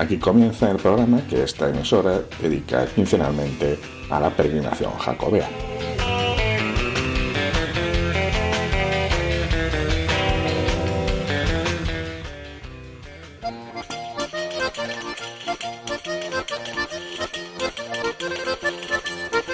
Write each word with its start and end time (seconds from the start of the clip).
Aquí 0.00 0.16
comienza 0.16 0.70
el 0.70 0.78
programa 0.78 1.20
que 1.28 1.42
esta 1.42 1.68
emisora 1.68 2.22
dedica 2.40 2.86
quincenalmente 2.86 3.78
a 4.08 4.18
la 4.18 4.30
peregrinación 4.30 4.92
jacobea. 4.98 5.48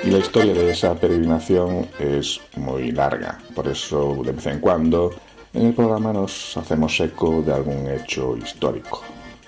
Y 0.04 0.10
la 0.10 0.18
historia 0.18 0.54
de 0.54 0.70
esa 0.70 0.94
peregrinación 0.94 1.88
es 1.98 2.40
muy 2.54 2.92
larga, 2.92 3.40
por 3.52 3.66
eso 3.66 4.22
de 4.24 4.30
vez 4.30 4.46
en 4.46 4.60
cuando 4.60 5.10
en 5.52 5.66
el 5.66 5.74
programa 5.74 6.12
nos 6.12 6.56
hacemos 6.56 7.00
eco 7.00 7.42
de 7.42 7.52
algún 7.52 7.88
hecho 7.90 8.36
histórico. 8.36 9.05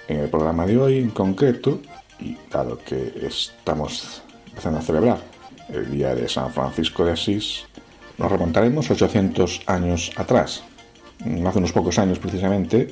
En 0.09 0.21
el 0.21 0.31
programa 0.31 0.65
de 0.65 0.79
hoy 0.79 0.99
en 0.99 1.11
concreto, 1.11 1.83
y 2.19 2.35
dado 2.51 2.79
que 2.79 3.13
estamos 3.27 4.23
empezando 4.49 4.79
a 4.79 4.83
celebrar 4.83 5.19
el 5.69 5.91
día 5.91 6.15
de 6.15 6.27
San 6.31 6.51
Francisco 6.51 7.05
de 7.05 7.13
Asís, 7.13 7.67
nos 8.17 8.33
remontaremos 8.33 8.91
800 8.91 9.65
años 9.67 10.11
atrás. 10.17 10.65
Hace 11.21 11.59
unos 11.59 11.73
pocos 11.73 11.99
años 11.99 12.19
precisamente 12.19 12.89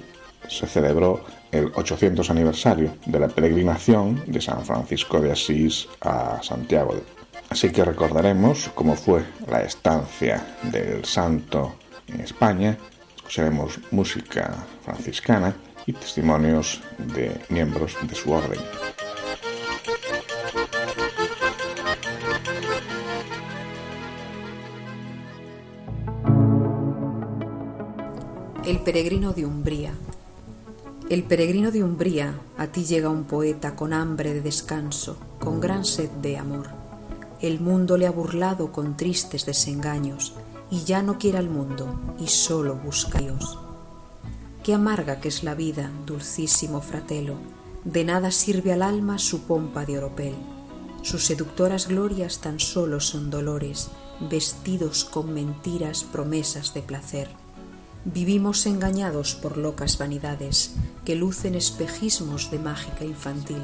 se 0.47 0.67
celebró 0.67 1.25
el 1.50 1.72
800 1.75 2.28
aniversario 2.28 2.94
de 3.06 3.19
la 3.19 3.28
peregrinación 3.28 4.22
de 4.27 4.42
San 4.42 4.62
Francisco 4.67 5.19
de 5.19 5.33
Asís 5.33 5.89
a 6.03 6.42
Santiago. 6.42 7.00
Así 7.48 7.70
que 7.70 7.83
recordaremos 7.83 8.70
cómo 8.75 8.94
fue 8.94 9.25
la 9.48 9.62
estancia 9.62 10.47
del 10.64 11.03
santo 11.06 11.77
en 12.09 12.20
España, 12.20 12.77
escucharemos 13.17 13.81
música 13.91 14.53
franciscana 14.84 15.55
y 15.87 15.92
testimonios 15.92 16.83
de 16.98 17.41
miembros 17.48 17.97
de 18.03 18.15
su 18.15 18.33
orden. 18.33 18.61
El 28.65 28.81
peregrino 28.81 29.33
de 29.33 29.47
Umbría. 29.47 29.95
El 31.09 31.23
peregrino 31.23 31.70
de 31.70 31.84
Umbría, 31.84 32.34
a 32.59 32.67
ti 32.67 32.84
llega 32.84 33.09
un 33.09 33.25
poeta 33.25 33.77
con 33.77 33.93
hambre 33.93 34.34
de 34.34 34.41
descanso, 34.41 35.16
con 35.38 35.61
gran 35.61 35.84
sed 35.84 36.11
de 36.21 36.37
amor. 36.37 36.71
El 37.41 37.61
mundo 37.61 37.97
le 37.97 38.09
ha 38.09 38.11
burlado 38.11 38.72
con 38.72 38.97
tristes 38.97 39.47
desengaños, 39.47 40.34
y 40.69 40.82
ya 40.82 41.03
no 41.03 41.16
quiere 41.16 41.38
al 41.38 41.49
mundo, 41.49 42.16
y 42.19 42.27
solo 42.27 42.75
busca 42.75 43.19
a 43.19 43.21
Dios. 43.21 43.66
Qué 44.66 44.75
amarga 44.75 45.21
que 45.21 45.28
es 45.28 45.44
la 45.44 45.54
vida, 45.54 45.93
dulcísimo 46.06 46.81
fratelo, 46.81 47.37
de 47.84 48.03
nada 48.03 48.32
sirve 48.32 48.72
al 48.72 48.82
alma 48.82 49.16
su 49.21 49.43
pompa 49.43 49.87
de 49.87 49.97
oropel. 49.97 50.34
Sus 51.03 51.25
seductoras 51.25 51.87
glorias 51.87 52.41
tan 52.41 52.59
solo 52.59 52.99
son 52.99 53.31
dolores, 53.31 53.91
vestidos 54.28 55.05
con 55.05 55.32
mentiras, 55.32 56.03
promesas 56.03 56.75
de 56.75 56.82
placer. 56.82 57.28
Vivimos 58.05 58.66
engañados 58.66 59.37
por 59.37 59.56
locas 59.56 59.99
vanidades 59.99 60.75
que 61.05 61.15
lucen 61.15 61.55
espejismos 61.55 62.50
de 62.50 62.59
mágica 62.59 63.05
infantil, 63.05 63.62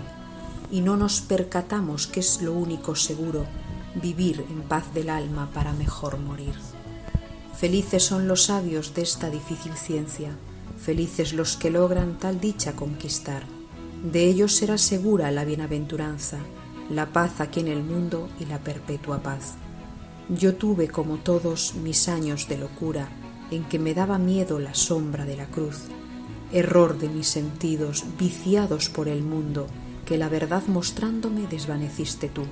y 0.70 0.82
no 0.82 0.96
nos 0.96 1.20
percatamos 1.20 2.06
que 2.06 2.20
es 2.20 2.42
lo 2.42 2.52
único 2.52 2.94
seguro 2.94 3.44
vivir 4.00 4.46
en 4.48 4.62
paz 4.62 4.94
del 4.94 5.10
alma 5.10 5.50
para 5.52 5.72
mejor 5.72 6.18
morir. 6.18 6.54
Felices 7.58 8.04
son 8.04 8.28
los 8.28 8.44
sabios 8.44 8.94
de 8.94 9.02
esta 9.02 9.30
difícil 9.30 9.72
ciencia, 9.72 10.36
Felices 10.82 11.32
los 11.32 11.56
que 11.56 11.70
logran 11.70 12.18
tal 12.18 12.40
dicha 12.40 12.72
conquistar. 12.72 13.44
De 14.02 14.24
ellos 14.24 14.56
será 14.56 14.78
segura 14.78 15.30
la 15.30 15.44
bienaventuranza, 15.44 16.38
la 16.90 17.12
paz 17.12 17.40
aquí 17.40 17.60
en 17.60 17.68
el 17.68 17.84
mundo 17.84 18.28
y 18.40 18.46
la 18.46 18.58
perpetua 18.58 19.22
paz. 19.22 19.54
Yo 20.28 20.56
tuve, 20.56 20.88
como 20.88 21.18
todos, 21.18 21.74
mis 21.76 22.08
años 22.08 22.48
de 22.48 22.58
locura, 22.58 23.08
en 23.52 23.62
que 23.62 23.78
me 23.78 23.94
daba 23.94 24.18
miedo 24.18 24.58
la 24.58 24.74
sombra 24.74 25.24
de 25.24 25.36
la 25.36 25.46
cruz, 25.46 25.82
error 26.52 26.98
de 26.98 27.08
mis 27.08 27.28
sentidos, 27.28 28.04
viciados 28.18 28.88
por 28.88 29.06
el 29.06 29.22
mundo, 29.22 29.68
que 30.04 30.18
la 30.18 30.28
verdad 30.28 30.64
mostrándome 30.66 31.46
desvaneciste 31.46 32.28
tú. 32.28 32.42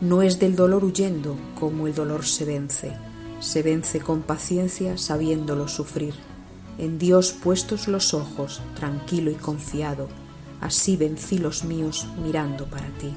No 0.00 0.22
es 0.22 0.40
del 0.40 0.56
dolor 0.56 0.84
huyendo 0.84 1.36
como 1.60 1.86
el 1.86 1.94
dolor 1.94 2.26
se 2.26 2.44
vence, 2.44 2.90
se 3.38 3.62
vence 3.62 4.00
con 4.00 4.22
paciencia 4.22 4.98
sabiéndolo 4.98 5.68
sufrir 5.68 6.14
en 6.78 6.98
Dios 6.98 7.32
puestos 7.32 7.88
los 7.88 8.14
ojos, 8.14 8.60
tranquilo 8.74 9.30
y 9.30 9.34
confiado, 9.34 10.08
así 10.60 10.96
vencí 10.96 11.38
los 11.38 11.64
míos 11.64 12.06
mirando 12.22 12.66
para 12.66 12.88
ti. 12.98 13.12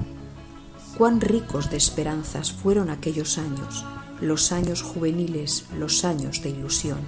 Cuán 0.96 1.20
ricos 1.20 1.70
de 1.70 1.76
esperanzas 1.76 2.52
fueron 2.52 2.90
aquellos 2.90 3.38
años, 3.38 3.84
los 4.20 4.52
años 4.52 4.82
juveniles, 4.82 5.66
los 5.78 6.04
años 6.04 6.42
de 6.42 6.50
ilusión, 6.50 6.98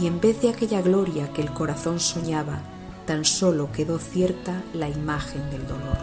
y 0.00 0.06
en 0.06 0.20
vez 0.20 0.42
de 0.42 0.50
aquella 0.50 0.82
gloria 0.82 1.32
que 1.32 1.42
el 1.42 1.52
corazón 1.52 2.00
soñaba, 2.00 2.62
tan 3.06 3.24
solo 3.24 3.70
quedó 3.72 3.98
cierta 3.98 4.62
la 4.72 4.88
imagen 4.88 5.50
del 5.50 5.66
dolor. 5.66 5.98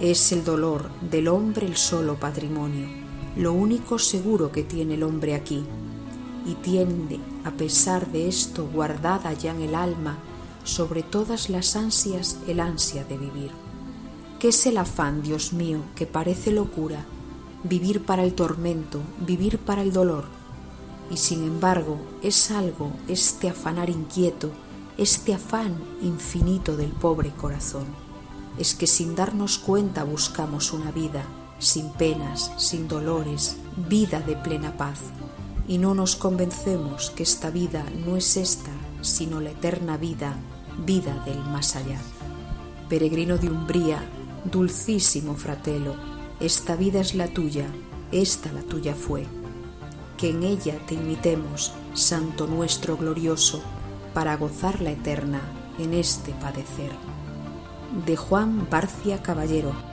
Es 0.00 0.32
el 0.32 0.44
dolor 0.44 0.90
del 1.10 1.28
hombre 1.28 1.66
el 1.66 1.76
solo 1.76 2.18
patrimonio, 2.18 2.88
lo 3.36 3.52
único 3.52 3.98
seguro 3.98 4.50
que 4.50 4.62
tiene 4.62 4.94
el 4.94 5.02
hombre 5.02 5.34
aquí, 5.34 5.64
y 6.44 6.54
tiende, 6.54 7.20
a 7.44 7.50
pesar 7.50 8.10
de 8.12 8.28
esto, 8.28 8.68
guardada 8.72 9.32
ya 9.32 9.50
en 9.52 9.62
el 9.62 9.74
alma, 9.74 10.18
sobre 10.64 11.02
todas 11.02 11.50
las 11.50 11.74
ansias, 11.74 12.38
el 12.46 12.60
ansia 12.60 13.04
de 13.04 13.18
vivir. 13.18 13.50
¿Qué 14.38 14.48
es 14.48 14.66
el 14.66 14.78
afán, 14.78 15.22
Dios 15.22 15.52
mío, 15.52 15.80
que 15.96 16.06
parece 16.06 16.52
locura? 16.52 17.04
Vivir 17.64 18.04
para 18.04 18.24
el 18.24 18.34
tormento, 18.34 19.00
vivir 19.24 19.58
para 19.58 19.82
el 19.82 19.92
dolor. 19.92 20.24
Y 21.10 21.16
sin 21.16 21.44
embargo, 21.44 21.98
es 22.22 22.50
algo 22.50 22.92
este 23.08 23.48
afanar 23.48 23.90
inquieto, 23.90 24.50
este 24.96 25.34
afán 25.34 25.74
infinito 26.00 26.76
del 26.76 26.90
pobre 26.90 27.30
corazón. 27.30 27.86
Es 28.58 28.74
que 28.74 28.86
sin 28.86 29.14
darnos 29.14 29.58
cuenta 29.58 30.04
buscamos 30.04 30.72
una 30.72 30.90
vida, 30.92 31.24
sin 31.58 31.90
penas, 31.90 32.52
sin 32.56 32.88
dolores, 32.88 33.56
vida 33.88 34.20
de 34.20 34.36
plena 34.36 34.76
paz 34.76 34.98
y 35.68 35.78
no 35.78 35.94
nos 35.94 36.16
convencemos 36.16 37.10
que 37.10 37.22
esta 37.22 37.50
vida 37.50 37.84
no 38.04 38.16
es 38.16 38.36
esta, 38.36 38.70
sino 39.00 39.40
la 39.40 39.50
eterna 39.50 39.96
vida, 39.96 40.36
vida 40.84 41.22
del 41.24 41.38
más 41.38 41.76
allá. 41.76 42.00
Peregrino 42.88 43.38
de 43.38 43.48
Umbría, 43.48 44.02
dulcísimo 44.44 45.34
fratelo, 45.34 45.94
esta 46.40 46.76
vida 46.76 47.00
es 47.00 47.14
la 47.14 47.28
tuya, 47.28 47.66
esta 48.10 48.52
la 48.52 48.62
tuya 48.62 48.94
fue. 48.94 49.26
Que 50.16 50.30
en 50.30 50.42
ella 50.42 50.78
te 50.86 50.94
imitemos, 50.94 51.72
Santo 51.94 52.46
nuestro 52.46 52.96
glorioso, 52.96 53.62
para 54.14 54.36
gozar 54.36 54.80
la 54.80 54.90
eterna 54.90 55.40
en 55.78 55.94
este 55.94 56.32
padecer. 56.32 56.92
De 58.06 58.16
Juan 58.16 58.68
Barcia 58.70 59.22
Caballero. 59.22 59.91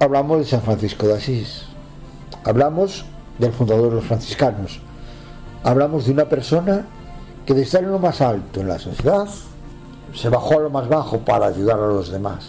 Hablamos 0.00 0.38
de 0.38 0.44
San 0.46 0.62
Francisco 0.62 1.06
de 1.06 1.14
Asís, 1.14 1.64
hablamos 2.44 3.04
del 3.38 3.52
fundador 3.52 3.90
de 3.90 3.96
los 3.96 4.04
franciscanos, 4.04 4.80
hablamos 5.62 6.06
de 6.06 6.12
una 6.12 6.24
persona 6.24 6.86
que 7.44 7.52
de 7.52 7.62
estar 7.62 7.84
en 7.84 7.90
lo 7.90 7.98
más 7.98 8.22
alto 8.22 8.60
en 8.60 8.68
la 8.68 8.78
sociedad 8.78 9.28
se 10.14 10.28
bajó 10.30 10.58
a 10.58 10.62
lo 10.62 10.70
más 10.70 10.88
bajo 10.88 11.18
para 11.18 11.48
ayudar 11.48 11.78
a 11.78 11.86
los 11.86 12.10
demás, 12.10 12.48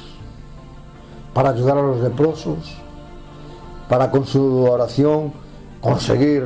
para 1.34 1.50
ayudar 1.50 1.78
a 1.78 1.82
los 1.82 2.00
leprosos, 2.00 2.78
para 3.90 4.10
con 4.10 4.26
su 4.26 4.64
oración 4.64 5.34
conseguir 5.82 6.46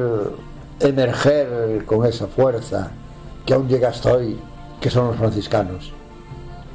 emerger 0.79 1.85
con 1.85 2.03
esa 2.07 2.25
fuerza 2.25 2.89
que 3.45 3.53
aún 3.53 3.67
llega 3.67 3.89
hasta 3.89 4.11
hoy, 4.11 4.39
que 4.81 4.89
son 4.89 5.09
los 5.09 5.17
franciscanos. 5.17 5.93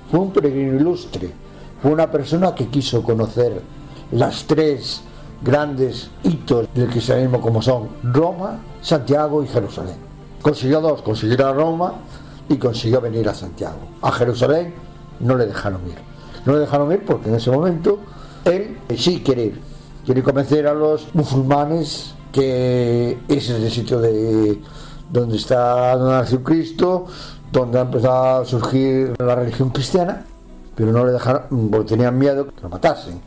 Fue 0.08 0.20
un 0.20 0.32
peregrino 0.32 0.76
ilustre, 0.76 1.32
fue 1.82 1.90
una 1.90 2.08
persona 2.08 2.54
que 2.54 2.68
quiso 2.68 3.02
conocer 3.02 3.60
las 4.12 4.44
tres 4.44 5.02
grandes 5.42 6.10
hitos 6.22 6.66
del 6.74 6.88
cristianismo 6.88 7.40
como 7.40 7.62
son 7.62 7.88
Roma, 8.02 8.58
Santiago 8.82 9.42
y 9.42 9.48
Jerusalén. 9.48 9.96
Consiguió 10.42 10.80
dos, 10.80 11.02
consiguió 11.02 11.46
a 11.46 11.52
Roma 11.52 11.94
y 12.48 12.56
consiguió 12.56 13.00
venir 13.00 13.28
a 13.28 13.34
Santiago. 13.34 13.78
A 14.02 14.12
Jerusalén 14.12 14.74
no 15.20 15.36
le 15.36 15.46
dejaron 15.46 15.80
ir. 15.86 15.98
No 16.44 16.54
le 16.54 16.60
dejaron 16.60 16.90
ir 16.92 17.04
porque 17.04 17.28
en 17.28 17.36
ese 17.36 17.50
momento 17.50 17.98
él 18.44 18.78
sí 18.96 19.22
quiere 19.24 19.44
ir. 19.46 19.60
Quiere 20.04 20.22
convencer 20.22 20.66
a 20.66 20.74
los 20.74 21.14
musulmanes 21.14 22.14
que 22.32 23.18
ese 23.28 23.56
es 23.56 23.62
el 23.62 23.70
sitio 23.70 24.00
de 24.00 24.60
donde 25.10 25.36
está 25.36 25.96
donde 25.96 26.14
nació 26.14 26.42
Cristo, 26.42 27.06
donde 27.52 27.78
ha 27.78 27.82
empezado 27.82 28.42
a 28.42 28.44
surgir 28.44 29.14
la 29.18 29.34
religión 29.34 29.70
cristiana, 29.70 30.24
pero 30.74 30.92
no 30.92 31.04
le 31.04 31.12
dejaron, 31.12 31.68
porque 31.70 31.88
tenían 31.88 32.16
miedo 32.18 32.46
que 32.46 32.62
lo 32.62 32.68
matasen, 32.68 33.20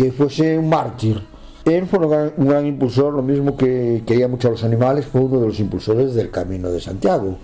que 0.00 0.12
fuese 0.12 0.58
un 0.58 0.70
mártir. 0.70 1.20
Él 1.66 1.86
fue 1.86 1.98
un 1.98 2.48
gran, 2.48 2.66
impulsor, 2.66 3.12
lo 3.12 3.22
mismo 3.22 3.54
que 3.54 4.02
quería 4.06 4.28
mucho 4.28 4.48
a 4.48 4.52
los 4.52 4.64
animales, 4.64 5.04
fue 5.04 5.20
uno 5.20 5.40
de 5.40 5.48
los 5.48 5.60
impulsores 5.60 6.14
del 6.14 6.30
Camino 6.30 6.70
de 6.70 6.80
Santiago. 6.80 7.36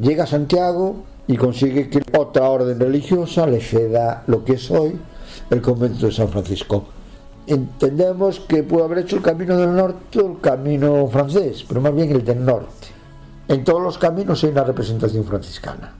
Llega 0.00 0.22
a 0.22 0.26
Santiago 0.28 1.02
y 1.26 1.36
consigue 1.36 1.90
que 1.90 2.00
otra 2.16 2.48
orden 2.48 2.78
religiosa 2.78 3.44
le 3.48 3.60
ceda 3.60 4.22
lo 4.28 4.44
que 4.44 4.52
es 4.52 4.70
hoy 4.70 4.96
el 5.50 5.60
convento 5.60 6.06
de 6.06 6.12
San 6.12 6.28
Francisco. 6.28 6.84
Entendemos 7.48 8.38
que 8.38 8.62
pudo 8.62 8.84
haber 8.84 8.98
hecho 8.98 9.16
el 9.16 9.22
camino 9.22 9.56
del 9.56 9.74
norte 9.74 10.20
o 10.20 10.30
el 10.30 10.40
camino 10.40 11.08
francés, 11.08 11.64
pero 11.66 11.80
más 11.80 11.92
bien 11.92 12.12
el 12.12 12.24
del 12.24 12.44
norte. 12.44 12.86
En 13.48 13.64
todos 13.64 13.82
los 13.82 13.98
caminos 13.98 14.44
hay 14.44 14.50
una 14.50 14.62
representación 14.62 15.24
franciscana. 15.24 15.92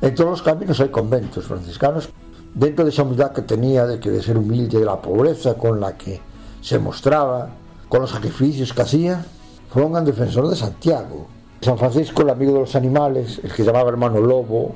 En 0.00 0.12
todos 0.12 0.30
los 0.30 0.42
caminos 0.42 0.80
hay 0.80 0.88
conventos 0.88 1.44
franciscanos. 1.44 2.08
Dentro 2.54 2.84
de 2.84 2.90
esa 2.90 3.02
humildad 3.02 3.32
que 3.32 3.42
tenía, 3.42 3.86
de 3.86 4.00
que 4.00 4.20
ser 4.22 4.36
humilde, 4.36 4.78
de 4.78 4.84
la 4.84 5.00
pobreza 5.00 5.54
con 5.54 5.80
la 5.80 5.96
que 5.96 6.20
se 6.60 6.78
mostraba, 6.78 7.50
con 7.88 8.00
los 8.02 8.10
sacrificios 8.10 8.72
que 8.72 8.82
hacía, 8.82 9.24
fue 9.70 9.84
un 9.84 9.92
gran 9.92 10.04
defensor 10.04 10.48
de 10.48 10.56
Santiago. 10.56 11.26
San 11.60 11.78
Francisco, 11.78 12.22
el 12.22 12.30
amigo 12.30 12.52
de 12.54 12.60
los 12.60 12.74
animales, 12.74 13.40
el 13.42 13.52
que 13.52 13.62
llamaba 13.62 13.90
hermano 13.90 14.20
lobo, 14.20 14.74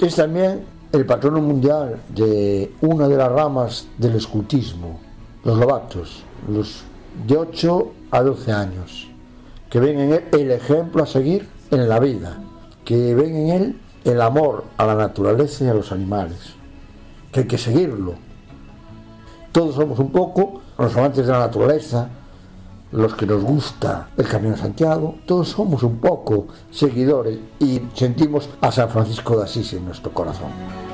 es 0.00 0.14
también 0.14 0.64
el 0.92 1.04
patrono 1.06 1.40
mundial 1.40 2.00
de 2.08 2.72
una 2.80 3.08
de 3.08 3.16
las 3.16 3.30
ramas 3.30 3.86
del 3.98 4.16
escultismo, 4.16 5.00
los 5.44 5.58
lobatos, 5.58 6.22
los 6.48 6.84
de 7.26 7.36
8 7.36 7.92
a 8.10 8.22
12 8.22 8.52
años, 8.52 9.08
que 9.70 9.80
ven 9.80 9.98
en 9.98 10.12
él 10.12 10.24
el 10.32 10.50
ejemplo 10.50 11.02
a 11.02 11.06
seguir 11.06 11.48
en 11.70 11.88
la 11.88 11.98
vida, 11.98 12.38
que 12.84 13.14
ven 13.14 13.34
en 13.36 13.48
él 13.48 13.80
el 14.04 14.20
amor 14.20 14.64
a 14.76 14.86
la 14.86 14.94
naturaleza 14.94 15.64
y 15.64 15.68
a 15.68 15.74
los 15.74 15.92
animales, 15.92 16.55
hay 17.36 17.46
que 17.46 17.58
seguirlo. 17.58 18.14
Todos 19.52 19.74
somos 19.74 19.98
un 19.98 20.10
poco 20.10 20.60
los 20.78 20.96
amantes 20.96 21.26
de 21.26 21.32
la 21.32 21.40
naturaleza, 21.40 22.08
los 22.92 23.14
que 23.14 23.26
nos 23.26 23.42
gusta 23.42 24.08
el 24.16 24.26
Camino 24.26 24.54
de 24.54 24.60
Santiago, 24.60 25.16
todos 25.26 25.48
somos 25.48 25.82
un 25.82 25.96
poco 25.98 26.46
seguidores 26.70 27.38
y 27.58 27.80
sentimos 27.94 28.48
a 28.60 28.70
San 28.70 28.88
Francisco 28.88 29.36
de 29.36 29.44
Asís 29.44 29.72
en 29.72 29.86
nuestro 29.86 30.12
corazón. 30.12 30.85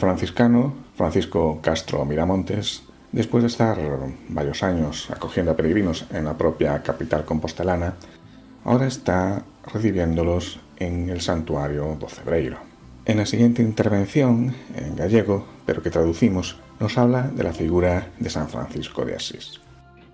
Franciscano 0.00 0.74
Francisco 0.96 1.60
Castro 1.62 2.04
Miramontes, 2.04 2.82
después 3.12 3.42
de 3.44 3.48
estar 3.48 3.78
varios 4.28 4.62
años 4.62 5.10
acogiendo 5.10 5.52
a 5.52 5.56
peregrinos 5.56 6.06
en 6.10 6.24
la 6.24 6.36
propia 6.36 6.82
capital 6.82 7.24
compostelana, 7.24 7.94
ahora 8.64 8.86
está 8.86 9.44
recibiéndolos 9.72 10.58
en 10.78 11.10
el 11.10 11.20
santuario 11.20 11.96
do 12.00 12.08
Cebreiro. 12.08 12.58
En 13.04 13.18
la 13.18 13.26
siguiente 13.26 13.62
intervención, 13.62 14.54
en 14.74 14.96
gallego, 14.96 15.46
pero 15.66 15.82
que 15.82 15.90
traducimos, 15.90 16.58
nos 16.80 16.96
habla 16.98 17.28
de 17.28 17.44
la 17.44 17.52
figura 17.52 18.08
de 18.18 18.30
San 18.30 18.48
Francisco 18.48 19.04
de 19.04 19.16
Asís. 19.16 19.60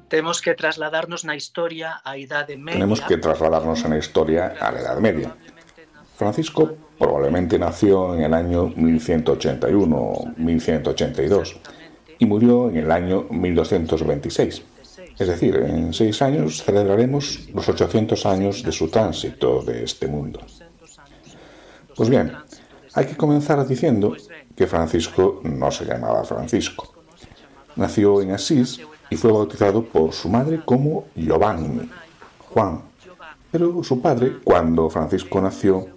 Tenemos 0.09 0.41
que 0.41 0.55
trasladarnos 0.55 1.27
na 1.27 1.35
historia 1.35 1.99
a 2.07 2.15
Idade 2.15 2.55
Media. 2.55 2.79
Tenemos 2.79 3.03
que 3.03 3.19
trasladarnos 3.19 3.83
en 3.83 3.91
la 3.91 3.99
historia 3.99 4.55
a 4.55 4.71
la 4.71 4.81
Edad 4.81 4.99
Media. 5.03 5.35
Francisco 6.17 6.77
Probablemente 6.99 7.59
nació 7.59 8.15
en 8.15 8.23
el 8.23 8.33
año 8.33 8.73
1181 8.75 9.97
o 9.97 10.29
1182 10.39 11.61
y 12.19 12.25
murió 12.25 12.71
en 12.71 12.79
el 12.79 12.91
año 12.91 13.27
1226. 13.29 14.63
Es 15.19 15.29
decir, 15.29 15.57
en 15.57 15.93
seis 15.93 16.23
años 16.23 16.63
celebraremos 16.63 17.49
los 17.53 17.69
800 17.69 18.25
años 18.27 18.63
de 18.63 18.73
su 18.73 18.89
tránsito 18.89 19.63
de 19.63 19.85
este 19.85 20.07
mundo. 20.07 20.41
Pues 21.95 22.09
bien, 22.09 22.33
hay 22.95 23.07
que 23.07 23.17
comenzar 23.17 23.67
diciendo 23.67 24.17
que 24.55 24.67
Francisco 24.67 25.41
no 25.45 25.71
se 25.71 25.85
llamaba 25.85 26.25
Francisco. 26.25 26.95
Nació 27.77 28.23
en 28.23 28.31
Asís 28.31 28.81
y 29.11 29.17
fue 29.17 29.33
bautizado 29.33 29.85
por 29.85 30.15
su 30.15 30.31
madre 30.31 30.63
como 30.65 31.09
Giovanni, 31.15 31.91
Juan. 32.51 32.81
Pero 33.51 33.83
su 33.85 34.01
padre, 34.01 34.39
cuando 34.43 34.89
Francisco 34.89 35.41
nació, 35.41 35.96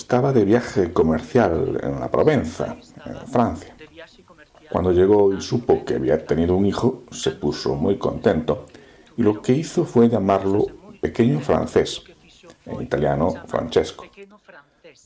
estaba 0.00 0.32
de 0.32 0.46
viaje 0.46 0.94
comercial 0.94 1.78
en 1.82 2.00
la 2.00 2.10
Provenza, 2.10 2.74
en 3.04 3.26
Francia. 3.28 3.76
Cuando 4.70 4.92
llegó 4.92 5.34
y 5.34 5.42
supo 5.42 5.84
que 5.84 5.96
había 5.96 6.24
tenido 6.24 6.56
un 6.56 6.64
hijo, 6.64 7.02
se 7.10 7.32
puso 7.32 7.74
muy 7.74 7.98
contento 7.98 8.64
y 9.18 9.22
lo 9.22 9.42
que 9.42 9.52
hizo 9.52 9.84
fue 9.84 10.08
llamarlo 10.08 10.66
pequeño 11.02 11.40
francés, 11.40 12.02
en 12.64 12.80
italiano 12.80 13.34
Francesco. 13.46 14.06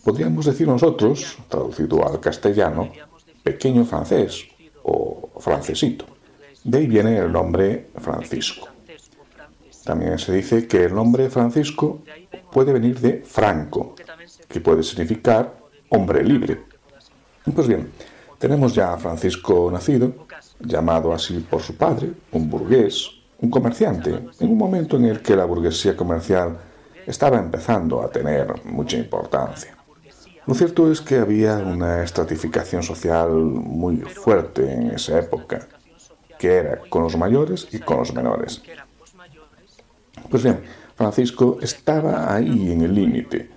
Podríamos 0.04 0.47
decir 0.47 0.69
nosotros, 0.69 1.38
traducido 1.49 2.07
al 2.07 2.21
castellano, 2.21 2.92
pequeño 3.42 3.85
francés 3.85 4.47
o 4.85 5.28
francesito. 5.40 6.04
De 6.62 6.78
ahí 6.78 6.87
viene 6.87 7.19
el 7.19 7.33
nombre 7.33 7.88
Francisco. 7.97 8.69
También 9.85 10.19
se 10.19 10.33
dice 10.33 10.69
que 10.69 10.85
el 10.85 10.95
nombre 10.95 11.28
Francisco 11.30 12.00
puede 12.52 12.73
venir 12.73 13.00
de 13.00 13.23
Franco, 13.26 13.97
que 14.54 14.61
puede 14.61 14.84
significar 14.84 15.52
hombre 15.88 16.23
libre. 16.23 16.62
Pues 17.52 17.66
bien, 17.66 17.90
tenemos 18.38 18.73
ya 18.73 18.92
a 18.92 18.99
Francisco 18.99 19.68
nacido, 19.68 20.12
llamado 20.61 21.12
así 21.12 21.40
por 21.40 21.61
su 21.61 21.75
padre, 21.75 22.12
un 22.30 22.49
burgués, 22.49 23.11
un 23.40 23.50
comerciante, 23.50 24.11
en 24.38 24.49
un 24.49 24.56
momento 24.56 24.96
en 24.96 25.06
el 25.06 25.23
que 25.23 25.34
la 25.34 25.44
burguesía 25.44 25.96
comercial 25.96 26.56
estaba 27.04 27.40
empezando 27.40 28.00
a 28.00 28.08
tener 28.08 28.64
mucha 28.64 28.96
importancia. 28.96 29.76
Lo 30.46 30.54
cierto 30.54 30.88
es 30.88 31.00
que 31.00 31.16
había 31.16 31.56
una 31.56 32.04
estratificación 32.04 32.84
social 32.84 33.32
muy 33.32 34.02
fuerte 34.02 34.73
en 34.73 34.92
esa 34.92 35.18
época, 35.18 35.66
que 36.38 36.52
era 36.52 36.78
con 36.88 37.02
los 37.02 37.16
mayores 37.16 37.66
y 37.73 37.80
con 37.80 37.99
los 37.99 38.14
menores. 38.14 38.62
Pues 40.30 40.44
bien, 40.44 40.61
Francisco 40.94 41.58
estaba 41.61 42.32
ahí 42.32 42.70
en 42.70 42.82
el 42.82 42.94
límite, 42.94 43.50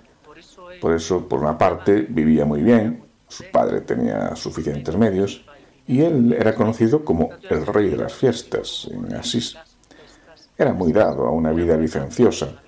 por 0.82 0.94
eso, 0.94 1.28
por 1.28 1.40
una 1.40 1.58
parte, 1.58 2.06
vivía 2.10 2.46
muy 2.46 2.62
bien, 2.62 3.04
su 3.28 3.44
padre 3.52 3.82
tenía 3.82 4.36
suficientes 4.36 4.96
medios 4.96 5.46
y 5.86 6.02
él 6.02 6.34
era 6.34 6.54
conocido 6.54 7.04
como 7.04 7.30
el 7.50 7.66
rey 7.66 7.90
de 7.90 7.98
las 7.98 8.14
fiestas 8.14 8.90
en 8.92 9.14
Asís. 9.14 9.56
Era 10.58 10.74
muy 10.74 10.92
dado 10.92 11.26
a 11.26 11.32
una 11.32 11.52
vida 11.52 11.78
licenciosa, 11.78 12.62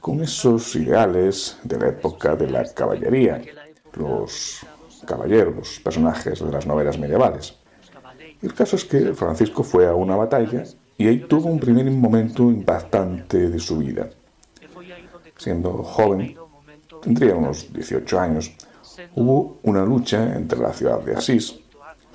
con 0.00 0.22
esos 0.22 0.74
ideales 0.76 1.58
de 1.64 1.78
la 1.78 1.88
época 1.88 2.36
de 2.36 2.50
la 2.50 2.64
caballería, 2.72 3.42
los 3.94 4.60
caballeros, 5.06 5.80
personajes 5.82 6.40
de 6.40 6.52
las 6.52 6.66
novelas 6.66 6.98
medievales. 6.98 7.54
el 8.42 8.52
caso 8.54 8.76
es 8.76 8.84
que 8.84 9.14
Francisco 9.14 9.62
fue 9.62 9.86
a 9.86 9.94
una 9.94 10.16
batalla 10.16 10.64
y 10.98 11.08
ahí 11.08 11.20
tuvo 11.20 11.48
un 11.48 11.58
primer 11.58 11.90
momento 11.90 12.50
impactante 12.50 13.48
de 13.48 13.58
su 13.58 13.78
vida. 13.78 14.10
Siendo 15.36 15.82
joven, 15.82 16.36
tendría 17.06 17.36
unos 17.36 17.72
18 17.72 18.18
años, 18.18 18.50
hubo 19.14 19.60
una 19.62 19.84
lucha 19.84 20.34
entre 20.34 20.58
la 20.58 20.72
ciudad 20.72 20.98
de 21.02 21.14
Asís, 21.14 21.54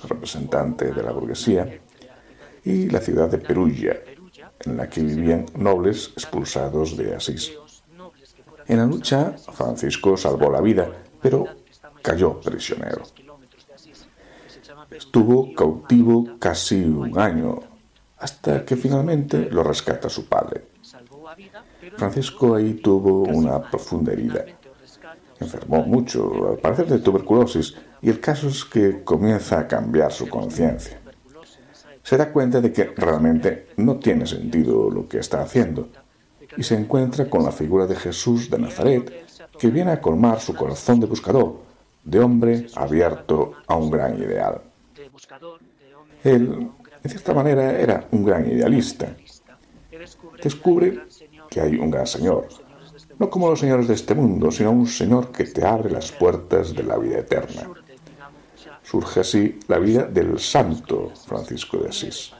representante 0.06 0.92
de 0.92 1.02
la 1.02 1.12
burguesía, 1.12 1.80
y 2.62 2.90
la 2.90 3.00
ciudad 3.00 3.30
de 3.30 3.38
Perugia, 3.38 4.02
en 4.66 4.76
la 4.76 4.90
que 4.90 5.00
vivían 5.00 5.46
nobles 5.56 6.10
expulsados 6.14 6.94
de 6.98 7.14
Asís. 7.14 7.52
En 8.66 8.76
la 8.76 8.84
lucha, 8.84 9.32
Francisco 9.32 10.14
salvó 10.18 10.52
la 10.52 10.60
vida, 10.60 10.86
pero 11.22 11.46
cayó 12.02 12.38
prisionero. 12.38 13.02
Estuvo 14.90 15.54
cautivo 15.54 16.36
casi 16.38 16.84
un 16.84 17.18
año, 17.18 17.60
hasta 18.18 18.62
que 18.66 18.76
finalmente 18.76 19.48
lo 19.50 19.62
rescata 19.62 20.10
su 20.10 20.28
padre. 20.28 20.66
Francisco 21.96 22.54
ahí 22.56 22.74
tuvo 22.74 23.22
una 23.22 23.58
profunda 23.70 24.12
herida 24.12 24.44
enfermó 25.42 25.84
mucho, 25.84 26.50
al 26.50 26.58
parecer 26.58 26.86
de 26.86 26.98
tuberculosis, 26.98 27.74
y 28.00 28.10
el 28.10 28.20
caso 28.20 28.48
es 28.48 28.64
que 28.64 29.04
comienza 29.04 29.58
a 29.58 29.68
cambiar 29.68 30.10
su 30.12 30.28
conciencia. 30.28 31.00
Se 32.02 32.16
da 32.16 32.32
cuenta 32.32 32.60
de 32.60 32.72
que 32.72 32.92
realmente 32.96 33.68
no 33.76 33.96
tiene 33.96 34.26
sentido 34.26 34.90
lo 34.90 35.06
que 35.08 35.18
está 35.18 35.42
haciendo, 35.42 35.88
y 36.56 36.62
se 36.62 36.74
encuentra 36.74 37.28
con 37.30 37.44
la 37.44 37.52
figura 37.52 37.86
de 37.86 37.96
Jesús 37.96 38.50
de 38.50 38.58
Nazaret, 38.58 39.12
que 39.58 39.68
viene 39.68 39.92
a 39.92 40.00
colmar 40.00 40.40
su 40.40 40.54
corazón 40.54 41.00
de 41.00 41.06
buscador, 41.06 41.60
de 42.04 42.18
hombre 42.18 42.66
abierto 42.74 43.52
a 43.66 43.76
un 43.76 43.90
gran 43.90 44.18
ideal. 44.18 44.60
Él, 46.24 46.70
en 47.02 47.10
cierta 47.10 47.34
manera, 47.34 47.78
era 47.78 48.06
un 48.10 48.24
gran 48.24 48.50
idealista. 48.50 49.14
Descubre 50.42 51.02
que 51.48 51.60
hay 51.60 51.76
un 51.76 51.90
gran 51.90 52.06
Señor, 52.06 52.48
no 53.22 53.30
como 53.30 53.48
los 53.48 53.60
señores 53.60 53.86
de 53.86 53.94
este 53.94 54.16
mundo, 54.16 54.50
sino 54.50 54.72
un 54.72 54.88
Señor 54.88 55.30
que 55.30 55.44
te 55.44 55.64
abre 55.64 55.88
las 55.88 56.10
puertas 56.10 56.74
de 56.74 56.82
la 56.82 56.98
vida 56.98 57.20
eterna. 57.20 57.70
Surge 58.82 59.20
así 59.20 59.60
la 59.68 59.78
vida 59.78 60.02
del 60.02 60.40
santo 60.40 61.12
Francisco 61.24 61.76
de 61.76 61.90
Asís, 61.90 62.32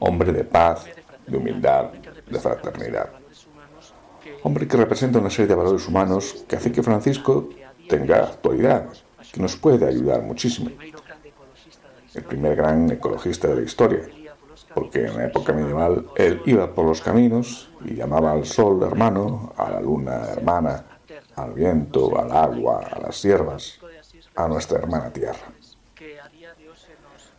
hombre 0.00 0.32
de 0.32 0.44
paz, 0.44 0.84
de 1.26 1.34
humildad, 1.34 1.92
de 2.28 2.38
fraternidad. 2.38 3.08
Hombre 4.42 4.68
que 4.68 4.76
representa 4.76 5.18
una 5.18 5.30
serie 5.30 5.46
de 5.46 5.54
valores 5.54 5.88
humanos 5.88 6.44
que 6.46 6.56
hace 6.56 6.70
que 6.70 6.82
Francisco 6.82 7.48
tenga 7.88 8.18
actualidad, 8.18 8.90
que 9.32 9.40
nos 9.40 9.56
puede 9.56 9.86
ayudar 9.86 10.20
muchísimo. 10.20 10.72
El 12.12 12.22
primer 12.22 12.54
gran 12.54 12.90
ecologista 12.90 13.48
de 13.48 13.56
la 13.56 13.62
historia, 13.62 14.02
porque 14.76 15.06
en 15.06 15.16
la 15.16 15.24
época 15.24 15.54
medieval 15.54 16.04
él 16.16 16.42
iba 16.44 16.70
por 16.74 16.84
los 16.84 17.00
caminos 17.00 17.70
y 17.82 17.94
llamaba 17.94 18.32
al 18.32 18.44
sol 18.44 18.82
hermano, 18.82 19.54
a 19.56 19.70
la 19.70 19.80
luna 19.80 20.26
hermana, 20.32 20.84
al 21.34 21.54
viento, 21.54 22.20
al 22.20 22.30
agua, 22.30 22.82
a 22.92 23.00
las 23.00 23.22
hierbas, 23.22 23.78
a 24.34 24.46
nuestra 24.46 24.78
hermana 24.78 25.10
tierra. 25.10 25.46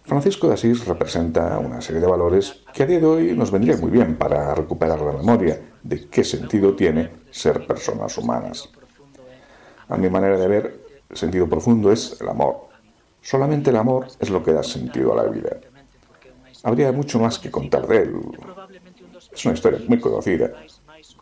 Francisco 0.01 0.47
de 0.47 0.55
Asís 0.55 0.87
representa 0.87 1.59
una 1.59 1.79
serie 1.79 2.01
de 2.01 2.07
valores 2.07 2.63
que 2.73 2.81
a 2.81 2.85
día 2.87 2.99
de 2.99 3.05
hoy 3.05 3.35
nos 3.37 3.51
vendría 3.51 3.77
muy 3.77 3.91
bien 3.91 4.15
para 4.15 4.55
recuperar 4.55 4.99
la 4.99 5.11
memoria 5.11 5.61
de 5.83 6.09
qué 6.09 6.23
sentido 6.23 6.75
tiene 6.75 7.11
ser 7.29 7.67
personas 7.67 8.17
humanas. 8.17 8.67
A 9.89 9.95
mi 9.95 10.09
manera 10.09 10.39
de 10.39 10.47
ver, 10.47 10.79
el 11.07 11.17
sentido 11.17 11.47
profundo 11.47 11.91
es 11.91 12.19
el 12.19 12.29
amor. 12.29 12.67
Solamente 13.21 13.69
el 13.69 13.75
amor 13.75 14.07
es 14.19 14.31
lo 14.31 14.41
que 14.43 14.53
da 14.53 14.63
sentido 14.63 15.13
a 15.13 15.23
la 15.23 15.29
vida. 15.29 15.57
Habría 16.67 16.91
mucho 16.91 17.17
más 17.17 17.39
que 17.39 17.49
contar 17.49 17.87
de 17.87 17.97
él. 17.99 18.21
Es 19.31 19.45
una 19.45 19.53
historia 19.53 19.79
muy 19.87 20.01
conocida. 20.01 20.51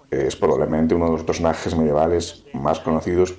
Es 0.10 0.36
probablemente 0.36 0.96
uno 0.96 1.06
de 1.06 1.12
los 1.12 1.24
personajes 1.24 1.76
medievales 1.76 2.44
más 2.54 2.80
conocidos 2.80 3.36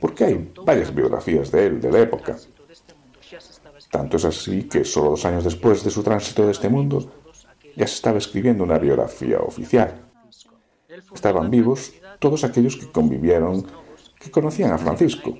porque 0.00 0.26
hay 0.26 0.52
varias 0.64 0.94
biografías 0.94 1.50
de 1.50 1.66
él 1.66 1.80
de 1.80 1.90
la 1.90 1.98
época. 1.98 2.36
Tanto 3.90 4.16
es 4.16 4.24
así 4.26 4.68
que 4.68 4.84
solo 4.84 5.10
dos 5.10 5.24
años 5.24 5.42
después 5.42 5.82
de 5.82 5.90
su 5.90 6.04
tránsito 6.04 6.46
de 6.46 6.52
este 6.52 6.68
mundo, 6.68 7.10
ya 7.76 7.86
se 7.88 7.94
estaba 7.94 8.18
escribiendo 8.18 8.62
una 8.62 8.78
biografía 8.78 9.40
oficial. 9.40 10.08
Estaban 11.12 11.50
vivos 11.50 11.94
todos 12.20 12.44
aquellos 12.44 12.76
que 12.76 12.92
convivieron, 12.92 13.66
que 14.20 14.30
conocían 14.30 14.70
a 14.70 14.78
Francisco. 14.78 15.36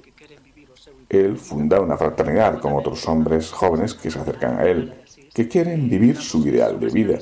Él 1.08 1.36
funda 1.36 1.80
una 1.80 1.96
fraternidad 1.96 2.58
con 2.58 2.72
otros 2.72 3.06
hombres 3.06 3.52
jóvenes 3.52 3.94
que 3.94 4.10
se 4.10 4.18
acercan 4.18 4.58
a 4.58 4.64
él, 4.64 4.99
que 5.32 5.48
quieren 5.48 5.88
vivir 5.88 6.16
su 6.16 6.46
ideal 6.46 6.78
de 6.78 6.88
vida. 6.88 7.18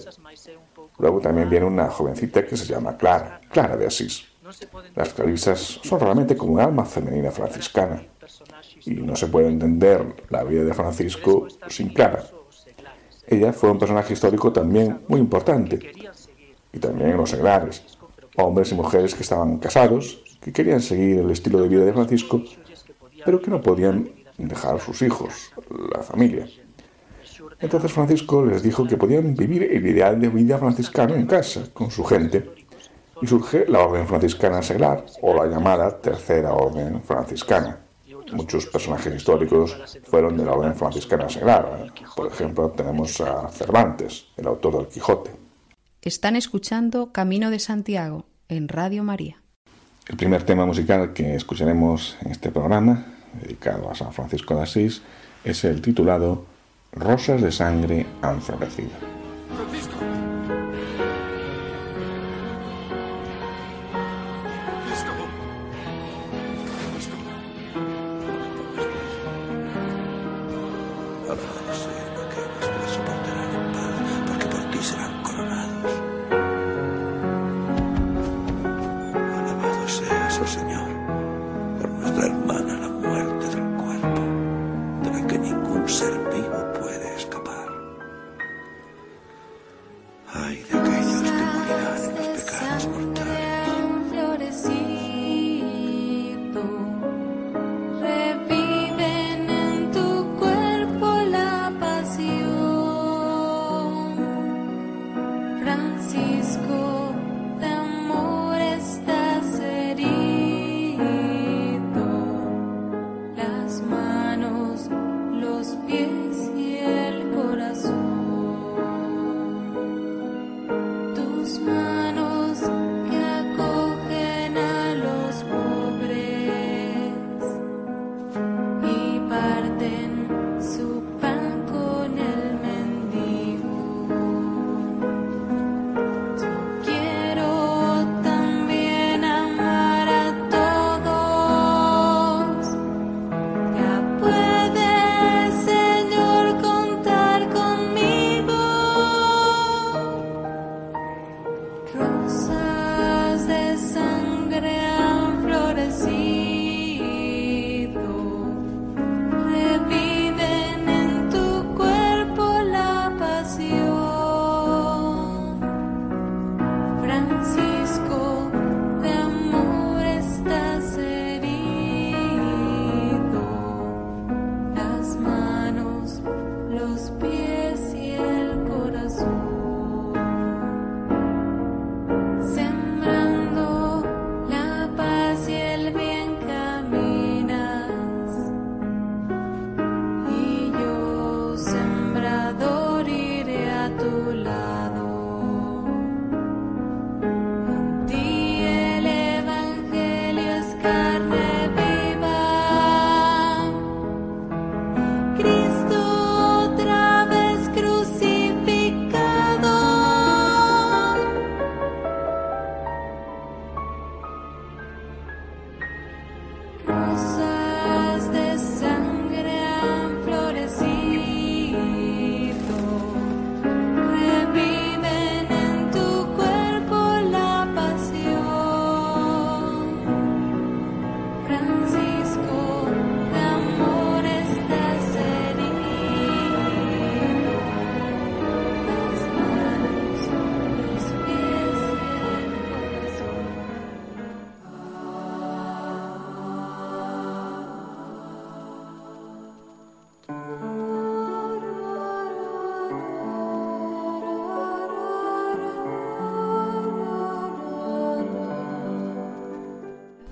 Luego 0.98 1.20
también 1.20 1.48
viene 1.48 1.66
una 1.66 1.88
jovencita 1.88 2.44
que 2.44 2.56
se 2.56 2.66
llama 2.66 2.96
Clara, 2.96 3.40
Clara 3.50 3.76
de 3.76 3.86
Asís. 3.86 4.26
Las 4.94 5.12
clarisas 5.12 5.80
son 5.82 6.00
realmente 6.00 6.36
como 6.36 6.54
un 6.54 6.60
alma 6.60 6.84
femenina 6.84 7.30
franciscana 7.30 8.02
y 8.84 8.94
no 8.94 9.14
se 9.14 9.26
puede 9.26 9.48
entender 9.48 10.24
la 10.30 10.44
vida 10.44 10.64
de 10.64 10.74
Francisco 10.74 11.46
sin 11.68 11.90
Clara. 11.90 12.24
Ella 13.26 13.52
fue 13.52 13.70
un 13.70 13.78
personaje 13.78 14.14
histórico 14.14 14.52
también 14.52 15.02
muy 15.06 15.20
importante, 15.20 15.92
y 16.72 16.78
también 16.78 17.16
los 17.16 17.30
seglares, 17.30 17.82
hombres 18.36 18.72
y 18.72 18.74
mujeres 18.74 19.14
que 19.14 19.22
estaban 19.22 19.58
casados, 19.58 20.22
que 20.40 20.52
querían 20.52 20.80
seguir 20.80 21.18
el 21.18 21.30
estilo 21.30 21.60
de 21.60 21.68
vida 21.68 21.84
de 21.84 21.92
Francisco, 21.92 22.42
pero 23.24 23.40
que 23.42 23.50
no 23.50 23.60
podían 23.60 24.10
dejar 24.38 24.76
a 24.76 24.80
sus 24.80 25.02
hijos, 25.02 25.50
la 25.94 26.02
familia. 26.02 26.48
Entonces 27.60 27.92
Francisco 27.92 28.44
les 28.44 28.62
dijo 28.62 28.86
que 28.86 28.96
podían 28.96 29.34
vivir 29.34 29.64
el 29.64 29.86
ideal 29.86 30.20
de 30.20 30.28
vida 30.28 30.58
franciscano 30.58 31.14
en 31.14 31.26
casa, 31.26 31.64
con 31.72 31.90
su 31.90 32.04
gente, 32.04 32.50
y 33.20 33.26
surge 33.26 33.66
la 33.66 33.80
Orden 33.80 34.06
Franciscana 34.06 34.62
Seglar, 34.62 35.04
o 35.22 35.34
la 35.34 35.46
llamada 35.46 36.00
Tercera 36.00 36.52
Orden 36.52 37.02
Franciscana. 37.02 37.80
Muchos 38.32 38.66
personajes 38.66 39.14
históricos 39.14 39.98
fueron 40.04 40.36
de 40.36 40.44
la 40.44 40.52
orden 40.52 40.74
franciscana 40.74 41.28
sagrada. 41.28 41.86
Por 42.14 42.26
ejemplo, 42.26 42.70
tenemos 42.70 43.20
a 43.20 43.48
Cervantes, 43.48 44.26
el 44.36 44.46
autor 44.46 44.76
del 44.76 44.86
Quijote. 44.88 45.30
Están 46.02 46.36
escuchando 46.36 47.10
Camino 47.10 47.50
de 47.50 47.58
Santiago 47.58 48.26
en 48.48 48.68
Radio 48.68 49.02
María. 49.02 49.42
El 50.06 50.16
primer 50.16 50.42
tema 50.42 50.66
musical 50.66 51.12
que 51.12 51.34
escucharemos 51.34 52.16
en 52.22 52.32
este 52.32 52.50
programa, 52.50 53.06
dedicado 53.42 53.90
a 53.90 53.94
San 53.94 54.12
Francisco 54.12 54.54
de 54.54 54.62
Asís, 54.62 55.02
es 55.44 55.64
el 55.64 55.82
titulado 55.82 56.44
Rosas 56.92 57.42
de 57.42 57.52
sangre 57.52 58.06
han 58.22 58.40
florecido. 58.40 58.90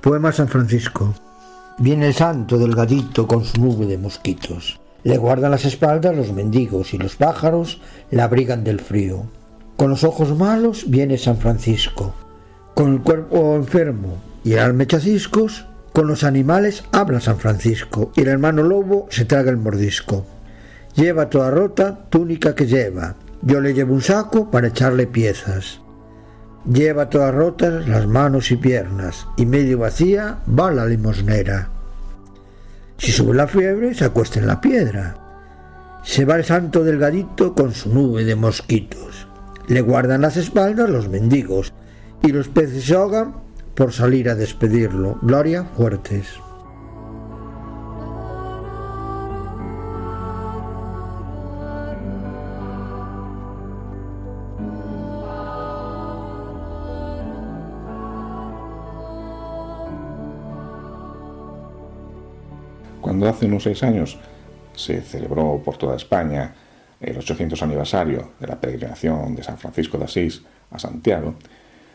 Poema 0.06 0.30
San 0.30 0.46
Francisco. 0.46 1.12
Viene 1.78 2.06
el 2.06 2.14
santo 2.14 2.58
delgadito 2.58 3.26
con 3.26 3.44
su 3.44 3.60
nube 3.60 3.86
de 3.86 3.98
mosquitos. 3.98 4.78
Le 5.02 5.18
guardan 5.18 5.50
las 5.50 5.64
espaldas 5.64 6.14
los 6.14 6.32
mendigos 6.32 6.94
y 6.94 6.98
los 6.98 7.16
pájaros 7.16 7.80
la 8.12 8.22
abrigan 8.22 8.62
del 8.62 8.78
frío. 8.78 9.24
Con 9.76 9.90
los 9.90 10.04
ojos 10.04 10.38
malos 10.38 10.84
viene 10.88 11.18
San 11.18 11.38
Francisco. 11.38 12.14
Con 12.74 12.92
el 12.92 13.00
cuerpo 13.00 13.56
enfermo 13.56 14.18
y 14.44 14.52
el 14.52 14.60
alma 14.60 14.86
con 15.92 16.06
los 16.06 16.22
animales 16.22 16.84
habla 16.92 17.20
San 17.20 17.38
Francisco 17.38 18.12
y 18.14 18.20
el 18.20 18.28
hermano 18.28 18.62
lobo 18.62 19.08
se 19.10 19.24
traga 19.24 19.50
el 19.50 19.56
mordisco. 19.56 20.24
Lleva 20.94 21.30
toda 21.30 21.50
rota 21.50 21.98
túnica 22.10 22.54
que 22.54 22.68
lleva. 22.68 23.16
Yo 23.42 23.60
le 23.60 23.74
llevo 23.74 23.94
un 23.94 24.02
saco 24.02 24.52
para 24.52 24.68
echarle 24.68 25.08
piezas. 25.08 25.80
Lleva 26.72 27.08
todas 27.08 27.32
rotas 27.32 27.86
las 27.88 28.06
manos 28.08 28.50
y 28.50 28.56
piernas, 28.56 29.28
y 29.36 29.46
medio 29.46 29.78
vacía 29.78 30.40
va 30.48 30.72
la 30.72 30.84
limosnera. 30.84 31.70
Si 32.98 33.12
sube 33.12 33.34
la 33.34 33.46
fiebre, 33.46 33.94
se 33.94 34.04
acuesta 34.04 34.40
en 34.40 34.48
la 34.48 34.60
piedra. 34.60 35.16
Se 36.02 36.24
va 36.24 36.36
el 36.36 36.44
santo 36.44 36.82
delgadito 36.82 37.54
con 37.54 37.72
su 37.72 37.92
nube 37.94 38.24
de 38.24 38.34
mosquitos. 38.34 39.28
Le 39.68 39.80
guardan 39.80 40.22
las 40.22 40.36
espaldas 40.36 40.90
los 40.90 41.08
mendigos, 41.08 41.72
y 42.22 42.32
los 42.32 42.48
peces 42.48 42.84
se 42.84 42.94
ahogan 42.94 43.34
por 43.74 43.92
salir 43.92 44.28
a 44.28 44.34
despedirlo. 44.34 45.18
Gloria 45.22 45.64
Fuertes. 45.76 46.26
Hace 63.28 63.46
unos 63.46 63.64
seis 63.64 63.82
años 63.82 64.18
se 64.74 65.02
celebró 65.02 65.60
por 65.64 65.76
toda 65.76 65.96
España 65.96 66.54
el 67.00 67.18
800 67.18 67.60
aniversario 67.62 68.32
de 68.38 68.46
la 68.46 68.60
peregrinación 68.60 69.34
de 69.34 69.42
San 69.42 69.58
Francisco 69.58 69.98
de 69.98 70.04
Asís 70.04 70.42
a 70.70 70.78
Santiago, 70.78 71.34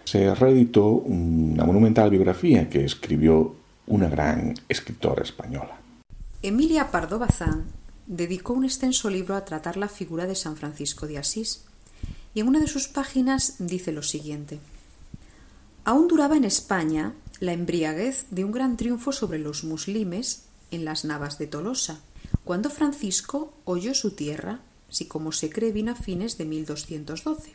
se 0.03 0.33
reeditó 0.35 0.87
una 0.87 1.63
monumental 1.63 2.09
biografía 2.09 2.69
que 2.69 2.83
escribió 2.83 3.55
una 3.87 4.09
gran 4.09 4.55
escritora 4.67 5.23
española. 5.23 5.79
Emilia 6.41 6.91
Pardo 6.91 7.17
Bazán 7.17 7.65
dedicó 8.07 8.53
un 8.53 8.65
extenso 8.65 9.09
libro 9.09 9.35
a 9.35 9.45
tratar 9.45 9.77
la 9.77 9.87
figura 9.87 10.27
de 10.27 10.35
San 10.35 10.57
Francisco 10.57 11.07
de 11.07 11.17
Asís, 11.17 11.63
y 12.33 12.41
en 12.41 12.47
una 12.47 12.59
de 12.59 12.67
sus 12.67 12.87
páginas 12.87 13.55
dice 13.59 13.91
lo 13.91 14.03
siguiente. 14.03 14.59
Aún 15.85 16.07
duraba 16.07 16.35
en 16.35 16.43
España 16.43 17.13
la 17.39 17.53
embriaguez 17.53 18.25
de 18.31 18.43
un 18.43 18.51
gran 18.51 18.77
triunfo 18.77 19.11
sobre 19.11 19.39
los 19.39 19.63
muslimes 19.63 20.45
en 20.71 20.85
las 20.85 21.05
Navas 21.05 21.37
de 21.37 21.47
Tolosa, 21.47 21.99
cuando 22.43 22.69
Francisco 22.69 23.53
oyó 23.65 23.93
su 23.93 24.11
tierra, 24.11 24.59
si 24.89 25.05
como 25.05 25.31
se 25.31 25.49
cree 25.49 25.71
vino 25.71 25.91
a 25.91 25.95
fines 25.95 26.37
de 26.37 26.45
1212. 26.45 27.53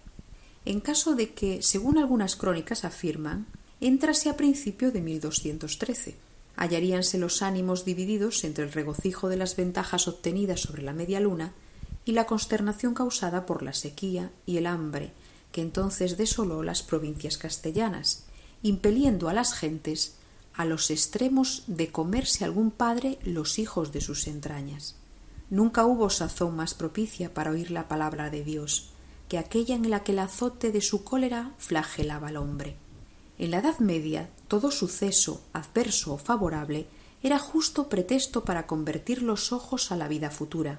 En 0.64 0.80
caso 0.80 1.14
de 1.14 1.30
que, 1.30 1.62
según 1.62 1.98
algunas 1.98 2.36
crónicas 2.36 2.84
afirman, 2.84 3.46
entrase 3.80 4.28
a 4.28 4.36
principio 4.36 4.90
de 4.92 5.00
1213. 5.00 6.16
Hallaríanse 6.56 7.18
los 7.18 7.42
ánimos 7.42 7.84
divididos 7.84 8.42
entre 8.44 8.64
el 8.64 8.72
regocijo 8.72 9.28
de 9.28 9.36
las 9.36 9.56
ventajas 9.56 10.08
obtenidas 10.08 10.60
sobre 10.60 10.82
la 10.82 10.92
media 10.92 11.20
luna 11.20 11.52
y 12.04 12.12
la 12.12 12.26
consternación 12.26 12.94
causada 12.94 13.46
por 13.46 13.62
la 13.62 13.74
sequía 13.74 14.30
y 14.46 14.56
el 14.56 14.66
hambre 14.66 15.12
que 15.56 15.62
entonces 15.62 16.18
desoló 16.18 16.62
las 16.62 16.82
provincias 16.82 17.38
castellanas, 17.38 18.24
impeliendo 18.62 19.30
a 19.30 19.32
las 19.32 19.54
gentes 19.54 20.15
a 20.56 20.64
los 20.64 20.90
extremos 20.90 21.64
de 21.66 21.92
comerse 21.92 22.44
algún 22.44 22.70
padre 22.70 23.18
los 23.24 23.58
hijos 23.58 23.92
de 23.92 24.00
sus 24.00 24.26
entrañas. 24.26 24.94
Nunca 25.50 25.84
hubo 25.84 26.10
sazón 26.10 26.56
más 26.56 26.74
propicia 26.74 27.32
para 27.34 27.50
oír 27.50 27.70
la 27.70 27.88
palabra 27.88 28.30
de 28.30 28.42
Dios 28.42 28.90
que 29.28 29.38
aquella 29.38 29.74
en 29.74 29.90
la 29.90 30.02
que 30.02 30.12
el 30.12 30.20
azote 30.20 30.70
de 30.72 30.80
su 30.80 31.04
cólera 31.04 31.52
flagelaba 31.58 32.28
al 32.28 32.36
hombre. 32.36 32.76
En 33.38 33.50
la 33.50 33.58
Edad 33.58 33.78
Media, 33.80 34.28
todo 34.48 34.70
suceso, 34.70 35.42
adverso 35.52 36.14
o 36.14 36.18
favorable, 36.18 36.86
era 37.22 37.38
justo 37.38 37.88
pretexto 37.88 38.44
para 38.44 38.66
convertir 38.66 39.22
los 39.22 39.52
ojos 39.52 39.90
a 39.90 39.96
la 39.96 40.08
vida 40.08 40.30
futura. 40.30 40.78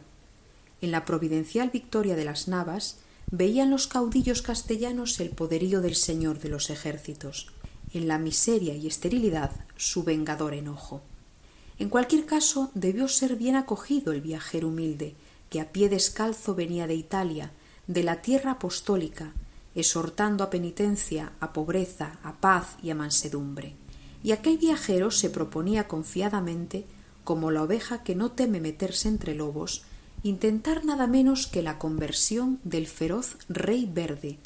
En 0.82 0.92
la 0.92 1.04
providencial 1.06 1.70
victoria 1.72 2.16
de 2.16 2.26
las 2.26 2.48
Navas, 2.48 2.98
veían 3.30 3.70
los 3.70 3.88
caudillos 3.88 4.42
castellanos 4.42 5.20
el 5.20 5.32
poderío 5.32 5.82
del 5.82 5.96
Señor 5.96 6.40
de 6.40 6.50
los 6.50 6.70
ejércitos, 6.70 7.52
en 7.94 8.08
la 8.08 8.18
miseria 8.18 8.76
y 8.76 8.88
esterilidad 8.88 9.52
su 9.78 10.04
vengador 10.04 10.54
enojo. 10.54 11.02
En 11.80 11.90
cualquier 11.90 12.26
caso, 12.26 12.72
debió 12.74 13.08
ser 13.08 13.36
bien 13.36 13.56
acogido 13.56 14.12
el 14.12 14.22
viajero 14.22 14.70
humilde, 14.70 15.16
que 15.50 15.62
a 15.62 15.72
pie 15.72 15.90
descalzo 15.90 16.56
venía 16.56 16.88
de 16.88 16.96
Italia, 16.96 17.52
de 17.88 18.04
la 18.04 18.22
tierra 18.22 18.52
apostólica, 18.52 19.32
exhortando 19.76 20.44
a 20.44 20.50
penitencia, 20.50 21.32
a 21.40 21.54
pobreza, 21.54 22.18
a 22.24 22.34
paz 22.34 22.78
y 22.82 22.90
a 22.90 22.96
mansedumbre. 22.96 23.76
Y 24.24 24.32
aquel 24.32 24.58
viajero 24.58 25.12
se 25.12 25.30
proponía 25.30 25.88
confiadamente, 25.88 26.86
como 27.24 27.52
la 27.52 27.64
oveja 27.64 28.04
que 28.04 28.16
no 28.16 28.32
teme 28.32 28.60
meterse 28.60 29.08
entre 29.08 29.36
lobos, 29.36 29.84
intentar 30.24 30.84
nada 30.84 31.06
menos 31.06 31.46
que 31.46 31.62
la 31.62 31.78
conversión 31.78 32.60
del 32.64 32.88
feroz 32.88 33.38
rey 33.50 33.88
verde, 33.92 34.40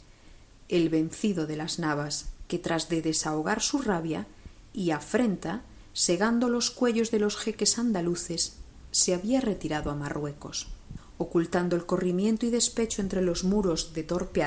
el 0.67 0.89
vencido 0.89 1.47
de 1.47 1.55
las 1.55 1.79
navas, 1.79 2.25
que 2.51 2.59
tras 2.59 2.89
de 2.89 3.01
desahogar 3.01 3.61
su 3.61 3.77
rabia 3.77 4.27
y 4.73 4.91
afrenta, 4.91 5.61
segando 5.93 6.49
los 6.49 6.69
cuellos 6.69 7.09
de 7.09 7.17
los 7.17 7.37
jeques 7.37 7.79
andaluces, 7.79 8.57
se 8.91 9.13
había 9.13 9.39
retirado 9.39 9.89
a 9.89 9.95
Marruecos, 9.95 10.67
ocultando 11.17 11.77
el 11.77 11.85
corrimiento 11.85 12.45
y 12.45 12.49
despecho 12.49 13.01
entre 13.01 13.21
los 13.21 13.45
muros 13.45 13.93
de 13.93 14.03
Torpe 14.03 14.43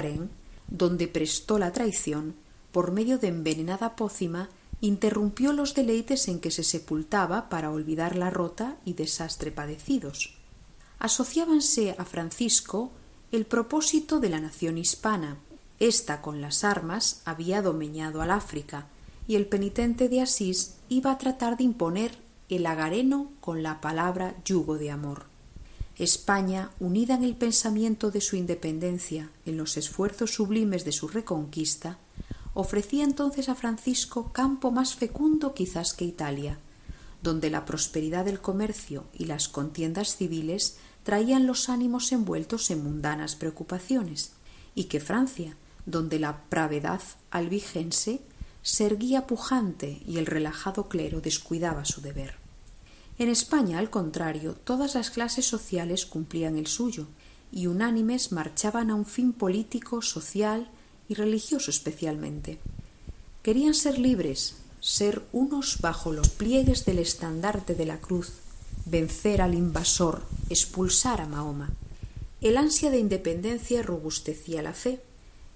donde 0.69 1.09
prestó 1.09 1.59
la 1.59 1.73
traición, 1.73 2.35
por 2.73 2.93
medio 2.93 3.17
de 3.17 3.29
envenenada 3.29 3.97
pócima, 3.97 4.51
interrumpió 4.83 5.55
los 5.55 5.75
deleites 5.75 6.29
en 6.29 6.41
que 6.41 6.51
se 6.51 6.63
sepultaba 6.63 7.49
para 7.49 7.71
olvidar 7.71 8.17
la 8.17 8.29
rota 8.29 8.77
y 8.85 8.93
desastre 8.93 9.51
padecidos. 9.51 10.35
Asociábanse 10.99 11.95
a 11.97 12.05
Francisco 12.05 12.93
el 13.33 13.47
propósito 13.47 14.21
de 14.21 14.29
la 14.29 14.41
nación 14.41 14.77
hispana, 14.77 15.39
esta 15.81 16.23
con 16.23 16.41
las 16.41 16.65
armas 16.65 17.21
había 17.25 17.63
domeñado 17.63 18.23
al 18.23 18.31
África, 18.31 18.87
y 19.27 19.37
el 19.37 19.47
penitente 19.47 20.09
de 20.09 20.21
Asís 20.21 20.75
iba 20.89 21.11
a 21.11 21.19
tratar 21.19 21.57
de 21.57 21.65
imponer 21.65 22.17
el 22.49 22.67
agareno 22.67 23.31
con 23.41 23.63
la 23.63 23.81
palabra 23.81 24.35
yugo 24.45 24.77
de 24.77 24.91
amor. 24.91 25.25
España, 25.97 26.71
unida 26.81 27.15
en 27.15 27.25
el 27.25 27.37
pensamiento 27.37 28.11
de 28.11 28.21
su 28.21 28.37
independencia, 28.37 29.31
en 29.47 29.57
los 29.57 29.77
esfuerzos 29.77 30.33
sublimes 30.33 30.85
de 30.85 30.93
su 30.93 31.09
reconquista, 31.09 31.99
ofrecía 32.53 33.05
entonces 33.05 33.49
a 33.49 33.55
Francisco 33.55 34.33
campo 34.33 34.71
más 34.71 34.95
fecundo 34.95 35.55
quizás 35.55 35.95
que 35.95 36.05
Italia, 36.05 36.59
donde 37.23 37.49
la 37.49 37.65
prosperidad 37.65 38.25
del 38.25 38.41
comercio 38.41 39.05
y 39.15 39.25
las 39.25 39.49
contiendas 39.49 40.17
civiles 40.17 40.77
traían 41.05 41.47
los 41.47 41.69
ánimos 41.69 42.13
envueltos 42.13 42.71
en 42.71 42.83
mundanas 42.83 43.37
preocupaciones, 43.37 44.33
y 44.75 44.85
que 44.85 45.01
Francia, 45.01 45.57
donde 45.87 46.19
la 46.19 46.39
pravedad 46.49 47.01
albigense 47.31 48.21
se 48.63 48.87
erguía 48.87 49.27
pujante 49.27 50.03
y 50.07 50.19
el 50.19 50.27
relajado 50.27 50.89
clero 50.89 51.21
descuidaba 51.21 51.85
su 51.85 52.01
deber. 52.01 52.35
En 53.19 53.29
España, 53.29 53.79
al 53.79 53.91
contrario, 53.91 54.57
todas 54.65 54.95
las 54.95 55.11
clases 55.11 55.47
sociales 55.47 56.07
cumplían 56.07 56.57
el 56.57 56.67
suyo, 56.67 57.07
y 57.53 57.69
unánimes 57.69 58.33
marchaban 58.33 58.91
a 58.91 58.97
un 58.97 59.07
fin 59.07 59.33
político, 59.33 60.03
social 60.03 60.69
y 61.09 61.15
religioso 61.15 61.71
especialmente. 61.71 62.59
Querían 63.45 63.75
ser 63.75 63.99
libres, 63.99 64.57
ser 64.81 65.23
unos 65.33 65.81
bajo 65.81 66.13
los 66.13 66.31
pliegues 66.31 66.85
del 66.85 66.99
estandarte 66.99 67.77
de 67.77 67.87
la 67.87 67.99
cruz, 67.99 68.33
vencer 68.87 69.41
al 69.41 69.55
invasor, 69.55 70.23
expulsar 70.51 71.21
a 71.21 71.27
Mahoma. 71.27 71.71
El 72.41 72.57
ansia 72.57 72.91
de 72.91 72.99
independencia 72.99 73.83
robustecía 73.83 74.61
la 74.61 74.75
fe, 74.75 75.01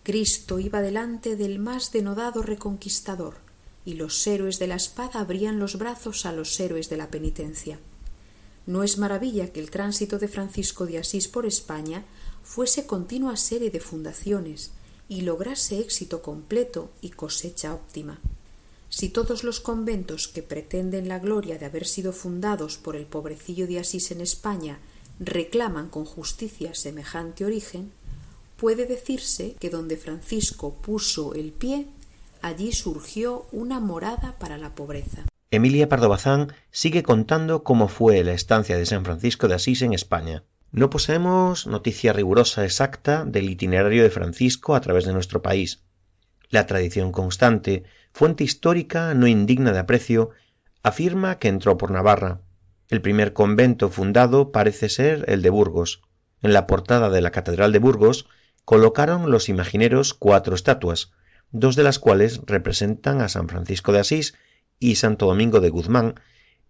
Cristo 0.09 0.59
iba 0.59 0.81
delante 0.81 1.37
del 1.37 1.59
más 1.59 1.93
denodado 1.93 2.41
reconquistador, 2.41 3.35
y 3.85 3.93
los 3.93 4.27
héroes 4.27 4.59
de 4.59 4.67
la 4.67 4.77
espada 4.77 5.21
abrían 5.21 5.59
los 5.59 5.77
brazos 5.77 6.25
a 6.25 6.33
los 6.33 6.59
héroes 6.61 6.89
de 6.89 6.97
la 6.97 7.11
penitencia. 7.11 7.79
No 8.65 8.83
es 8.83 8.97
maravilla 8.97 9.53
que 9.53 9.61
el 9.61 9.71
tránsito 9.71 10.19
de 10.19 10.29
Francisco 10.29 10.87
de 10.87 10.97
Asís 10.97 11.29
por 11.29 11.45
España 11.45 12.05
fuese 12.43 12.87
continua 12.87 13.37
serie 13.37 13.71
de 13.71 13.81
fundaciones 13.81 14.71
y 15.11 15.21
lograse 15.21 15.79
éxito 15.79 16.23
completo 16.23 16.91
y 17.03 17.11
cosecha 17.11 17.75
óptima. 17.75 18.19
Si 18.89 19.11
todos 19.11 19.45
los 19.45 19.61
conventos 19.61 20.27
que 20.27 20.43
pretenden 20.43 21.07
la 21.07 21.19
gloria 21.19 21.59
de 21.59 21.67
haber 21.67 21.87
sido 21.87 22.15
fundados 22.15 22.79
por 22.79 22.97
el 22.97 23.05
pobrecillo 23.05 23.67
de 23.67 23.81
Asís 23.81 24.11
en 24.11 24.23
España 24.23 24.79
reclaman 25.21 25.91
con 25.91 26.07
justicia 26.07 26.75
semejante 26.75 27.45
origen, 27.45 27.93
puede 28.59 28.87
decirse 28.87 29.55
que 29.61 29.71
donde 29.71 29.97
Francisco 29.97 30.75
puso 30.75 31.33
el 31.35 31.53
pie, 31.53 31.87
allí 32.43 32.73
surgió 32.73 33.47
una 33.53 33.79
morada 33.79 34.35
para 34.39 34.59
la 34.59 34.75
pobreza. 34.75 35.25
Emilia 35.51 35.89
Pardo 35.89 36.09
Bazán 36.09 36.53
sigue 36.71 37.03
contando 37.03 37.63
cómo 37.63 37.89
fue 37.89 38.23
la 38.25 38.33
estancia 38.33 38.77
de 38.77 38.85
San 38.85 39.05
Francisco 39.05 39.49
de 39.49 39.55
Asís 39.55 39.81
en 39.83 39.95
España. 39.95 40.43
No 40.73 40.91
poseemos 40.91 41.67
noticia 41.67 42.13
rigurosa 42.13 42.65
exacta 42.65 43.25
del 43.25 43.49
itinerario 43.49 44.03
de 44.03 44.11
Francisco 44.11 44.75
a 44.75 44.81
través 44.81 45.07
de 45.07 45.13
nuestro 45.13 45.41
país. 45.41 45.85
La 46.51 46.67
tradición 46.67 47.13
constante, 47.13 47.85
fuente 48.13 48.43
histórica 48.45 49.15
no 49.15 49.29
indigna 49.29 49.73
de 49.73 49.79
aprecio, 49.79 50.31
afirma 50.83 51.39
que 51.39 51.49
entró 51.49 51.79
por 51.79 51.93
Navarra. 51.93 52.41
El 52.91 53.01
primer 53.01 53.33
convento 53.33 53.89
fundado 53.89 54.51
parece 54.51 54.89
ser 54.89 55.25
el 55.29 55.43
de 55.43 55.51
Burgos. 55.51 56.03
En 56.43 56.53
la 56.53 56.67
portada 56.67 57.09
de 57.09 57.21
la 57.21 57.31
Catedral 57.31 57.73
de 57.73 57.79
Burgos 57.79 58.27
colocaron 58.69 59.31
los 59.31 59.49
imagineros 59.49 60.13
cuatro 60.13 60.55
estatuas, 60.55 61.11
dos 61.53 61.75
de 61.75 61.83
las 61.83 61.99
cuales 61.99 62.43
representan 62.45 63.23
a 63.23 63.31
San 63.31 63.49
Francisco 63.49 63.93
de 63.93 64.01
Asís 64.01 64.35
y 64.79 64.97
Santo 64.97 65.25
Domingo 65.25 65.61
de 65.61 65.71
Guzmán, 65.71 66.21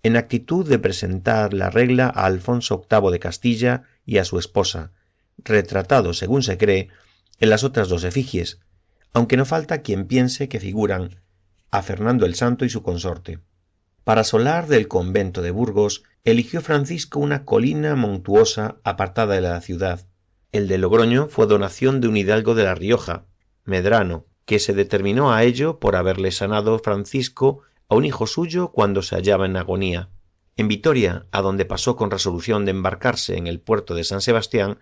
en 0.05 0.17
actitud 0.17 0.65
de 0.65 0.79
presentar 0.79 1.53
la 1.55 1.71
regla 1.71 2.07
a 2.07 2.27
Alfonso 2.27 2.87
VIII 2.89 3.11
de 3.11 3.19
Castilla 3.19 3.83
y 4.07 4.19
a 4.19 4.25
su 4.25 4.39
esposa, 4.39 4.93
retratado, 5.39 6.15
según 6.15 6.45
se 6.45 6.57
cree, 6.57 6.89
en 7.41 7.51
las 7.51 7.65
otras 7.65 7.89
dos 7.89 8.05
efigies, 8.05 8.61
aunque 9.13 9.37
no 9.37 9.45
falta 9.45 9.83
quien 9.83 10.07
piense 10.07 10.49
que 10.49 10.61
figuran 10.61 11.19
a 11.73 11.83
Fernando 11.83 12.27
el 12.27 12.37
Santo 12.37 12.65
y 12.65 12.71
su 12.71 12.85
consorte. 12.85 13.41
Para 14.05 14.23
solar 14.23 14.69
del 14.69 14.87
convento 14.87 15.43
de 15.43 15.51
Burgos, 15.51 16.05
eligió 16.23 16.61
Francisco 16.61 17.19
una 17.19 17.45
colina 17.45 17.97
montuosa 17.97 18.77
apartada 18.85 19.35
de 19.35 19.41
la 19.41 19.61
ciudad. 19.61 20.07
El 20.51 20.67
de 20.67 20.79
Logroño 20.79 21.29
fue 21.29 21.47
donación 21.47 22.01
de 22.01 22.09
un 22.09 22.17
hidalgo 22.17 22.55
de 22.55 22.65
La 22.65 22.75
Rioja, 22.75 23.27
Medrano, 23.65 24.25
que 24.47 24.59
se 24.59 24.73
determinó 24.73 25.31
a 25.31 25.45
ello 25.45 25.79
por 25.79 25.95
haberle 25.95 26.31
sanado 26.33 26.79
Francisco 26.79 27.61
a 27.87 27.95
un 27.95 28.07
hijo 28.07 28.27
suyo 28.27 28.69
cuando 28.69 29.03
se 29.03 29.15
hallaba 29.15 29.45
en 29.45 29.59
agonía. 29.59 30.09
En 30.57 30.69
Vitoria, 30.69 31.27
a 31.33 31.43
donde 31.43 31.67
pasó 31.67 31.97
con 31.97 32.11
resolución 32.11 32.65
de 32.65 32.71
embarcarse 32.71 33.37
en 33.37 33.47
el 33.47 33.61
puerto 33.61 33.95
de 33.95 34.05
San 34.05 34.23
Sebastián, 34.23 34.79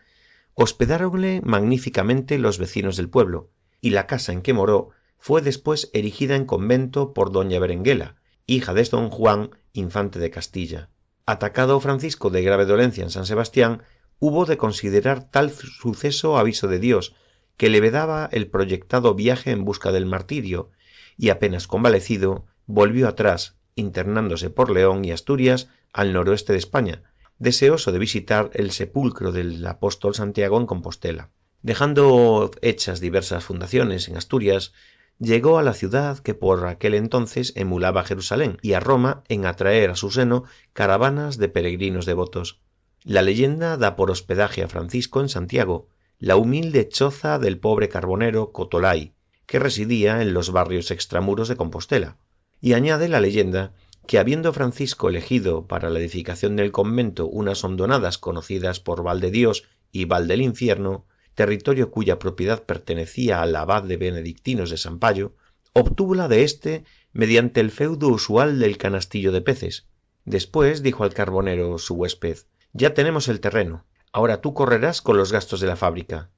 hospedáronle 0.54 1.40
magníficamente 1.42 2.38
los 2.38 2.58
vecinos 2.58 2.96
del 2.96 3.10
pueblo, 3.10 3.50
y 3.80 3.90
la 3.90 4.06
casa 4.06 4.32
en 4.32 4.42
que 4.42 4.52
moró 4.52 4.90
fue 5.18 5.42
después 5.42 5.90
erigida 5.92 6.36
en 6.36 6.44
convento 6.44 7.12
por 7.12 7.32
doña 7.32 7.58
Berenguela, 7.58 8.14
hija 8.46 8.72
de 8.72 8.84
don 8.84 9.10
Juan, 9.10 9.50
infante 9.72 10.20
de 10.20 10.30
Castilla. 10.30 10.90
Atacado 11.26 11.80
Francisco 11.80 12.30
de 12.30 12.42
grave 12.42 12.66
dolencia 12.66 13.02
en 13.02 13.10
San 13.10 13.26
Sebastián, 13.26 13.82
hubo 14.18 14.46
de 14.46 14.56
considerar 14.56 15.30
tal 15.30 15.50
suceso 15.50 16.38
aviso 16.38 16.68
de 16.68 16.78
Dios, 16.78 17.14
que 17.56 17.70
le 17.70 17.80
vedaba 17.80 18.28
el 18.32 18.48
proyectado 18.48 19.14
viaje 19.14 19.50
en 19.50 19.64
busca 19.64 19.92
del 19.92 20.06
martirio, 20.06 20.70
y 21.16 21.30
apenas 21.30 21.66
convalecido, 21.66 22.46
volvió 22.66 23.08
atrás, 23.08 23.56
internándose 23.74 24.50
por 24.50 24.70
León 24.70 25.04
y 25.04 25.12
Asturias 25.12 25.68
al 25.92 26.12
noroeste 26.12 26.52
de 26.52 26.58
España, 26.58 27.02
deseoso 27.38 27.92
de 27.92 27.98
visitar 27.98 28.50
el 28.54 28.70
sepulcro 28.70 29.32
del 29.32 29.66
apóstol 29.66 30.14
Santiago 30.14 30.58
en 30.58 30.66
Compostela. 30.66 31.30
Dejando 31.62 32.50
hechas 32.62 33.00
diversas 33.00 33.44
fundaciones 33.44 34.08
en 34.08 34.16
Asturias, 34.16 34.72
llegó 35.18 35.58
a 35.58 35.62
la 35.62 35.72
ciudad 35.72 36.18
que 36.18 36.34
por 36.34 36.66
aquel 36.66 36.94
entonces 36.94 37.52
emulaba 37.56 38.04
Jerusalén 38.04 38.58
y 38.62 38.74
a 38.74 38.80
Roma 38.80 39.22
en 39.28 39.46
atraer 39.46 39.90
a 39.90 39.96
su 39.96 40.10
seno 40.10 40.44
caravanas 40.72 41.38
de 41.38 41.48
peregrinos 41.48 42.06
devotos. 42.06 42.60
La 43.08 43.22
leyenda 43.22 43.76
da 43.76 43.94
por 43.94 44.10
hospedaje 44.10 44.64
a 44.64 44.68
Francisco 44.68 45.20
en 45.20 45.28
Santiago, 45.28 45.86
la 46.18 46.34
humilde 46.34 46.88
choza 46.88 47.38
del 47.38 47.56
pobre 47.56 47.88
carbonero 47.88 48.50
Cotolay, 48.50 49.14
que 49.46 49.60
residía 49.60 50.22
en 50.22 50.34
los 50.34 50.50
barrios 50.50 50.90
extramuros 50.90 51.46
de 51.46 51.54
Compostela 51.54 52.16
y 52.60 52.72
añade 52.72 53.08
la 53.08 53.20
leyenda 53.20 53.74
que 54.08 54.18
habiendo 54.18 54.52
Francisco 54.52 55.08
elegido 55.08 55.68
para 55.68 55.88
la 55.88 56.00
edificación 56.00 56.56
del 56.56 56.72
convento 56.72 57.28
unas 57.28 57.62
hondonadas 57.62 58.18
conocidas 58.18 58.80
por 58.80 59.04
Val 59.04 59.20
de 59.20 59.30
Dios 59.30 59.62
y 59.92 60.06
Val 60.06 60.26
del 60.26 60.42
Infierno, 60.42 61.06
territorio 61.36 61.92
cuya 61.92 62.18
propiedad 62.18 62.64
pertenecía 62.64 63.40
al 63.40 63.54
abad 63.54 63.84
de 63.84 63.98
benedictinos 63.98 64.68
de 64.68 64.78
San 64.78 64.98
Payo, 64.98 65.36
obtúvola 65.74 66.26
de 66.26 66.42
éste 66.42 66.84
mediante 67.12 67.60
el 67.60 67.70
feudo 67.70 68.08
usual 68.08 68.58
del 68.58 68.78
canastillo 68.78 69.30
de 69.30 69.42
peces. 69.42 69.86
Después 70.24 70.82
dijo 70.82 71.04
al 71.04 71.14
carbonero 71.14 71.78
su 71.78 71.94
huésped 71.94 72.38
Ya 72.78 72.92
tenemos 72.92 73.28
el 73.28 73.40
terreno, 73.40 73.86
ahora 74.12 74.42
tú 74.42 74.52
correrás 74.52 75.00
con 75.00 75.16
los 75.16 75.32
gastos 75.32 75.60
de 75.60 75.66
la 75.66 75.76
fábrica. 75.76 76.28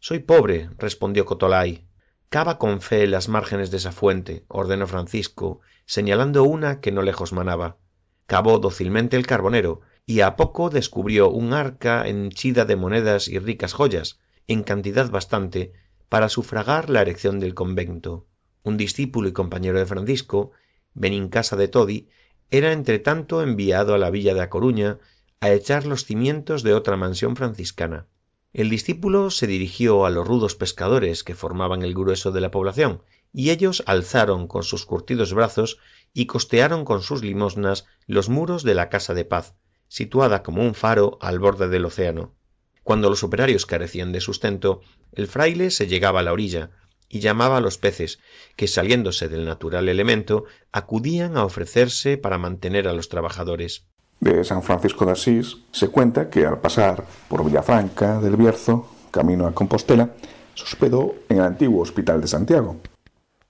Soy 0.00 0.18
pobre, 0.18 0.68
respondió 0.76 1.24
Cotolay, 1.24 1.88
Cava 2.28 2.58
con 2.58 2.82
fe 2.82 3.06
las 3.06 3.30
márgenes 3.30 3.70
de 3.70 3.78
esa 3.78 3.90
fuente, 3.90 4.44
ordenó 4.48 4.86
Francisco, 4.86 5.60
señalando 5.86 6.44
una 6.44 6.82
que 6.82 6.92
no 6.92 7.00
lejos 7.00 7.32
manaba. 7.32 7.78
Cavó 8.26 8.58
dócilmente 8.58 9.16
el 9.16 9.26
carbonero, 9.26 9.80
y 10.04 10.20
a 10.20 10.36
poco 10.36 10.68
descubrió 10.68 11.30
un 11.30 11.54
arca 11.54 12.06
henchida 12.06 12.66
de 12.66 12.76
monedas 12.76 13.26
y 13.26 13.38
ricas 13.38 13.72
joyas, 13.72 14.20
en 14.46 14.64
cantidad 14.64 15.10
bastante, 15.10 15.72
para 16.10 16.28
sufragar 16.28 16.90
la 16.90 17.00
erección 17.00 17.40
del 17.40 17.54
convento. 17.54 18.26
Un 18.62 18.76
discípulo 18.76 19.26
y 19.26 19.32
compañero 19.32 19.78
de 19.78 19.86
Francisco, 19.86 20.50
Benincasa 20.92 21.56
de 21.56 21.68
Todi, 21.68 22.10
era 22.50 22.72
entre 22.72 22.98
tanto 22.98 23.42
enviado 23.42 23.94
a 23.94 23.98
la 23.98 24.10
villa 24.10 24.34
de 24.34 24.42
A 24.42 24.50
Coruña 24.50 24.98
a 25.40 25.52
echar 25.52 25.86
los 25.86 26.04
cimientos 26.04 26.62
de 26.62 26.74
otra 26.74 26.96
mansión 26.96 27.36
franciscana. 27.36 28.06
El 28.52 28.70
discípulo 28.70 29.30
se 29.30 29.46
dirigió 29.46 30.04
a 30.04 30.10
los 30.10 30.26
rudos 30.26 30.54
pescadores 30.56 31.22
que 31.22 31.34
formaban 31.34 31.82
el 31.82 31.94
grueso 31.94 32.32
de 32.32 32.40
la 32.40 32.50
población, 32.50 33.02
y 33.32 33.50
ellos 33.50 33.82
alzaron 33.86 34.48
con 34.48 34.64
sus 34.64 34.84
curtidos 34.84 35.34
brazos 35.34 35.78
y 36.12 36.26
costearon 36.26 36.84
con 36.84 37.02
sus 37.02 37.22
limosnas 37.22 37.86
los 38.06 38.28
muros 38.28 38.62
de 38.64 38.74
la 38.74 38.88
casa 38.88 39.14
de 39.14 39.24
paz, 39.24 39.54
situada 39.86 40.42
como 40.42 40.62
un 40.62 40.74
faro 40.74 41.18
al 41.20 41.38
borde 41.38 41.68
del 41.68 41.84
océano. 41.84 42.34
Cuando 42.82 43.10
los 43.10 43.22
operarios 43.22 43.66
carecían 43.66 44.12
de 44.12 44.20
sustento, 44.20 44.80
el 45.12 45.28
fraile 45.28 45.70
se 45.70 45.86
llegaba 45.86 46.20
a 46.20 46.22
la 46.22 46.32
orilla 46.32 46.70
y 47.08 47.20
llamaba 47.20 47.58
a 47.58 47.60
los 47.60 47.78
peces, 47.78 48.18
que 48.56 48.66
saliéndose 48.66 49.28
del 49.28 49.44
natural 49.44 49.88
elemento, 49.88 50.44
acudían 50.72 51.36
a 51.36 51.44
ofrecerse 51.44 52.16
para 52.16 52.38
mantener 52.38 52.88
a 52.88 52.92
los 52.92 53.08
trabajadores 53.08 53.86
de 54.20 54.44
San 54.44 54.62
Francisco 54.62 55.06
de 55.06 55.12
Asís, 55.12 55.58
se 55.70 55.88
cuenta 55.88 56.28
que 56.28 56.44
al 56.44 56.58
pasar 56.58 57.04
por 57.28 57.44
Villafranca 57.44 58.20
del 58.20 58.36
Bierzo, 58.36 58.86
camino 59.10 59.46
a 59.46 59.54
Compostela, 59.54 60.10
se 60.54 60.64
hospedó 60.64 61.14
en 61.28 61.38
el 61.38 61.44
antiguo 61.44 61.82
Hospital 61.82 62.20
de 62.20 62.26
Santiago. 62.26 62.76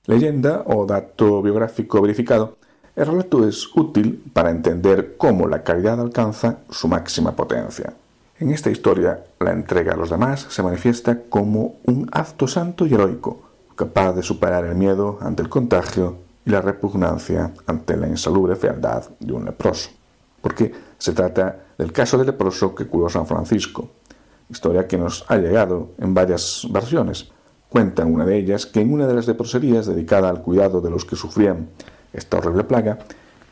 Leyenda 0.07 0.63
o 0.67 0.87
dato 0.87 1.43
biográfico 1.43 2.01
verificado, 2.01 2.57
el 2.97 3.07
relato 3.07 3.47
es 3.47 3.69
útil 3.77 4.25
para 4.33 4.51
entender 4.51 5.17
cómo 5.17 5.47
la 5.47 5.63
caridad 5.63 6.01
alcanza 6.01 6.59
su 6.69 6.89
máxima 6.89 7.37
potencia. 7.37 7.95
En 8.41 8.51
esta 8.51 8.71
historia, 8.71 9.25
la 9.41 9.53
entrega 9.53 9.95
a 9.95 9.97
los 9.97 10.11
demás 10.11 10.47
se 10.49 10.63
manifiesta 10.63 11.23
como 11.29 11.77
un 11.85 12.09
acto 12.13 12.47
santo 12.47 12.87
y 12.87 12.95
heroico, 12.95 13.43
capaz 13.75 14.13
de 14.13 14.23
superar 14.23 14.65
el 14.65 14.75
miedo 14.75 15.19
ante 15.21 15.43
el 15.43 15.49
contagio 15.49 16.19
y 16.45 16.51
la 16.51 16.61
repugnancia 16.61 17.53
ante 17.67 17.97
la 17.97 18.09
insalubre 18.09 18.57
fealdad 18.57 19.09
de 19.21 19.33
un 19.33 19.45
leproso 19.45 19.98
porque 20.41 20.73
se 20.99 21.13
trata 21.13 21.65
del 21.79 21.93
caso 21.93 22.19
del 22.19 22.27
leproso 22.27 22.75
que 22.75 22.87
curó 22.87 23.09
San 23.09 23.27
Francisco, 23.27 23.89
historia 24.51 24.87
que 24.87 24.99
nos 24.99 25.25
ha 25.29 25.37
llegado 25.37 25.91
en 25.99 26.15
varias 26.15 26.67
versiones. 26.71 27.31
Cuenta 27.69 28.05
una 28.05 28.25
de 28.25 28.39
ellas 28.39 28.67
que 28.67 28.81
en 28.81 28.93
una 28.93 29.07
de 29.07 29.15
las 29.15 29.27
leproserías 29.27 29.87
dedicada 29.87 30.29
al 30.29 30.43
cuidado 30.43 30.81
de 30.81 30.91
los 30.91 31.05
que 31.05 31.17
sufrían 31.17 31.69
esta 32.13 32.39
horrible 32.39 32.65
plaga, 32.65 32.99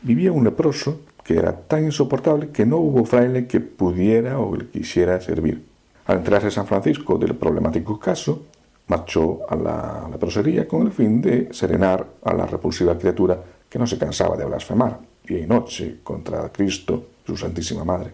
vivía 0.01 0.31
un 0.31 0.43
leproso 0.43 1.01
que 1.23 1.37
era 1.37 1.53
tan 1.53 1.85
insoportable 1.85 2.49
que 2.49 2.65
no 2.65 2.77
hubo 2.77 3.05
fraile 3.05 3.47
que 3.47 3.59
pudiera 3.59 4.39
o 4.39 4.55
le 4.55 4.69
quisiera 4.69 5.21
servir. 5.21 5.65
Al 6.07 6.17
enterarse 6.17 6.49
San 6.49 6.65
Francisco 6.65 7.17
del 7.17 7.35
problemático 7.35 7.99
caso, 7.99 8.43
marchó 8.87 9.41
a 9.47 9.55
la 9.55 10.07
leprosería 10.09 10.67
con 10.67 10.83
el 10.83 10.91
fin 10.91 11.21
de 11.21 11.49
serenar 11.51 12.05
a 12.23 12.33
la 12.33 12.45
repulsiva 12.45 12.97
criatura 12.97 13.39
que 13.69 13.77
no 13.77 13.85
se 13.85 13.97
cansaba 13.97 14.37
de 14.37 14.45
blasfemar 14.45 14.99
y 15.29 15.45
noche 15.45 15.99
contra 16.03 16.49
Cristo, 16.51 17.07
su 17.25 17.35
Santísima 17.35 17.83
Madre. 17.83 18.11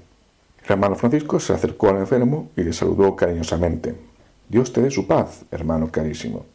El 0.63 0.71
hermano 0.71 0.95
Francisco 0.95 1.39
se 1.39 1.53
acercó 1.53 1.89
al 1.89 1.97
enfermo 1.97 2.49
y 2.55 2.63
le 2.63 2.73
saludó 2.73 3.15
cariñosamente. 3.15 3.95
Dios 4.47 4.71
te 4.71 4.81
dé 4.81 4.89
su 4.89 5.05
paz, 5.05 5.43
hermano 5.51 5.91
carísimo. 5.91 6.45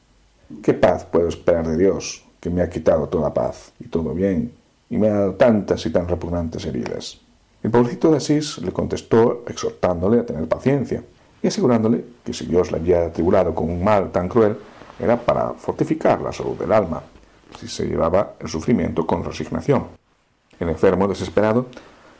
¿Qué 0.62 0.72
paz 0.72 1.04
puedo 1.04 1.28
esperar 1.28 1.68
de 1.68 1.76
Dios, 1.76 2.24
que 2.40 2.48
me 2.48 2.62
ha 2.62 2.70
quitado 2.70 3.08
toda 3.08 3.34
paz 3.34 3.72
y 3.78 3.88
todo 3.88 4.14
bien, 4.14 4.52
y 4.88 4.96
me 4.96 5.08
ha 5.08 5.14
dado 5.14 5.34
tantas 5.34 5.84
y 5.84 5.90
tan 5.90 6.08
repugnantes 6.08 6.64
heridas? 6.64 7.20
El 7.62 7.70
pobrecito 7.70 8.10
de 8.10 8.16
Asís 8.16 8.58
le 8.58 8.72
contestó 8.72 9.44
exhortándole 9.46 10.20
a 10.20 10.26
tener 10.26 10.48
paciencia 10.48 11.02
y 11.42 11.48
asegurándole 11.48 12.04
que 12.24 12.32
si 12.32 12.46
Dios 12.46 12.70
le 12.70 12.78
había 12.78 13.06
atribulado 13.06 13.54
con 13.54 13.68
un 13.68 13.82
mal 13.82 14.10
tan 14.10 14.28
cruel, 14.28 14.56
era 14.98 15.16
para 15.16 15.50
fortificar 15.54 16.20
la 16.20 16.32
salud 16.32 16.56
del 16.56 16.72
alma, 16.72 17.02
si 17.58 17.68
se 17.68 17.86
llevaba 17.86 18.34
el 18.40 18.48
sufrimiento 18.48 19.06
con 19.06 19.22
resignación. 19.22 19.97
El 20.60 20.68
enfermo, 20.68 21.08
desesperado, 21.08 21.66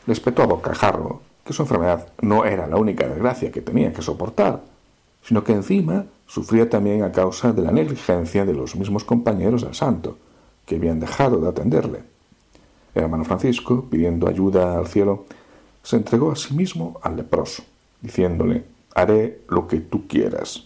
le 0.05 0.13
espetó 0.13 0.43
a 0.43 0.47
bocajarro 0.47 1.21
que 1.45 1.53
su 1.53 1.63
enfermedad 1.63 2.07
no 2.21 2.45
era 2.45 2.67
la 2.67 2.77
única 2.77 3.07
desgracia 3.07 3.51
que 3.51 3.61
tenía 3.61 3.91
que 3.91 4.01
soportar, 4.01 4.61
sino 5.23 5.43
que 5.43 5.53
encima 5.53 6.05
sufría 6.27 6.69
también 6.69 7.03
a 7.03 7.11
causa 7.11 7.51
de 7.53 7.61
la 7.61 7.71
negligencia 7.71 8.45
de 8.45 8.53
los 8.53 8.75
mismos 8.75 9.03
compañeros 9.03 9.63
del 9.63 9.73
santo, 9.73 10.17
que 10.65 10.75
habían 10.75 10.99
dejado 10.99 11.39
de 11.39 11.49
atenderle. 11.49 12.03
El 12.93 13.03
hermano 13.03 13.25
Francisco, 13.25 13.85
pidiendo 13.89 14.27
ayuda 14.27 14.77
al 14.77 14.87
cielo, 14.87 15.25
se 15.83 15.95
entregó 15.95 16.31
a 16.31 16.35
sí 16.35 16.53
mismo 16.53 16.99
al 17.01 17.17
leproso, 17.17 17.63
diciéndole, 18.01 18.63
haré 18.93 19.41
lo 19.47 19.67
que 19.67 19.79
tú 19.79 20.07
quieras. 20.07 20.65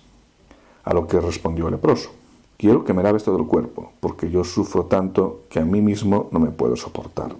A 0.83 0.93
lo 0.93 1.07
que 1.07 1.21
respondió 1.21 1.67
el 1.67 1.73
leproso, 1.73 2.11
quiero 2.57 2.83
que 2.83 2.93
me 2.93 3.03
laves 3.03 3.23
todo 3.23 3.37
el 3.37 3.47
cuerpo, 3.47 3.93
porque 3.99 4.29
yo 4.29 4.43
sufro 4.43 4.85
tanto 4.85 5.43
que 5.49 5.59
a 5.59 5.65
mí 5.65 5.81
mismo 5.81 6.27
no 6.31 6.39
me 6.39 6.51
puedo 6.51 6.75
soportar. 6.75 7.35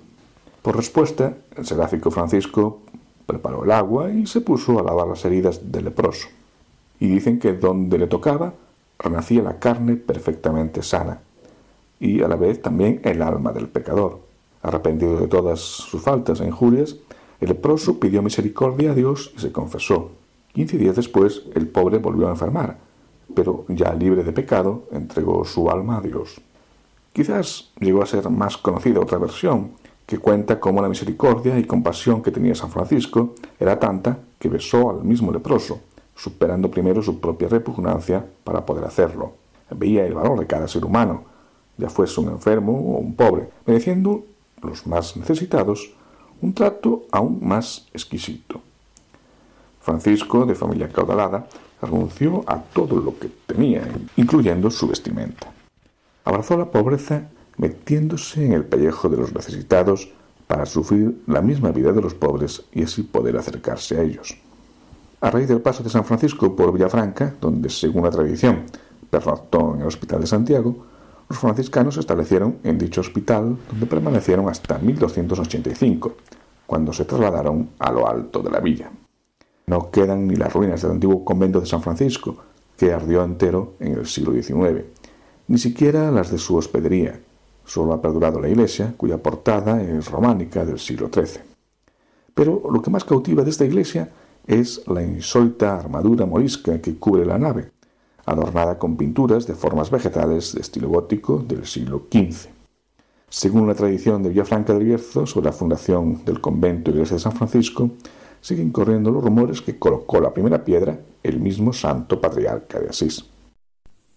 Por 0.63 0.78
respuesta, 0.78 1.36
el 1.58 1.65
seráfico 1.65 2.10
Francisco 2.10 2.80
preparó 3.26 3.65
el 3.65 3.71
agua 3.71 4.10
y 4.10 4.26
se 4.26 4.39
puso 4.39 4.80
a 4.80 4.84
lavar 4.84 5.08
las 5.08 5.26
heridas 5.26 5.73
del 5.73 5.84
leproso. 5.84 6.30
Y 7.02 7.08
dicen 7.10 7.38
que 7.38 7.52
donde 7.52 7.97
le 7.97 8.08
tocaba 8.08 8.54
renacía 8.97 9.43
la 9.43 9.60
carne 9.60 9.97
perfectamente 9.97 10.82
sana, 10.82 11.19
y 11.99 12.21
a 12.21 12.30
la 12.30 12.38
vez 12.38 12.62
también 12.62 13.02
el 13.04 13.21
alma 13.21 13.52
del 13.52 13.67
pecador. 13.67 14.21
Arrepentido 14.62 15.19
de 15.19 15.28
todas 15.28 15.60
sus 15.60 16.02
faltas 16.02 16.39
e 16.39 16.45
injurias, 16.45 16.95
el 17.41 17.49
leproso 17.49 17.99
pidió 17.99 18.21
misericordia 18.21 18.91
a 18.91 18.95
Dios 18.95 19.34
y 19.36 19.41
se 19.41 19.52
confesó. 19.52 20.12
Quince 20.54 20.78
días 20.78 20.95
después, 20.95 21.43
el 21.56 21.67
pobre 21.67 21.97
volvió 21.97 22.30
a 22.30 22.32
enfermar, 22.32 22.78
pero 23.36 23.65
ya 23.67 23.93
libre 23.93 24.23
de 24.23 24.32
pecado, 24.32 24.84
entregó 24.93 25.43
su 25.43 25.69
alma 25.69 25.97
a 25.97 26.02
Dios. 26.02 26.39
Quizás 27.12 27.71
llegó 27.82 28.02
a 28.02 28.06
ser 28.06 28.30
más 28.30 28.56
conocida 28.56 29.02
otra 29.02 29.17
versión, 29.17 29.71
que 30.13 30.19
cuenta 30.19 30.60
cómo 30.60 30.80
la 30.80 30.89
misericordia 30.89 31.58
y 31.58 31.63
compasión 31.63 32.21
que 32.21 32.30
tenía 32.30 32.54
San 32.54 32.69
Francisco 32.69 33.34
era 33.60 33.80
tanta 33.80 34.19
que 34.38 34.47
besó 34.47 34.91
al 34.91 35.04
mismo 35.04 35.32
leproso, 35.32 35.80
superando 36.15 36.69
primero 36.69 37.02
su 37.02 37.19
propia 37.19 37.47
repugnancia 37.47 38.23
para 38.43 38.63
poder 38.63 38.86
hacerlo. 38.86 39.34
Veía 39.71 40.06
el 40.06 40.13
valor 40.13 40.39
de 40.39 40.45
cada 40.45 40.67
ser 40.67 40.86
humano, 40.86 41.23
ya 41.78 41.89
fuese 41.89 42.21
un 42.21 42.30
enfermo 42.30 42.73
o 42.73 42.99
un 42.99 43.15
pobre, 43.15 43.49
mereciendo 43.65 44.23
los 44.62 44.86
más 44.86 45.17
necesitados 45.17 45.95
un 46.41 46.54
trato 46.54 47.06
aún 47.12 47.39
más 47.41 47.88
exquisito. 47.91 48.62
Francisco, 49.82 50.45
de 50.45 50.54
familia 50.54 50.89
caudalada, 50.89 51.47
renunció 51.82 52.43
a 52.45 52.60
todo 52.62 52.97
lo 52.97 53.17
que 53.17 53.32
tenía, 53.47 53.82
incluyendo 54.15 54.69
su 54.69 54.88
vestimenta. 54.88 55.52
Abrazó 56.23 56.56
la 56.56 56.65
pobreza 56.65 57.30
metiéndose 57.58 58.46
en 58.46 58.54
el 58.54 58.66
pellejo 58.66 59.10
de 59.10 59.18
los 59.18 59.34
necesitados 59.34 60.10
para 60.48 60.66
sufrir 60.66 61.22
la 61.28 61.42
misma 61.42 61.72
vida 61.72 61.92
de 61.92 62.02
los 62.02 62.13
pobres 62.13 62.63
y 62.74 62.84
así 62.84 63.04
poder 63.04 63.38
acercarse 63.38 63.98
a 63.98 64.02
ellos. 64.02 64.38
A 65.22 65.32
raíz 65.32 65.48
del 65.48 65.62
paso 65.62 65.84
de 65.84 65.89
San 65.89 66.04
Francisco 66.04 66.56
por 66.56 66.74
Villafranca, 66.74 67.36
donde 67.39 67.70
según 67.70 68.04
la 68.04 68.12
tradición 68.12 68.63
pernoctó 69.10 69.76
en 69.76 69.82
el 69.82 69.88
Hospital 69.88 70.22
de 70.22 70.28
Santiago, 70.28 70.86
los 71.30 71.38
franciscanos 71.38 71.94
se 71.94 72.02
establecieron 72.02 72.58
en 72.63 72.78
dicho 72.78 73.02
hospital, 73.02 73.58
donde 73.70 73.86
permanecieron 73.86 74.50
hasta 74.50 74.78
1285, 74.78 76.13
cuando 76.66 76.92
se 76.92 77.06
trasladaron 77.06 77.70
a 77.80 77.92
lo 77.92 78.08
alto 78.08 78.42
de 78.42 78.52
la 78.52 78.60
villa. 78.60 78.92
No 79.68 79.89
quedan 79.92 80.28
ni 80.28 80.36
las 80.36 80.52
ruinas 80.52 80.82
del 80.82 80.92
antiguo 80.92 81.24
convento 81.24 81.62
de 81.62 81.68
San 81.68 81.82
Francisco, 81.82 82.38
que 82.78 82.92
ardió 82.92 83.24
entero 83.24 83.76
en 83.80 83.94
el 83.94 84.06
siglo 84.06 84.34
XIX, 84.34 84.84
ni 85.48 85.58
siquiera 85.58 86.12
las 86.12 86.32
de 86.32 86.38
su 86.38 86.56
hospedería, 86.56 87.20
Solo 87.65 87.93
ha 87.93 88.02
perdurado 88.02 88.39
la 88.39 88.49
iglesia, 88.49 88.93
cuya 88.97 89.17
portada 89.17 89.82
es 89.82 90.10
románica 90.10 90.65
del 90.65 90.80
siglo 90.80 91.10
XIII. 91.13 91.41
Pero 92.34 92.63
lo 92.71 92.82
que 92.82 92.89
más 92.89 93.04
cautiva 93.04 93.43
de 93.43 93.49
esta 93.49 93.65
iglesia 93.65 94.10
es 94.47 94.86
la 94.88 95.02
insólita 95.02 95.80
armadura 95.80 96.26
morisca 96.26 96.82
que 96.82 96.95
cubre 96.95 97.26
la 97.26 97.38
nave, 97.38 97.71
adornada 98.26 98.78
con 98.78 98.97
pinturas 98.97 99.47
de 99.47 99.54
formas 99.54 99.89
vegetales 99.89 100.54
de 100.54 100.62
estilo 100.62 100.89
gótico 100.89 101.38
del 101.39 101.65
siglo 101.65 102.08
XV. 102.12 102.49
Según 103.30 103.67
la 103.67 103.73
tradición 103.73 104.21
de 104.21 104.30
Villafranca 104.30 104.73
del 104.73 104.86
Bierzo 104.86 105.26
sobre 105.26 105.47
la 105.47 105.54
fundación 105.54 106.23
del 106.26 106.39
convento 106.39 106.91
y 106.91 106.93
iglesia 106.93 107.15
de 107.15 107.21
San 107.21 107.32
Francisco, 107.32 107.89
siguen 108.41 108.71
corriendo 108.71 109.10
los 109.10 109.23
rumores 109.23 109.62
que 109.62 109.80
colocó 109.80 110.19
la 110.19 110.34
primera 110.34 110.63
piedra 110.63 110.99
el 111.23 111.39
mismo 111.39 111.73
santo 111.73 112.19
patriarca 112.19 112.80
de 112.80 112.89
Asís. 112.89 113.26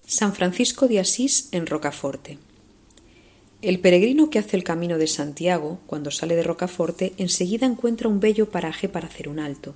San 0.04 0.34
Francisco 0.34 0.86
de 0.86 1.00
Asís 1.00 1.48
en 1.52 1.66
Rocaforte. 1.66 2.38
El 3.62 3.80
peregrino 3.80 4.28
que 4.28 4.38
hace 4.38 4.56
el 4.56 4.64
camino 4.64 4.98
de 4.98 5.06
Santiago, 5.06 5.80
cuando 5.86 6.10
sale 6.10 6.36
de 6.36 6.42
Rocaforte, 6.42 7.14
enseguida 7.16 7.66
encuentra 7.66 8.08
un 8.08 8.20
bello 8.20 8.50
paraje 8.50 8.88
para 8.88 9.08
hacer 9.08 9.28
un 9.28 9.38
alto. 9.38 9.74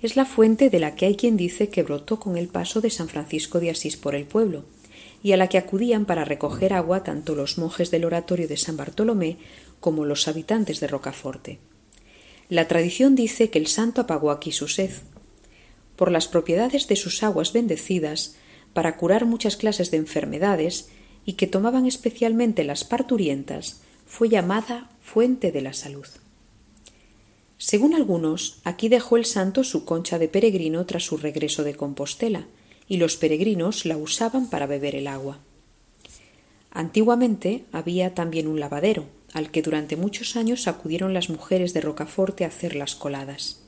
Es 0.00 0.16
la 0.16 0.24
fuente 0.24 0.70
de 0.70 0.80
la 0.80 0.94
que 0.94 1.06
hay 1.06 1.14
quien 1.14 1.36
dice 1.36 1.68
que 1.68 1.82
brotó 1.82 2.18
con 2.18 2.38
el 2.38 2.48
paso 2.48 2.80
de 2.80 2.90
San 2.90 3.08
Francisco 3.08 3.60
de 3.60 3.70
Asís 3.70 3.96
por 3.96 4.14
el 4.14 4.24
pueblo, 4.24 4.64
y 5.22 5.32
a 5.32 5.36
la 5.36 5.48
que 5.48 5.58
acudían 5.58 6.06
para 6.06 6.24
recoger 6.24 6.72
agua 6.72 7.02
tanto 7.02 7.34
los 7.34 7.58
monjes 7.58 7.90
del 7.90 8.04
oratorio 8.04 8.48
de 8.48 8.56
San 8.56 8.76
Bartolomé 8.76 9.36
como 9.80 10.06
los 10.06 10.26
habitantes 10.26 10.80
de 10.80 10.86
Rocaforte. 10.86 11.58
La 12.48 12.66
tradición 12.66 13.14
dice 13.14 13.50
que 13.50 13.58
el 13.58 13.66
santo 13.66 14.00
apagó 14.00 14.30
aquí 14.30 14.52
su 14.52 14.68
sed. 14.68 14.90
Por 15.96 16.10
las 16.10 16.28
propiedades 16.28 16.88
de 16.88 16.96
sus 16.96 17.22
aguas 17.22 17.52
bendecidas, 17.52 18.36
para 18.72 18.96
curar 18.96 19.26
muchas 19.26 19.56
clases 19.56 19.90
de 19.90 19.96
enfermedades, 19.96 20.88
y 21.26 21.34
que 21.34 21.48
tomaban 21.48 21.86
especialmente 21.86 22.64
las 22.64 22.84
parturientas, 22.84 23.80
fue 24.06 24.28
llamada 24.28 24.88
fuente 25.02 25.52
de 25.52 25.60
la 25.60 25.74
salud. 25.74 26.06
Según 27.58 27.94
algunos, 27.94 28.60
aquí 28.64 28.88
dejó 28.88 29.16
el 29.16 29.24
santo 29.24 29.64
su 29.64 29.84
concha 29.84 30.18
de 30.18 30.28
peregrino 30.28 30.86
tras 30.86 31.04
su 31.04 31.16
regreso 31.16 31.64
de 31.64 31.74
Compostela, 31.74 32.46
y 32.88 32.98
los 32.98 33.16
peregrinos 33.16 33.84
la 33.84 33.96
usaban 33.96 34.48
para 34.48 34.66
beber 34.66 34.94
el 34.94 35.08
agua. 35.08 35.38
Antiguamente 36.70 37.64
había 37.72 38.14
también 38.14 38.46
un 38.46 38.60
lavadero, 38.60 39.06
al 39.32 39.50
que 39.50 39.62
durante 39.62 39.96
muchos 39.96 40.36
años 40.36 40.68
acudieron 40.68 41.12
las 41.12 41.28
mujeres 41.28 41.74
de 41.74 41.80
Rocaforte 41.80 42.44
a 42.44 42.48
hacer 42.48 42.76
las 42.76 42.94
coladas. 42.94 43.60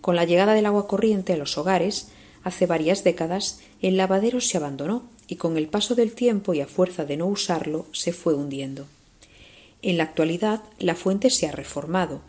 Con 0.00 0.16
la 0.16 0.24
llegada 0.24 0.54
del 0.54 0.66
agua 0.66 0.88
corriente 0.88 1.34
a 1.34 1.36
los 1.36 1.56
hogares, 1.58 2.08
hace 2.42 2.66
varias 2.66 3.04
décadas, 3.04 3.60
el 3.82 3.96
lavadero 3.96 4.40
se 4.40 4.56
abandonó 4.56 5.04
y 5.28 5.36
con 5.36 5.56
el 5.56 5.68
paso 5.68 5.94
del 5.94 6.12
tiempo 6.12 6.54
y 6.54 6.60
a 6.60 6.66
fuerza 6.66 7.04
de 7.04 7.16
no 7.16 7.26
usarlo 7.26 7.86
se 7.92 8.12
fue 8.12 8.34
hundiendo. 8.34 8.86
En 9.82 9.98
la 9.98 10.04
actualidad 10.04 10.62
la 10.78 10.94
fuente 10.94 11.30
se 11.30 11.46
ha 11.46 11.52
reformado. 11.52 12.20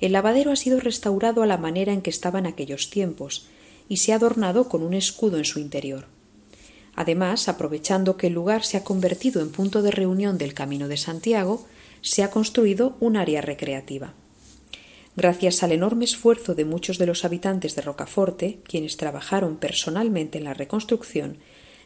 El 0.00 0.12
lavadero 0.12 0.52
ha 0.52 0.56
sido 0.56 0.80
restaurado 0.80 1.42
a 1.42 1.46
la 1.46 1.56
manera 1.56 1.92
en 1.92 2.02
que 2.02 2.10
estaba 2.10 2.38
en 2.38 2.46
aquellos 2.46 2.90
tiempos 2.90 3.46
y 3.88 3.98
se 3.98 4.12
ha 4.12 4.16
adornado 4.16 4.68
con 4.68 4.82
un 4.82 4.94
escudo 4.94 5.38
en 5.38 5.44
su 5.44 5.58
interior. 5.58 6.06
Además, 6.94 7.48
aprovechando 7.48 8.16
que 8.16 8.26
el 8.26 8.32
lugar 8.32 8.64
se 8.64 8.76
ha 8.76 8.84
convertido 8.84 9.40
en 9.40 9.50
punto 9.50 9.82
de 9.82 9.90
reunión 9.90 10.36
del 10.36 10.54
Camino 10.54 10.88
de 10.88 10.96
Santiago, 10.96 11.66
se 12.00 12.22
ha 12.22 12.30
construido 12.30 12.96
un 13.00 13.16
área 13.16 13.40
recreativa. 13.40 14.14
Gracias 15.16 15.62
al 15.62 15.72
enorme 15.72 16.04
esfuerzo 16.04 16.54
de 16.54 16.64
muchos 16.64 16.98
de 16.98 17.06
los 17.06 17.24
habitantes 17.24 17.74
de 17.74 17.82
Rocaforte, 17.82 18.58
quienes 18.64 18.96
trabajaron 18.96 19.56
personalmente 19.56 20.38
en 20.38 20.44
la 20.44 20.54
reconstrucción, 20.54 21.38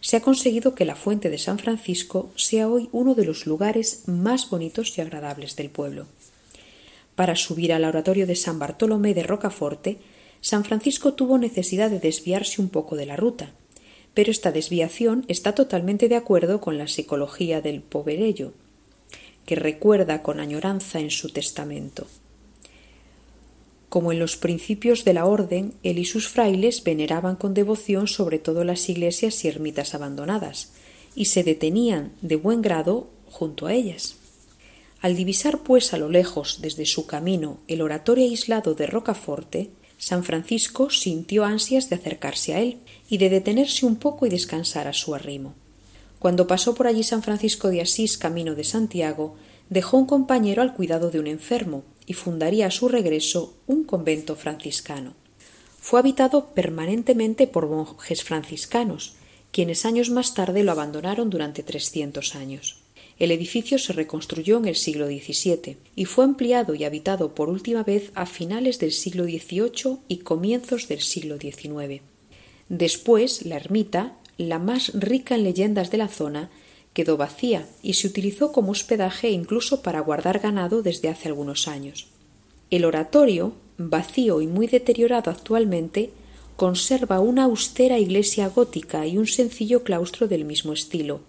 se 0.02 0.16
ha 0.16 0.20
conseguido 0.20 0.74
que 0.74 0.84
la 0.84 0.96
fuente 0.96 1.30
de 1.30 1.38
San 1.38 1.58
Francisco 1.58 2.30
sea 2.36 2.68
hoy 2.68 2.88
uno 2.92 3.14
de 3.14 3.24
los 3.24 3.46
lugares 3.46 4.02
más 4.06 4.50
bonitos 4.50 4.98
y 4.98 5.00
agradables 5.00 5.54
del 5.54 5.70
pueblo. 5.70 6.06
Para 7.14 7.36
subir 7.36 7.72
al 7.72 7.84
oratorio 7.84 8.26
de 8.26 8.34
San 8.34 8.58
Bartolomé 8.58 9.14
de 9.14 9.22
Rocaforte, 9.22 9.98
San 10.40 10.64
Francisco 10.64 11.14
tuvo 11.14 11.38
necesidad 11.38 11.88
de 11.88 12.00
desviarse 12.00 12.60
un 12.60 12.68
poco 12.68 12.96
de 12.96 13.06
la 13.06 13.16
ruta, 13.16 13.52
pero 14.12 14.32
esta 14.32 14.50
desviación 14.50 15.24
está 15.28 15.54
totalmente 15.54 16.08
de 16.08 16.16
acuerdo 16.16 16.60
con 16.60 16.78
la 16.78 16.88
psicología 16.88 17.60
del 17.60 17.80
poverello, 17.80 18.52
que 19.46 19.54
recuerda 19.54 20.22
con 20.22 20.40
añoranza 20.40 20.98
en 20.98 21.12
su 21.12 21.28
testamento. 21.30 22.08
Como 23.92 24.10
en 24.10 24.18
los 24.18 24.38
principios 24.38 25.04
de 25.04 25.12
la 25.12 25.26
orden, 25.26 25.74
él 25.82 25.98
y 25.98 26.06
sus 26.06 26.26
frailes 26.26 26.82
veneraban 26.82 27.36
con 27.36 27.52
devoción 27.52 28.08
sobre 28.08 28.38
todo 28.38 28.64
las 28.64 28.88
iglesias 28.88 29.44
y 29.44 29.48
ermitas 29.48 29.94
abandonadas, 29.94 30.72
y 31.14 31.26
se 31.26 31.44
detenían 31.44 32.12
de 32.22 32.36
buen 32.36 32.62
grado 32.62 33.10
junto 33.30 33.66
a 33.66 33.74
ellas. 33.74 34.16
Al 35.02 35.14
divisar 35.14 35.58
pues 35.58 35.92
a 35.92 35.98
lo 35.98 36.08
lejos 36.08 36.60
desde 36.62 36.86
su 36.86 37.04
camino 37.06 37.58
el 37.68 37.82
oratorio 37.82 38.24
aislado 38.24 38.72
de 38.72 38.86
Rocaforte, 38.86 39.68
San 39.98 40.24
Francisco 40.24 40.88
sintió 40.88 41.44
ansias 41.44 41.90
de 41.90 41.96
acercarse 41.96 42.54
a 42.54 42.60
él 42.60 42.78
y 43.10 43.18
de 43.18 43.28
detenerse 43.28 43.84
un 43.84 43.96
poco 43.96 44.24
y 44.24 44.30
descansar 44.30 44.88
a 44.88 44.94
su 44.94 45.14
arrimo. 45.14 45.52
Cuando 46.18 46.46
pasó 46.46 46.74
por 46.74 46.86
allí 46.86 47.02
San 47.02 47.22
Francisco 47.22 47.68
de 47.68 47.82
Asís 47.82 48.16
camino 48.16 48.54
de 48.54 48.64
Santiago, 48.64 49.34
dejó 49.68 49.98
un 49.98 50.06
compañero 50.06 50.62
al 50.62 50.72
cuidado 50.72 51.10
de 51.10 51.20
un 51.20 51.26
enfermo, 51.26 51.82
y 52.06 52.14
fundaría 52.14 52.66
a 52.66 52.70
su 52.70 52.88
regreso 52.88 53.54
un 53.66 53.84
convento 53.84 54.36
franciscano. 54.36 55.14
Fue 55.80 55.98
habitado 55.98 56.54
permanentemente 56.54 57.46
por 57.46 57.68
monjes 57.68 58.22
franciscanos, 58.22 59.14
quienes 59.50 59.84
años 59.84 60.10
más 60.10 60.34
tarde 60.34 60.62
lo 60.62 60.72
abandonaron 60.72 61.28
durante 61.28 61.62
trescientos 61.62 62.34
años. 62.34 62.82
El 63.18 63.30
edificio 63.30 63.78
se 63.78 63.92
reconstruyó 63.92 64.58
en 64.58 64.66
el 64.66 64.76
siglo 64.76 65.06
XVII 65.06 65.76
y 65.94 66.04
fue 66.06 66.24
ampliado 66.24 66.74
y 66.74 66.84
habitado 66.84 67.34
por 67.34 67.48
última 67.48 67.84
vez 67.84 68.10
a 68.14 68.26
finales 68.26 68.78
del 68.78 68.92
siglo 68.92 69.24
XVIII 69.24 69.98
y 70.08 70.18
comienzos 70.18 70.88
del 70.88 71.00
siglo 71.00 71.38
XIX. 71.38 72.02
Después, 72.68 73.44
la 73.44 73.56
ermita, 73.56 74.16
la 74.38 74.58
más 74.58 74.92
rica 74.94 75.34
en 75.34 75.44
leyendas 75.44 75.90
de 75.90 75.98
la 75.98 76.08
zona, 76.08 76.50
quedó 76.92 77.16
vacía 77.16 77.66
y 77.82 77.94
se 77.94 78.06
utilizó 78.06 78.52
como 78.52 78.72
hospedaje 78.72 79.30
incluso 79.30 79.82
para 79.82 80.00
guardar 80.00 80.38
ganado 80.38 80.82
desde 80.82 81.08
hace 81.08 81.28
algunos 81.28 81.68
años. 81.68 82.06
El 82.70 82.84
oratorio, 82.84 83.52
vacío 83.78 84.40
y 84.40 84.46
muy 84.46 84.66
deteriorado 84.66 85.30
actualmente, 85.30 86.10
conserva 86.56 87.20
una 87.20 87.44
austera 87.44 87.98
iglesia 87.98 88.48
gótica 88.48 89.06
y 89.06 89.18
un 89.18 89.26
sencillo 89.26 89.82
claustro 89.82 90.28
del 90.28 90.44
mismo 90.44 90.72
estilo. 90.72 91.20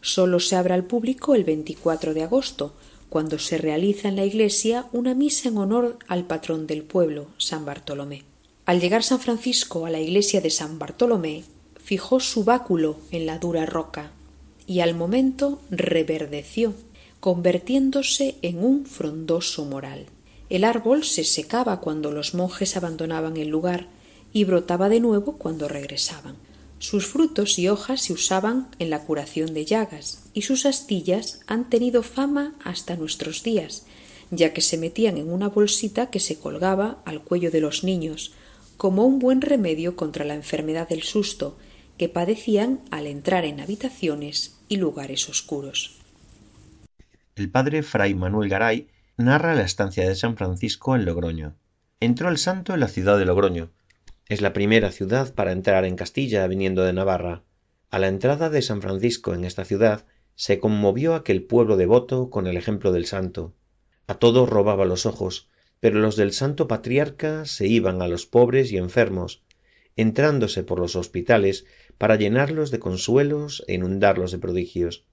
Solo 0.00 0.38
se 0.40 0.56
abre 0.56 0.74
al 0.74 0.84
público 0.84 1.34
el 1.34 1.44
24 1.44 2.14
de 2.14 2.22
agosto, 2.22 2.72
cuando 3.08 3.38
se 3.38 3.58
realiza 3.58 4.08
en 4.08 4.16
la 4.16 4.24
iglesia 4.24 4.86
una 4.92 5.14
misa 5.14 5.48
en 5.48 5.58
honor 5.58 5.98
al 6.08 6.24
patrón 6.24 6.66
del 6.66 6.82
pueblo, 6.82 7.28
San 7.38 7.64
Bartolomé. 7.64 8.22
Al 8.66 8.80
llegar 8.80 9.02
San 9.02 9.18
Francisco 9.18 9.86
a 9.86 9.90
la 9.90 9.98
iglesia 9.98 10.40
de 10.40 10.50
San 10.50 10.78
Bartolomé, 10.78 11.42
fijó 11.82 12.20
su 12.20 12.44
báculo 12.44 12.98
en 13.10 13.24
la 13.24 13.38
dura 13.38 13.64
roca 13.66 14.12
y 14.68 14.80
al 14.80 14.94
momento 14.94 15.62
reverdeció, 15.70 16.74
convirtiéndose 17.20 18.36
en 18.42 18.62
un 18.62 18.84
frondoso 18.84 19.64
moral. 19.64 20.04
El 20.50 20.62
árbol 20.62 21.04
se 21.04 21.24
secaba 21.24 21.80
cuando 21.80 22.12
los 22.12 22.34
monjes 22.34 22.76
abandonaban 22.76 23.38
el 23.38 23.48
lugar 23.48 23.86
y 24.32 24.44
brotaba 24.44 24.90
de 24.90 25.00
nuevo 25.00 25.38
cuando 25.38 25.68
regresaban. 25.68 26.36
Sus 26.80 27.06
frutos 27.06 27.58
y 27.58 27.68
hojas 27.68 28.02
se 28.02 28.12
usaban 28.12 28.68
en 28.78 28.90
la 28.90 29.04
curación 29.04 29.54
de 29.54 29.64
llagas 29.64 30.20
y 30.34 30.42
sus 30.42 30.66
astillas 30.66 31.40
han 31.46 31.70
tenido 31.70 32.02
fama 32.02 32.54
hasta 32.62 32.94
nuestros 32.94 33.42
días, 33.42 33.86
ya 34.30 34.52
que 34.52 34.60
se 34.60 34.76
metían 34.76 35.16
en 35.16 35.32
una 35.32 35.48
bolsita 35.48 36.10
que 36.10 36.20
se 36.20 36.38
colgaba 36.38 36.98
al 37.06 37.22
cuello 37.22 37.50
de 37.50 37.62
los 37.62 37.84
niños, 37.84 38.32
como 38.76 39.06
un 39.06 39.18
buen 39.18 39.40
remedio 39.40 39.96
contra 39.96 40.26
la 40.26 40.34
enfermedad 40.34 40.88
del 40.90 41.02
susto 41.02 41.56
que 41.96 42.10
padecían 42.10 42.80
al 42.90 43.06
entrar 43.06 43.46
en 43.46 43.60
habitaciones 43.60 44.57
y 44.68 44.76
lugares 44.76 45.28
oscuros. 45.28 45.98
El 47.36 47.50
padre 47.50 47.82
Fray 47.82 48.14
Manuel 48.14 48.48
Garay 48.48 48.88
narra 49.16 49.54
la 49.54 49.62
estancia 49.62 50.08
de 50.08 50.14
San 50.14 50.36
Francisco 50.36 50.94
en 50.94 51.04
Logroño. 51.04 51.56
Entró 52.00 52.28
el 52.28 52.38
santo 52.38 52.74
en 52.74 52.80
la 52.80 52.88
ciudad 52.88 53.18
de 53.18 53.24
Logroño, 53.24 53.70
es 54.28 54.42
la 54.42 54.52
primera 54.52 54.92
ciudad 54.92 55.34
para 55.34 55.52
entrar 55.52 55.86
en 55.86 55.96
Castilla 55.96 56.46
viniendo 56.46 56.82
de 56.82 56.92
Navarra. 56.92 57.44
A 57.90 57.98
la 57.98 58.08
entrada 58.08 58.50
de 58.50 58.60
San 58.60 58.82
Francisco 58.82 59.32
en 59.32 59.44
esta 59.44 59.64
ciudad 59.64 60.04
se 60.34 60.60
conmovió 60.60 61.14
aquel 61.14 61.44
pueblo 61.44 61.78
devoto 61.78 62.28
con 62.28 62.46
el 62.46 62.58
ejemplo 62.58 62.92
del 62.92 63.06
santo. 63.06 63.54
A 64.06 64.14
todos 64.14 64.48
robaba 64.48 64.84
los 64.84 65.06
ojos, 65.06 65.48
pero 65.80 65.98
los 65.98 66.16
del 66.16 66.32
santo 66.32 66.68
patriarca 66.68 67.46
se 67.46 67.68
iban 67.68 68.02
a 68.02 68.08
los 68.08 68.26
pobres 68.26 68.70
y 68.70 68.76
enfermos, 68.76 69.42
entrándose 69.98 70.62
por 70.62 70.78
los 70.78 70.94
hospitales 70.94 71.66
para 71.98 72.14
llenarlos 72.14 72.70
de 72.70 72.78
consuelos 72.78 73.64
e 73.66 73.74
inundarlos 73.74 74.30
de 74.30 74.38
prodigios. 74.38 75.04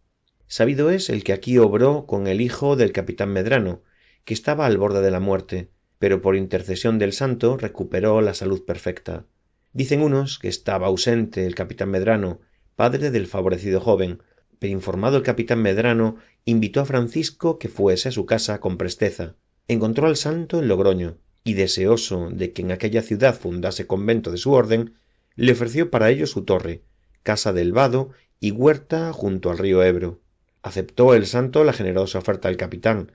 Sabido 0.46 0.92
es 0.92 1.10
el 1.10 1.24
que 1.24 1.34
aquí 1.34 1.58
obró 1.58 2.06
con 2.06 2.28
el 2.28 2.40
hijo 2.40 2.76
del 2.76 2.92
capitán 2.92 3.34
Medrano, 3.34 3.82
que 4.26 4.36
estaba 4.36 4.68
al 4.68 4.78
borde 4.78 5.02
de 5.02 5.10
la 5.10 5.20
muerte, 5.20 5.72
pero 5.98 6.22
por 6.22 6.36
intercesión 6.36 7.00
del 7.00 7.14
santo 7.14 7.58
recuperó 7.58 8.22
la 8.22 8.36
salud 8.36 8.64
perfecta. 8.64 9.26
Dicen 9.74 10.02
unos 10.02 10.38
que 10.38 10.50
estaba 10.50 10.86
ausente 10.86 11.48
el 11.48 11.56
capitán 11.56 11.90
Medrano, 11.90 12.42
padre 12.76 13.10
del 13.10 13.26
favorecido 13.26 13.82
joven, 13.82 14.22
pero 14.60 14.72
informado 14.72 15.18
el 15.18 15.24
capitán 15.24 15.64
Medrano 15.64 16.18
invitó 16.46 16.82
a 16.82 16.86
Francisco 16.86 17.58
que 17.58 17.70
fuese 17.70 18.10
a 18.10 18.12
su 18.12 18.28
casa 18.28 18.60
con 18.60 18.78
presteza. 18.78 19.36
Encontró 19.68 20.06
al 20.06 20.16
santo 20.16 20.60
en 20.60 20.68
Logroño, 20.68 21.18
y 21.46 21.54
deseoso 21.54 22.30
de 22.32 22.52
que 22.52 22.64
en 22.64 22.74
aquella 22.74 23.04
ciudad 23.04 23.40
fundase 23.40 23.88
convento 23.88 24.32
de 24.32 24.38
su 24.38 24.52
orden, 24.52 24.96
le 25.36 25.54
ofreció 25.54 25.92
para 25.92 26.10
ello 26.10 26.28
su 26.28 26.44
torre, 26.44 26.82
casa 27.24 27.54
del 27.54 27.72
vado 27.72 28.10
y 28.40 28.52
huerta 28.52 29.14
junto 29.14 29.52
al 29.52 29.60
río 29.60 29.84
Ebro. 29.84 30.20
Aceptó 30.64 31.14
el 31.14 31.28
santo 31.28 31.64
la 31.64 31.72
generosa 31.72 32.18
oferta 32.18 32.48
del 32.48 32.58
capitán, 32.58 33.12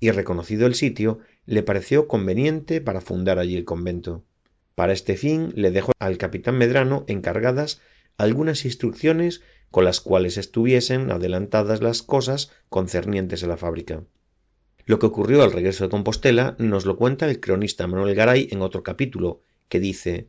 y 0.00 0.10
reconocido 0.10 0.66
el 0.66 0.74
sitio, 0.74 1.20
le 1.44 1.62
pareció 1.62 2.08
conveniente 2.08 2.80
para 2.80 3.02
fundar 3.02 3.38
allí 3.38 3.56
el 3.56 3.64
convento. 3.64 4.24
Para 4.74 4.94
este 4.94 5.16
fin 5.16 5.52
le 5.54 5.70
dejó 5.70 5.92
al 5.98 6.16
capitán 6.16 6.56
Medrano 6.56 7.04
encargadas 7.08 7.80
algunas 8.16 8.64
instrucciones 8.64 9.42
con 9.70 9.84
las 9.84 10.00
cuales 10.00 10.38
estuviesen 10.38 11.10
adelantadas 11.10 11.82
las 11.82 12.02
cosas 12.02 12.50
concernientes 12.70 13.44
a 13.44 13.48
la 13.48 13.58
fábrica. 13.58 14.02
Lo 14.86 15.00
que 15.00 15.06
ocurrió 15.06 15.42
al 15.42 15.52
regreso 15.52 15.82
de 15.82 15.90
Compostela 15.90 16.54
nos 16.58 16.86
lo 16.86 16.96
cuenta 16.96 17.28
el 17.28 17.40
cronista 17.40 17.88
Manuel 17.88 18.14
Garay 18.14 18.46
en 18.52 18.62
otro 18.62 18.84
capítulo, 18.84 19.40
que 19.68 19.80
dice 19.80 20.28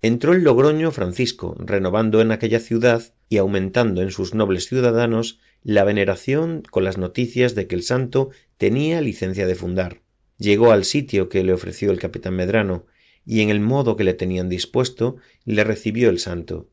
Entró 0.00 0.32
el 0.32 0.42
Logroño 0.42 0.90
Francisco, 0.90 1.54
renovando 1.58 2.22
en 2.22 2.32
aquella 2.32 2.60
ciudad 2.60 3.02
y 3.28 3.36
aumentando 3.36 4.00
en 4.00 4.10
sus 4.10 4.34
nobles 4.34 4.66
ciudadanos 4.66 5.38
la 5.62 5.84
veneración 5.84 6.62
con 6.70 6.84
las 6.84 6.96
noticias 6.96 7.54
de 7.54 7.66
que 7.66 7.74
el 7.74 7.82
santo 7.82 8.30
tenía 8.56 9.02
licencia 9.02 9.46
de 9.46 9.54
fundar. 9.54 10.00
Llegó 10.38 10.72
al 10.72 10.86
sitio 10.86 11.28
que 11.28 11.44
le 11.44 11.52
ofreció 11.52 11.90
el 11.90 11.98
capitán 11.98 12.36
Medrano, 12.36 12.86
y 13.26 13.42
en 13.42 13.50
el 13.50 13.60
modo 13.60 13.96
que 13.96 14.04
le 14.04 14.14
tenían 14.14 14.48
dispuesto, 14.48 15.16
le 15.44 15.62
recibió 15.62 16.08
el 16.08 16.18
santo, 16.18 16.70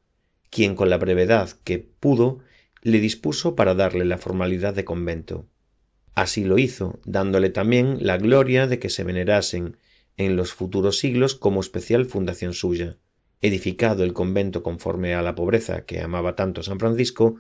quien 0.50 0.76
con 0.76 0.90
la 0.90 0.98
brevedad 0.98 1.50
que 1.66 1.80
pudo 1.80 2.40
le 2.84 3.02
dispuso 3.02 3.54
para 3.58 3.76
darle 3.76 4.06
la 4.06 4.18
formalidad 4.18 4.74
de 4.74 4.86
convento. 4.86 5.46
Así 6.18 6.46
lo 6.46 6.58
hizo, 6.58 7.00
dándole 7.06 7.52
también 7.52 8.00
la 8.02 8.18
gloria 8.18 8.66
de 8.66 8.80
que 8.80 8.90
se 8.90 9.04
venerasen 9.04 9.78
en 10.18 10.36
los 10.36 10.52
futuros 10.52 10.98
siglos 10.98 11.36
como 11.36 11.62
especial 11.62 12.08
fundación 12.08 12.56
suya. 12.56 12.98
Edificado 13.40 14.04
el 14.04 14.14
convento 14.14 14.64
conforme 14.64 15.14
a 15.14 15.22
la 15.22 15.36
pobreza 15.36 15.86
que 15.86 16.02
amaba 16.02 16.36
tanto 16.36 16.64
San 16.64 16.80
Francisco, 16.80 17.36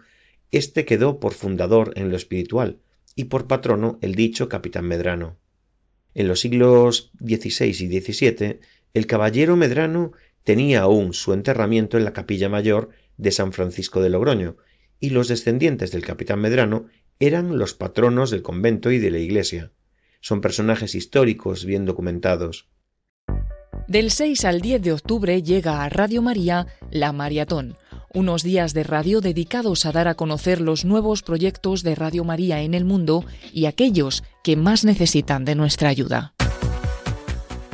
éste 0.51 0.85
quedó 0.85 1.19
por 1.19 1.33
fundador 1.33 1.93
en 1.95 2.11
lo 2.11 2.17
espiritual 2.17 2.77
y 3.15 3.23
por 3.23 3.47
patrono 3.47 3.97
el 4.03 4.13
dicho 4.13 4.47
capitán 4.47 4.85
Medrano. 4.85 5.37
En 6.13 6.27
los 6.27 6.41
siglos 6.41 7.11
XVI 7.17 7.69
y 7.69 7.99
XVII, 7.99 8.59
el 8.93 9.07
caballero 9.07 9.55
Medrano 9.55 10.11
tenía 10.43 10.81
aún 10.81 11.15
su 11.15 11.33
enterramiento 11.33 11.97
en 11.97 12.05
la 12.05 12.13
capilla 12.13 12.47
mayor 12.47 12.91
de 13.17 13.31
San 13.31 13.53
Francisco 13.53 14.03
de 14.03 14.11
Logroño, 14.11 14.55
y 14.99 15.09
los 15.09 15.29
descendientes 15.29 15.91
del 15.91 16.05
capitán 16.05 16.41
Medrano 16.41 16.85
eran 17.19 17.57
los 17.57 17.73
patronos 17.73 18.29
del 18.29 18.41
convento 18.41 18.91
y 18.91 18.99
de 18.99 19.11
la 19.11 19.19
iglesia. 19.19 19.71
Son 20.21 20.41
personajes 20.41 20.95
históricos 20.95 21.65
bien 21.65 21.85
documentados. 21.85 22.67
Del 23.87 24.11
6 24.11 24.43
al 24.45 24.59
10 24.59 24.81
de 24.81 24.91
octubre 24.91 25.41
llega 25.41 25.83
a 25.83 25.89
Radio 25.89 26.21
María 26.21 26.67
La 26.91 27.13
Maratón, 27.13 27.77
unos 28.13 28.43
días 28.43 28.73
de 28.73 28.83
radio 28.83 29.21
dedicados 29.21 29.85
a 29.85 29.91
dar 29.91 30.07
a 30.07 30.15
conocer 30.15 30.59
los 30.59 30.83
nuevos 30.83 31.23
proyectos 31.23 31.83
de 31.83 31.95
Radio 31.95 32.23
María 32.25 32.61
en 32.61 32.73
el 32.73 32.83
mundo 32.83 33.23
y 33.53 33.65
aquellos 33.65 34.23
que 34.43 34.57
más 34.57 34.83
necesitan 34.83 35.45
de 35.45 35.55
nuestra 35.55 35.89
ayuda. 35.89 36.33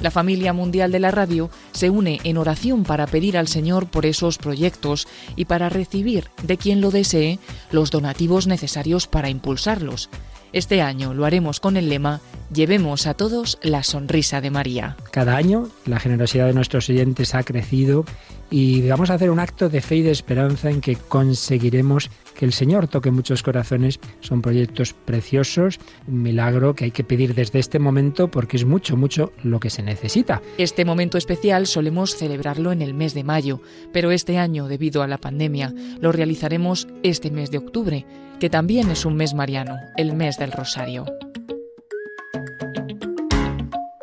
La 0.03 0.11
familia 0.11 0.51
mundial 0.51 0.91
de 0.91 0.99
la 0.99 1.11
radio 1.11 1.49
se 1.71 1.89
une 1.89 2.19
en 2.25 2.37
oración 2.37 2.83
para 2.83 3.07
pedir 3.07 3.37
al 3.37 3.47
Señor 3.47 3.89
por 3.89 4.05
esos 4.05 4.37
proyectos 4.37 5.07
y 5.37 5.45
para 5.45 5.69
recibir 5.69 6.29
de 6.43 6.57
quien 6.57 6.81
lo 6.81 6.91
desee 6.91 7.39
los 7.71 7.89
donativos 7.89 8.45
necesarios 8.45 9.07
para 9.07 9.29
impulsarlos. 9.29 10.09
Este 10.53 10.83
año 10.83 11.15
lo 11.15 11.25
haremos 11.25 11.59
con 11.59 11.77
el 11.77 11.89
lema 11.89 12.21
Llevemos 12.53 13.07
a 13.07 13.15
todos 13.15 13.57
la 13.63 13.81
sonrisa 13.81 14.39
de 14.39 14.51
María. 14.51 14.95
Cada 15.11 15.35
año 15.35 15.69
la 15.85 15.99
generosidad 15.99 16.45
de 16.45 16.53
nuestros 16.53 16.87
oyentes 16.87 17.33
ha 17.33 17.41
crecido 17.41 18.05
y 18.51 18.87
vamos 18.87 19.09
a 19.09 19.15
hacer 19.15 19.31
un 19.31 19.39
acto 19.39 19.69
de 19.69 19.81
fe 19.81 19.95
y 19.95 20.01
de 20.03 20.11
esperanza 20.11 20.69
en 20.69 20.79
que 20.79 20.95
conseguiremos 20.95 22.11
que 22.35 22.45
el 22.45 22.53
Señor 22.53 22.87
toque 22.87 23.09
muchos 23.09 23.41
corazones. 23.41 23.99
Son 24.19 24.43
proyectos 24.43 24.93
preciosos, 24.93 25.79
un 26.07 26.21
milagro 26.21 26.75
que 26.75 26.85
hay 26.85 26.91
que 26.91 27.03
pedir 27.03 27.33
desde 27.33 27.57
este 27.57 27.79
momento 27.79 28.29
porque 28.29 28.57
es 28.57 28.65
mucho, 28.65 28.95
mucho 28.95 29.33
lo 29.41 29.59
que 29.59 29.71
se 29.71 29.81
necesita. 29.81 30.43
Este 30.59 30.85
momento 30.85 31.17
especial 31.17 31.65
solemos 31.65 32.15
celebrarlo 32.15 32.71
en 32.71 32.83
el 32.83 32.93
mes 32.93 33.15
de 33.15 33.23
mayo, 33.23 33.61
pero 33.91 34.11
este 34.11 34.37
año, 34.37 34.67
debido 34.67 35.01
a 35.01 35.07
la 35.07 35.17
pandemia, 35.17 35.73
lo 35.99 36.11
realizaremos 36.11 36.87
este 37.01 37.31
mes 37.31 37.49
de 37.49 37.57
octubre, 37.57 38.05
que 38.43 38.49
también 38.49 38.91
es 38.91 39.05
un 39.05 39.15
mes 39.15 39.33
mariano, 39.33 39.77
el 39.95 40.13
mes 40.13 40.37
del 40.37 40.51
Rosario. 40.51 41.05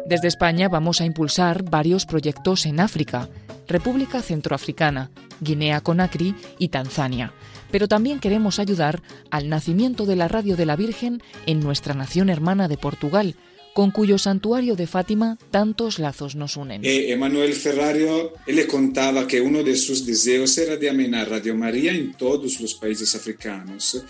Desde 0.07 0.29
España 0.29 0.71
vamos 0.71 1.03
a 1.03 1.05
impulsar 1.05 1.63
varios 1.63 2.07
proyectos 2.07 2.65
en 2.65 2.81
África, 2.81 3.29
República 3.69 4.23
Centroafricana, 4.23 5.11
Guinea 5.43 5.83
Conakry 5.83 6.35
y 6.59 6.69
Tanzania. 6.69 7.35
Pero 7.71 7.87
también 7.87 8.19
queremos 8.19 8.59
ayudar 8.59 9.03
al 9.31 9.51
nacimiento 9.51 10.07
de 10.07 10.17
la 10.17 10.27
Radio 10.27 10.57
de 10.57 10.65
la 10.65 10.77
Virgen 10.77 11.23
en 11.45 11.61
nuestra 11.61 11.93
nación 11.93 12.31
hermana 12.31 12.67
de 12.67 12.79
Portugal, 12.79 13.35
con 13.75 13.91
cuyo 13.91 14.19
santuario 14.19 14.77
de 14.77 14.87
Fátima 14.87 15.39
tantos 15.51 15.99
lazos 15.99 16.35
nos 16.37 16.57
unen. 16.57 16.85
E 16.85 17.13
Emanuel 17.13 17.53
Ferrario 17.53 18.33
le 18.47 18.67
contaba 18.67 19.27
que 19.27 19.41
uno 19.41 19.63
de 19.63 19.77
sus 19.77 20.07
deseos 20.07 20.57
era 20.59 20.77
de 20.77 20.91
amenar 20.91 21.29
Radio 21.31 21.55
María 21.55 21.93
en 21.93 22.15
todos 22.15 22.61
los 22.61 22.75
países 22.75 23.15
africanos 23.15 24.05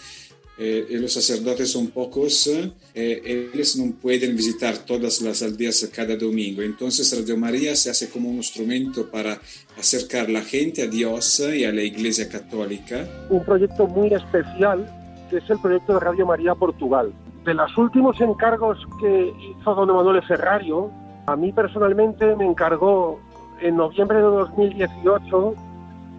eh, 0.63 0.99
los 1.01 1.15
sacerdotes 1.15 1.73
son 1.73 1.87
pocos, 1.87 2.47
eh, 2.47 3.51
ellos 3.55 3.77
no 3.77 3.95
pueden 3.95 4.37
visitar 4.37 4.77
todas 4.77 5.23
las 5.23 5.43
aldeas 5.43 5.89
cada 5.91 6.15
domingo. 6.17 6.61
Entonces 6.61 7.17
Radio 7.17 7.39
María 7.39 7.75
se 7.75 7.89
hace 7.89 8.11
como 8.11 8.29
un 8.29 8.37
instrumento 8.37 9.11
para 9.11 9.41
acercar 9.79 10.29
la 10.29 10.43
gente 10.43 10.83
a 10.83 10.87
Dios 10.87 11.41
y 11.41 11.65
a 11.65 11.73
la 11.73 11.83
Iglesia 11.83 12.29
Católica. 12.29 13.09
Un 13.31 13.43
proyecto 13.43 13.87
muy 13.87 14.13
especial 14.13 14.87
que 15.31 15.39
es 15.39 15.49
el 15.49 15.59
proyecto 15.61 15.95
de 15.95 16.01
Radio 16.01 16.27
María 16.27 16.55
Portugal. 16.55 17.11
De 17.51 17.55
los 17.55 17.77
últimos 17.77 18.21
encargos 18.21 18.79
que 19.01 19.35
hizo 19.41 19.75
don 19.75 19.91
Emanuele 19.91 20.23
Ferrario, 20.23 20.89
a 21.27 21.35
mí 21.35 21.53
personalmente 21.53 22.37
me 22.37 22.47
encargó 22.47 23.19
en 23.61 23.77
noviembre 23.77 24.19
de 24.19 24.23
2018 24.23 25.55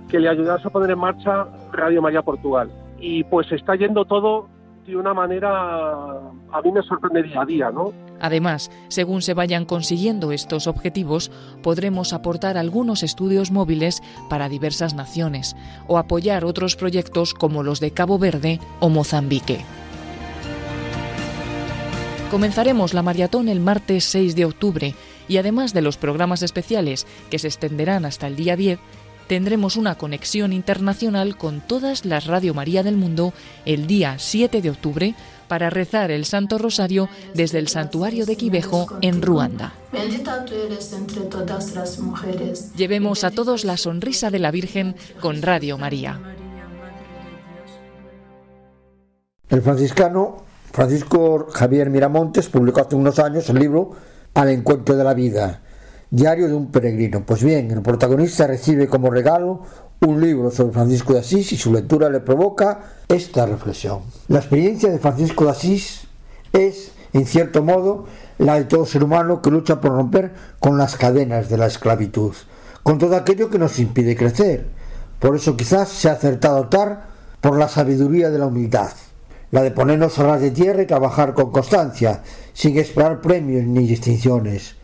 que 0.10 0.20
le 0.20 0.28
ayudase 0.28 0.68
a 0.68 0.72
poner 0.72 0.92
en 0.92 1.00
marcha 1.00 1.48
Radio 1.72 2.02
María 2.02 2.22
Portugal 2.22 2.70
y 3.00 3.24
pues 3.24 3.50
está 3.54 3.76
yendo 3.76 4.04
todo 4.04 4.50
de 4.86 4.98
una 4.98 5.14
manera 5.14 5.48
a 6.52 6.62
mí 6.66 6.70
me 6.74 6.82
sorprende 6.82 7.24
día 7.24 7.42
a 7.44 7.46
día, 7.46 7.72
¿no? 7.72 7.94
Además, 8.20 8.70
según 8.90 9.22
se 9.22 9.34
vayan 9.34 9.64
consiguiendo 9.64 10.34
estos 10.34 10.68
objetivos, 10.68 11.32
podremos 11.64 12.12
aportar 12.12 12.58
algunos 12.58 13.04
estudios 13.04 13.52
móviles 13.52 14.04
para 14.30 14.50
diversas 14.50 14.96
naciones 14.96 15.56
o 15.88 15.98
apoyar 15.98 16.44
otros 16.44 16.76
proyectos 16.76 17.34
como 17.34 17.64
los 17.64 17.80
de 17.80 17.92
Cabo 17.92 18.20
Verde 18.20 18.60
o 18.82 18.90
Mozambique. 18.90 19.64
Comenzaremos 22.32 22.94
la 22.94 23.04
maratón 23.04 23.50
el 23.50 23.60
martes 23.60 24.06
6 24.06 24.38
de 24.38 24.46
octubre 24.46 24.96
y 25.28 25.36
además 25.36 25.74
de 25.74 25.82
los 25.82 25.98
programas 25.98 26.42
especiales 26.44 27.06
que 27.30 27.38
se 27.38 27.48
extenderán 27.48 28.06
hasta 28.06 28.26
el 28.26 28.38
día 28.38 28.56
10, 28.56 28.80
tendremos 29.28 29.76
una 29.76 29.96
conexión 29.98 30.54
internacional 30.54 31.36
con 31.36 31.60
todas 31.60 32.06
las 32.06 32.28
Radio 32.28 32.54
María 32.54 32.84
del 32.84 32.96
mundo 32.96 33.34
el 33.66 33.86
día 33.86 34.18
7 34.18 34.62
de 34.62 34.70
octubre 34.70 35.14
para 35.50 35.70
rezar 35.70 36.10
el 36.10 36.24
Santo 36.24 36.58
Rosario 36.58 37.10
desde 37.34 37.60
el 37.60 37.68
santuario 37.68 38.26
de 38.26 38.38
Quivejo 38.38 38.88
en 39.02 39.22
Ruanda. 39.22 39.74
Bendita 39.92 40.46
tú 40.46 40.54
eres 40.56 40.94
entre 40.94 41.24
todas 41.24 41.76
las 41.76 42.00
mujeres. 42.00 42.74
Llevemos 42.78 43.26
a 43.26 43.32
todos 43.32 43.66
la 43.66 43.76
sonrisa 43.76 44.32
de 44.32 44.40
la 44.40 44.52
Virgen 44.52 44.96
con 45.20 45.42
Radio 45.42 45.78
María. 45.78 46.18
El 49.50 49.62
franciscano 49.62 50.50
Francisco 50.72 51.48
Javier 51.52 51.90
Miramontes 51.90 52.48
publicó 52.48 52.82
hace 52.82 52.96
unos 52.96 53.20
años 53.20 53.50
el 53.50 53.60
libro 53.60 53.92
Al 54.34 54.50
encuentro 54.50 54.96
de 54.96 55.04
la 55.04 55.14
vida 55.14 55.62
Diario 56.10 56.48
de 56.48 56.54
un 56.54 56.72
peregrino. 56.72 57.26
Pues 57.26 57.44
bien, 57.44 57.72
el 57.72 57.82
protagonista 57.82 58.46
recibe 58.46 58.88
como 58.88 59.10
regalo 59.10 59.62
un 60.02 60.20
libro 60.20 60.52
sobre 60.52 60.74
Francisco 60.74 61.14
de 61.14 61.20
Asís 61.20 61.54
y 61.54 61.58
su 61.58 61.72
lectura 61.72 62.10
le 62.10 62.20
provoca 62.20 62.82
esta 63.08 63.46
reflexión. 63.46 64.02
La 64.28 64.40
experiencia 64.40 64.90
de 64.92 65.00
Francisco 65.00 65.46
de 65.46 65.52
Asís 65.52 66.08
es, 66.52 66.92
en 67.14 67.26
cierto 67.26 67.64
modo, 67.64 68.06
la 68.40 68.56
de 68.56 68.66
todo 68.66 68.86
ser 68.86 69.04
humano 69.04 69.42
que 69.42 69.52
lucha 69.52 69.80
por 69.80 69.92
romper 69.92 70.34
con 70.60 70.78
las 70.78 70.98
cadenas 70.98 71.48
de 71.48 71.58
la 71.58 71.68
esclavitud, 71.68 72.34
con 72.84 72.98
todo 72.98 73.16
aquello 73.16 73.50
que 73.50 73.60
nos 73.60 73.80
impide 73.80 74.16
crecer. 74.16 74.68
Por 75.20 75.36
eso 75.36 75.56
quizás 75.56 75.88
se 75.88 76.10
ha 76.10 76.14
acertado 76.14 76.60
optar 76.60 77.08
por 77.40 77.58
la 77.58 77.70
sabiduría 77.70 78.30
de 78.30 78.40
la 78.40 78.48
humildad, 78.48 78.92
la 79.52 79.62
de 79.62 79.72
ponernos 79.72 80.18
a 80.18 80.24
ras 80.24 80.41
de 80.41 80.52
tierra 80.52 80.82
y 80.82 80.88
trabajar 80.88 81.34
con 81.34 81.52
constancia, 81.52 82.24
sin 82.54 82.78
esperar 82.78 83.22
premios 83.22 83.66
ni 83.66 83.86
distinciones. 83.86 84.76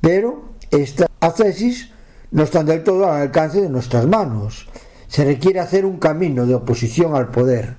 Pero 0.00 0.52
estas 0.70 1.08
ascesis 1.20 1.90
no 2.32 2.42
están 2.42 2.66
del 2.66 2.82
todo 2.82 3.10
al 3.10 3.22
alcance 3.22 3.60
de 3.60 3.68
nuestras 3.68 4.06
manos. 4.06 4.68
Se 5.06 5.24
requiere 5.24 5.60
hacer 5.60 5.84
un 5.84 5.98
camino 5.98 6.46
de 6.46 6.54
oposición 6.54 7.14
al 7.14 7.28
poder, 7.30 7.76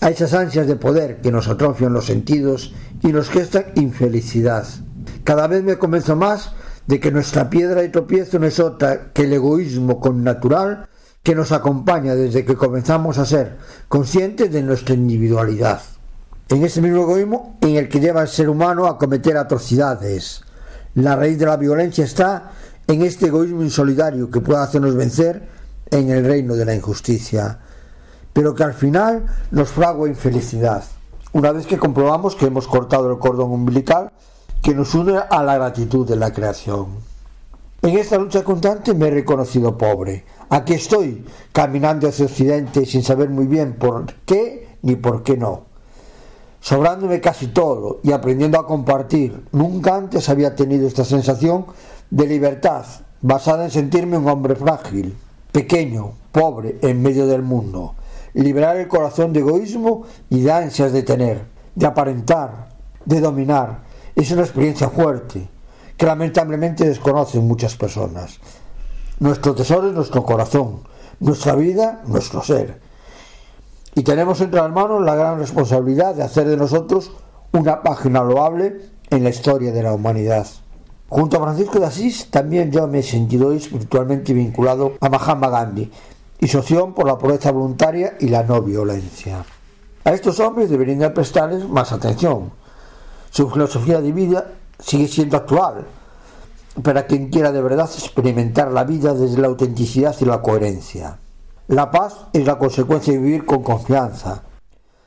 a 0.00 0.10
esas 0.10 0.32
ansias 0.32 0.66
de 0.66 0.76
poder 0.76 1.20
que 1.20 1.32
nos 1.32 1.48
atrofian 1.48 1.92
los 1.92 2.06
sentidos 2.06 2.74
y 3.02 3.08
nos 3.08 3.28
gestan 3.28 3.66
infelicidad. 3.74 4.66
Cada 5.24 5.46
vez 5.46 5.62
me 5.62 5.76
convenzo 5.76 6.16
más 6.16 6.52
de 6.86 7.00
que 7.00 7.10
nuestra 7.10 7.50
piedra 7.50 7.82
de 7.82 7.90
tropiezo 7.90 8.38
no 8.38 8.46
es 8.46 8.58
otra 8.60 9.12
que 9.12 9.22
el 9.22 9.32
egoísmo 9.34 10.00
connatural 10.00 10.88
que 11.22 11.34
nos 11.34 11.52
acompaña 11.52 12.14
desde 12.14 12.44
que 12.44 12.56
comenzamos 12.56 13.18
a 13.18 13.26
ser 13.26 13.58
conscientes 13.88 14.50
de 14.50 14.62
nuestra 14.62 14.94
individualidad. 14.94 15.82
En 16.48 16.64
ese 16.64 16.80
mismo 16.80 17.02
egoísmo 17.02 17.58
en 17.60 17.76
el 17.76 17.88
que 17.88 18.00
lleva 18.00 18.22
al 18.22 18.28
ser 18.28 18.48
humano 18.48 18.86
a 18.86 18.96
cometer 18.96 19.36
atrocidades, 19.36 20.42
la 20.94 21.14
raíz 21.16 21.38
de 21.38 21.46
la 21.46 21.56
violencia 21.56 22.04
está 22.04 22.52
en 22.86 23.02
este 23.02 23.26
egoísmo 23.26 23.62
insolidario 23.62 24.30
que 24.30 24.40
puede 24.40 24.62
hacernos 24.62 24.94
vencer 24.94 25.46
en 25.90 26.08
el 26.10 26.24
reino 26.24 26.54
de 26.54 26.64
la 26.64 26.74
injusticia, 26.74 27.58
pero 28.32 28.54
que 28.54 28.64
al 28.64 28.74
final 28.74 29.26
nos 29.50 29.68
fragua 29.68 30.08
infelicidad, 30.08 30.84
una 31.32 31.52
vez 31.52 31.66
que 31.66 31.78
comprobamos 31.78 32.34
que 32.34 32.46
hemos 32.46 32.66
cortado 32.66 33.10
el 33.10 33.18
cordón 33.18 33.52
umbilical 33.52 34.12
que 34.62 34.74
nos 34.74 34.94
une 34.94 35.18
a 35.18 35.42
la 35.42 35.56
gratitud 35.56 36.06
de 36.06 36.16
la 36.16 36.32
creación. 36.32 36.86
En 37.82 37.96
esta 37.96 38.18
lucha 38.18 38.42
constante 38.42 38.92
me 38.92 39.08
he 39.08 39.10
reconocido 39.10 39.76
pobre. 39.78 40.24
Aquí 40.50 40.74
estoy, 40.74 41.24
caminando 41.52 42.08
hacia 42.08 42.26
Occidente 42.26 42.86
sin 42.86 43.02
saber 43.02 43.28
muy 43.28 43.46
bien 43.46 43.74
por 43.74 44.12
qué 44.24 44.76
ni 44.82 44.96
por 44.96 45.22
qué 45.22 45.36
no 45.36 45.68
sobrándome 46.60 47.20
casi 47.20 47.48
todo 47.48 48.00
y 48.02 48.12
aprendiendo 48.12 48.58
a 48.58 48.66
compartir. 48.66 49.44
Nunca 49.52 49.96
antes 49.96 50.28
había 50.28 50.54
tenido 50.54 50.86
esta 50.86 51.04
sensación 51.04 51.66
de 52.10 52.26
libertad, 52.26 52.84
basada 53.20 53.64
en 53.64 53.70
sentirme 53.70 54.18
un 54.18 54.28
hombre 54.28 54.54
frágil, 54.54 55.16
pequeño, 55.52 56.12
pobre, 56.32 56.78
en 56.82 57.02
medio 57.02 57.26
del 57.26 57.42
mundo. 57.42 57.94
Liberar 58.34 58.76
el 58.76 58.88
corazón 58.88 59.32
de 59.32 59.40
egoísmo 59.40 60.04
y 60.30 60.40
de 60.40 60.52
ansias 60.52 60.92
de 60.92 61.02
tener, 61.02 61.42
de 61.74 61.86
aparentar, 61.86 62.68
de 63.04 63.20
dominar. 63.20 63.82
Es 64.14 64.30
una 64.30 64.42
experiencia 64.42 64.88
fuerte 64.90 65.48
que 65.96 66.06
lamentablemente 66.06 66.86
desconocen 66.86 67.46
muchas 67.46 67.76
personas. 67.76 68.38
Nuestro 69.20 69.54
tesoro 69.54 69.88
es 69.88 69.94
nuestro 69.94 70.24
corazón, 70.24 70.80
nuestra 71.20 71.54
vida, 71.54 72.02
nuestro 72.06 72.42
ser 72.42 72.88
y 73.98 74.04
tenemos 74.04 74.40
entre 74.40 74.60
las 74.60 74.70
manos 74.70 75.02
la 75.02 75.16
gran 75.16 75.40
responsabilidad 75.40 76.14
de 76.14 76.22
hacer 76.22 76.46
de 76.46 76.56
nosotros 76.56 77.10
una 77.50 77.82
página 77.82 78.22
loable 78.22 78.80
en 79.10 79.24
la 79.24 79.30
historia 79.30 79.72
de 79.72 79.82
la 79.82 79.92
humanidad. 79.92 80.46
Junto 81.08 81.36
a 81.36 81.42
Francisco 81.42 81.80
de 81.80 81.86
Asís 81.86 82.30
también 82.30 82.70
yo 82.70 82.86
me 82.86 83.00
he 83.00 83.02
sentido 83.02 83.50
espiritualmente 83.50 84.32
vinculado 84.32 84.92
a 85.00 85.08
Mahatma 85.08 85.48
Gandhi 85.48 85.90
y 86.38 86.46
su 86.46 86.58
opción 86.58 86.94
por 86.94 87.08
la 87.08 87.18
pobreza 87.18 87.50
voluntaria 87.50 88.16
y 88.20 88.28
la 88.28 88.44
no 88.44 88.62
violencia. 88.62 89.44
A 90.04 90.12
estos 90.12 90.38
hombres 90.38 90.70
deberían 90.70 91.00
de 91.00 91.10
prestarles 91.10 91.68
más 91.68 91.90
atención. 91.90 92.52
Su 93.30 93.50
filosofía 93.50 94.00
de 94.00 94.12
vida 94.12 94.52
sigue 94.78 95.08
siendo 95.08 95.38
actual 95.38 95.84
para 96.82 97.06
quien 97.06 97.28
quiera 97.28 97.52
de 97.52 97.62
verdad 97.62 97.90
experimentar 97.92 98.70
la 98.70 98.84
vida 98.84 99.14
desde 99.14 99.40
la 99.40 99.48
autenticidad 99.48 100.14
y 100.20 100.24
la 100.24 100.42
coherencia. 100.42 101.18
La 101.66 101.90
paz 101.90 102.26
es 102.32 102.46
la 102.46 102.58
consecuencia 102.58 103.12
de 103.12 103.18
vivir 103.18 103.44
con 103.44 103.62
confianza, 103.62 104.42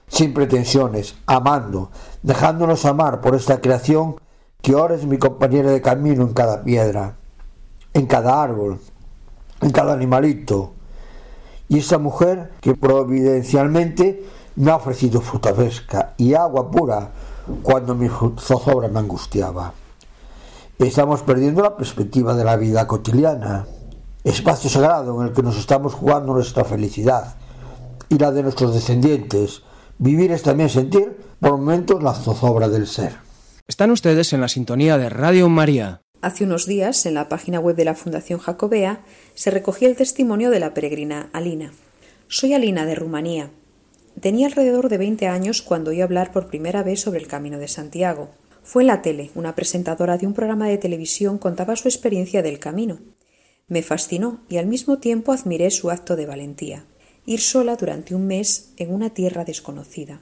sin 0.08 0.34
pretensiones, 0.34 1.16
amando, 1.26 1.90
dejándonos 2.22 2.86
amar 2.86 3.22
por 3.22 3.36
esta 3.36 3.62
creación 3.62 4.16
que 4.62 4.74
ahora 4.74 4.96
es 4.96 5.06
mi 5.06 5.18
compañera 5.18 5.72
de 5.72 5.82
camino 5.82 6.24
en 6.24 6.34
cada 6.34 6.64
piedra, 6.64 7.16
en 7.94 8.06
cada 8.06 8.44
árbol, 8.44 8.80
en 9.62 9.72
cada 9.72 9.94
animalito. 9.94 10.74
Y 11.68 11.80
esta 11.80 11.98
mujer 11.98 12.52
que 12.60 12.76
providencialmente 12.76 14.24
me 14.56 14.72
ha 14.72 14.76
ofrecido 14.76 15.22
fruta 15.22 15.54
fresca 15.54 16.14
y 16.18 16.34
agua 16.34 16.70
pura 16.70 17.10
cuando 17.64 17.96
mi 17.96 18.10
zozobra 18.10 18.88
me 18.90 19.00
angustiaba. 19.00 19.74
Estamos 20.82 21.22
perdiendo 21.22 21.62
la 21.62 21.78
perspectiva 21.78 22.34
de 22.34 22.44
la 22.44 22.58
vida 22.58 22.88
cotidiana 22.88 23.68
espacio 24.24 24.68
sagrado 24.68 25.22
en 25.22 25.28
el 25.28 25.34
que 25.34 25.44
nos 25.44 25.58
estamos 25.58 25.94
jugando 25.94 26.34
nuestra 26.34 26.66
felicidad 26.66 27.36
y 28.10 28.18
la 28.18 28.32
de 28.32 28.42
nuestros 28.42 28.74
descendientes. 28.74 29.62
Vivir 30.00 30.32
es 30.32 30.42
también 30.42 30.70
sentir 30.70 31.16
por 31.40 31.52
momentos 31.52 32.02
la 32.02 32.16
zozobra 32.16 32.68
del 32.68 32.88
ser. 32.88 33.14
Están 33.68 33.92
ustedes 33.92 34.34
en 34.34 34.42
la 34.42 34.48
sintonía 34.48 34.98
de 34.98 35.10
Radio 35.10 35.50
María. 35.50 36.02
Hace 36.24 36.46
unos 36.46 36.66
días, 36.66 37.06
en 37.06 37.14
la 37.14 37.30
página 37.30 37.60
web 37.60 37.76
de 37.76 37.86
la 37.86 37.96
Fundación 37.96 38.40
Jacobea, 38.40 39.02
se 39.36 39.52
recogía 39.52 39.88
el 39.88 39.96
testimonio 39.96 40.50
de 40.50 40.60
la 40.60 40.74
peregrina 40.74 41.30
Alina. 41.32 41.74
Soy 42.28 42.54
Alina 42.54 42.88
de 42.88 42.96
Rumanía. 42.96 43.52
Tenía 44.20 44.48
alrededor 44.48 44.90
de 44.90 44.98
20 44.98 45.28
años 45.28 45.62
cuando 45.62 45.92
oí 45.92 46.02
hablar 46.02 46.32
por 46.32 46.48
primera 46.48 46.82
vez 46.82 47.02
sobre 47.02 47.20
el 47.20 47.28
Camino 47.28 47.60
de 47.60 47.68
Santiago. 47.68 48.30
Fue 48.64 48.84
en 48.84 48.88
la 48.88 49.02
tele, 49.02 49.32
una 49.36 49.56
presentadora 49.56 50.18
de 50.18 50.28
un 50.28 50.34
programa 50.34 50.68
de 50.68 50.78
televisión 50.78 51.38
contaba 51.38 51.76
su 51.76 51.88
experiencia 51.88 52.42
del 52.42 52.60
camino. 52.60 53.00
Me 53.68 53.82
fascinó 53.82 54.42
y 54.50 54.58
al 54.58 54.68
mismo 54.68 55.00
tiempo 55.00 55.32
admiré 55.32 55.72
su 55.72 55.90
acto 55.90 56.16
de 56.16 56.26
valentía. 56.26 56.86
Ir 57.26 57.42
sola 57.42 57.76
durante 57.76 58.16
un 58.16 58.28
mes 58.28 58.72
en 58.78 58.94
una 58.94 59.12
tierra 59.12 59.46
desconocida. 59.46 60.22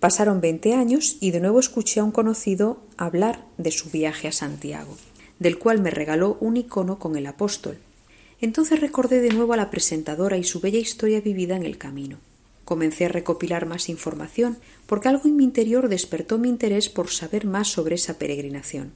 Pasaron 0.00 0.40
veinte 0.40 0.74
años 0.74 1.16
y 1.20 1.30
de 1.30 1.40
nuevo 1.40 1.58
escuché 1.58 2.00
a 2.00 2.04
un 2.04 2.12
conocido 2.12 2.78
hablar 2.96 3.44
de 3.56 3.70
su 3.70 3.90
viaje 3.90 4.28
a 4.28 4.32
Santiago, 4.32 4.96
del 5.38 5.58
cual 5.58 5.80
me 5.80 5.90
regaló 5.90 6.36
un 6.40 6.56
icono 6.56 6.98
con 6.98 7.16
el 7.16 7.26
apóstol. 7.26 7.78
Entonces 8.40 8.80
recordé 8.80 9.20
de 9.20 9.30
nuevo 9.30 9.54
a 9.54 9.56
la 9.56 9.70
presentadora 9.70 10.36
y 10.36 10.44
su 10.44 10.60
bella 10.60 10.78
historia 10.78 11.20
vivida 11.20 11.56
en 11.56 11.62
el 11.62 11.78
camino. 11.78 12.18
Comencé 12.66 13.04
a 13.04 13.08
recopilar 13.08 13.64
más 13.64 13.88
información 13.88 14.58
porque 14.86 15.08
algo 15.08 15.28
en 15.28 15.36
mi 15.36 15.44
interior 15.44 15.88
despertó 15.88 16.36
mi 16.36 16.48
interés 16.48 16.88
por 16.88 17.10
saber 17.10 17.46
más 17.46 17.68
sobre 17.68 17.94
esa 17.94 18.18
peregrinación. 18.18 18.92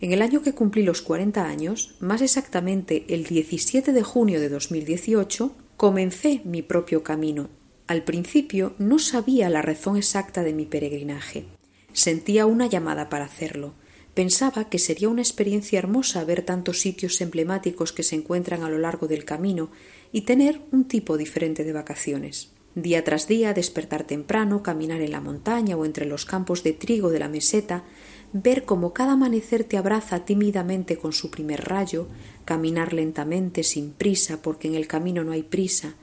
En 0.00 0.12
el 0.12 0.22
año 0.22 0.42
que 0.42 0.54
cumplí 0.54 0.82
los 0.82 1.02
40 1.02 1.46
años, 1.46 1.94
más 2.00 2.20
exactamente 2.20 3.04
el 3.08 3.22
17 3.22 3.92
de 3.92 4.02
junio 4.02 4.40
de 4.40 4.48
2018, 4.48 5.54
comencé 5.76 6.42
mi 6.44 6.62
propio 6.62 7.04
camino. 7.04 7.48
Al 7.86 8.02
principio 8.02 8.74
no 8.78 8.98
sabía 8.98 9.48
la 9.50 9.62
razón 9.62 9.96
exacta 9.96 10.42
de 10.42 10.52
mi 10.52 10.66
peregrinaje. 10.66 11.44
Sentía 11.92 12.46
una 12.46 12.66
llamada 12.66 13.08
para 13.08 13.26
hacerlo. 13.26 13.74
Pensaba 14.14 14.68
que 14.68 14.80
sería 14.80 15.08
una 15.08 15.22
experiencia 15.22 15.78
hermosa 15.78 16.24
ver 16.24 16.42
tantos 16.42 16.80
sitios 16.80 17.20
emblemáticos 17.20 17.92
que 17.92 18.02
se 18.02 18.16
encuentran 18.16 18.64
a 18.64 18.68
lo 18.68 18.78
largo 18.78 19.06
del 19.06 19.24
camino 19.24 19.70
y 20.10 20.22
tener 20.22 20.60
un 20.72 20.88
tipo 20.88 21.16
diferente 21.16 21.62
de 21.62 21.72
vacaciones. 21.72 22.51
Día 22.74 23.04
tras 23.04 23.28
día 23.28 23.52
despertar 23.52 24.04
temprano, 24.04 24.62
caminar 24.62 25.02
en 25.02 25.12
la 25.12 25.20
montaña 25.20 25.76
o 25.76 25.84
entre 25.84 26.06
los 26.06 26.24
campos 26.24 26.62
de 26.62 26.72
trigo 26.72 27.10
de 27.10 27.18
la 27.18 27.28
meseta, 27.28 27.84
ver 28.32 28.64
cómo 28.64 28.94
cada 28.94 29.12
amanecer 29.12 29.64
te 29.64 29.76
abraza 29.76 30.24
tímidamente 30.24 30.96
con 30.96 31.12
su 31.12 31.30
primer 31.30 31.68
rayo, 31.68 32.08
caminar 32.46 32.94
lentamente 32.94 33.62
sin 33.62 33.92
prisa 33.92 34.40
porque 34.40 34.68
en 34.68 34.74
el 34.74 34.86
camino 34.86 35.22
no 35.22 35.32
hay 35.32 35.42
prisa, 35.42 35.94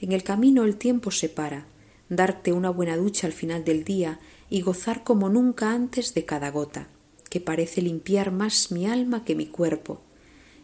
en 0.00 0.10
el 0.10 0.24
camino 0.24 0.64
el 0.64 0.76
tiempo 0.76 1.12
se 1.12 1.28
para, 1.28 1.66
darte 2.08 2.52
una 2.52 2.70
buena 2.70 2.96
ducha 2.96 3.28
al 3.28 3.32
final 3.32 3.64
del 3.64 3.84
día 3.84 4.18
y 4.50 4.62
gozar 4.62 5.04
como 5.04 5.28
nunca 5.28 5.70
antes 5.70 6.12
de 6.12 6.24
cada 6.24 6.50
gota, 6.50 6.88
que 7.30 7.40
parece 7.40 7.82
limpiar 7.82 8.32
más 8.32 8.72
mi 8.72 8.86
alma 8.86 9.24
que 9.24 9.36
mi 9.36 9.46
cuerpo, 9.46 10.00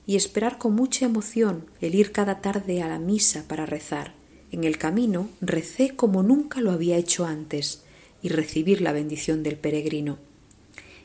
y 0.07 0.17
esperar 0.17 0.59
con 0.59 0.75
mucha 0.75 1.07
emoción 1.07 1.67
el 1.81 1.95
ir 1.95 2.11
cada 2.11 2.41
tarde 2.41 2.83
a 2.83 2.89
la 2.89 2.99
misa 2.99 3.45
para 3.47 3.65
rezar. 3.65 4.22
En 4.53 4.65
el 4.65 4.77
camino 4.77 5.31
recé 5.41 5.97
como 5.97 6.23
nunca 6.23 6.61
lo 6.61 6.71
había 6.71 6.99
hecho 6.99 7.25
antes 7.25 7.83
y 8.23 8.29
recibir 8.29 8.83
la 8.83 8.93
bendición 8.93 9.43
del 9.43 9.57
peregrino. 9.57 10.19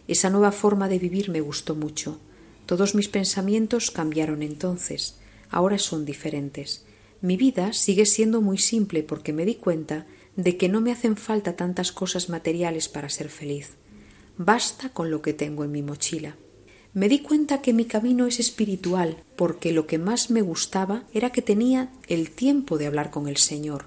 Esa 0.10 0.30
nueva 0.30 0.52
forma 0.52 0.89
de 0.89 1.00
vivir 1.00 1.30
me 1.30 1.39
gustó 1.39 1.74
mucho. 1.74 2.20
Todos 2.66 2.93
mis 2.93 3.08
pensamientos 3.08 3.89
cambiaron 3.89 4.43
entonces, 4.43 5.16
ahora 5.50 5.80
son 5.80 6.06
diferentes. 6.06 6.84
Mi 7.22 7.38
vida 7.38 7.72
sigue 7.72 8.06
siendo 8.06 8.41
muy 8.41 8.58
simple 8.58 9.02
porque 9.02 9.32
me 9.32 9.45
di 9.45 9.56
cuenta 9.56 10.06
de 10.36 10.58
que 10.58 10.68
no 10.68 10.82
me 10.82 10.91
hacen 10.91 11.16
falta 11.16 11.56
tantas 11.56 11.93
cosas 11.93 12.30
materiales 12.30 12.89
para 12.89 13.10
ser 13.10 13.30
feliz. 13.30 13.72
Basta 14.38 14.89
con 14.89 15.10
lo 15.10 15.22
que 15.22 15.34
tengo 15.34 15.64
en 15.64 15.72
mi 15.72 15.82
mochila. 15.82 16.36
Me 16.98 17.10
di 17.10 17.20
cuenta 17.20 17.62
que 17.62 17.74
mi 17.74 17.86
camino 17.86 18.26
es 18.26 18.39
espiritual, 18.39 19.18
porque 19.36 19.72
lo 19.72 19.86
que 19.86 20.00
más 20.00 20.32
me 20.32 20.41
gustaba 20.41 21.04
era 21.14 21.30
que 21.30 21.43
tenía 21.43 21.91
el 22.08 22.32
tiempo 22.32 22.80
de 22.80 22.88
hablar 22.88 23.12
con 23.12 23.28
el 23.28 23.38
Señor. 23.38 23.86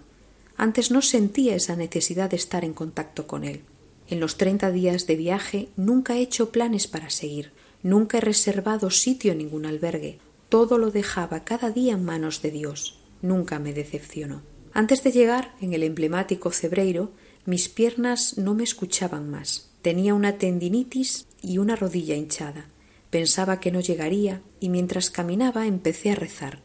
Antes 0.57 0.93
no 0.93 1.03
sentía 1.03 1.57
esa 1.57 1.75
necesidad 1.75 2.31
de 2.31 2.37
estar 2.37 2.65
en 2.65 2.73
contacto 2.73 3.27
con 3.27 3.43
Él. 3.43 3.63
En 4.07 4.21
los 4.21 4.37
treinta 4.37 4.71
días 4.71 5.09
de 5.09 5.17
viaje 5.17 5.71
nunca 5.77 6.15
he 6.15 6.21
hecho 6.21 6.53
planes 6.53 6.87
para 6.87 7.11
seguir, 7.11 7.51
nunca 7.83 8.19
he 8.19 8.21
reservado 8.21 8.91
sitio 8.91 9.33
en 9.33 9.39
ningún 9.39 9.67
albergue. 9.67 10.21
Todo 10.49 10.79
lo 10.79 10.93
dejaba 10.93 11.43
cada 11.43 11.73
día 11.73 11.95
en 11.95 12.05
manos 12.05 12.43
de 12.43 12.53
Dios. 12.53 12.97
Nunca 13.23 13.59
me 13.59 13.73
decepcionó. 13.73 14.43
Antes 14.73 15.03
de 15.03 15.11
llegar 15.11 15.53
en 15.61 15.73
el 15.73 15.83
emblemático 15.83 16.53
Cebreiro, 16.53 17.11
mis 17.45 17.69
piernas 17.69 18.39
no 18.39 18.55
me 18.55 18.63
escuchaban 18.63 19.29
más. 19.29 19.69
Tenía 19.83 20.15
una 20.15 20.39
tendinitis 20.39 21.27
y 21.43 21.59
una 21.59 21.75
rodilla 21.75 22.15
hinchada. 22.15 22.67
Pensaba 23.11 23.59
que 23.59 23.73
no 23.73 23.81
llegaría 23.81 24.41
y 24.61 24.69
mientras 24.69 25.11
caminaba 25.11 25.67
empecé 25.67 26.13
a 26.13 26.15
rezar, 26.15 26.61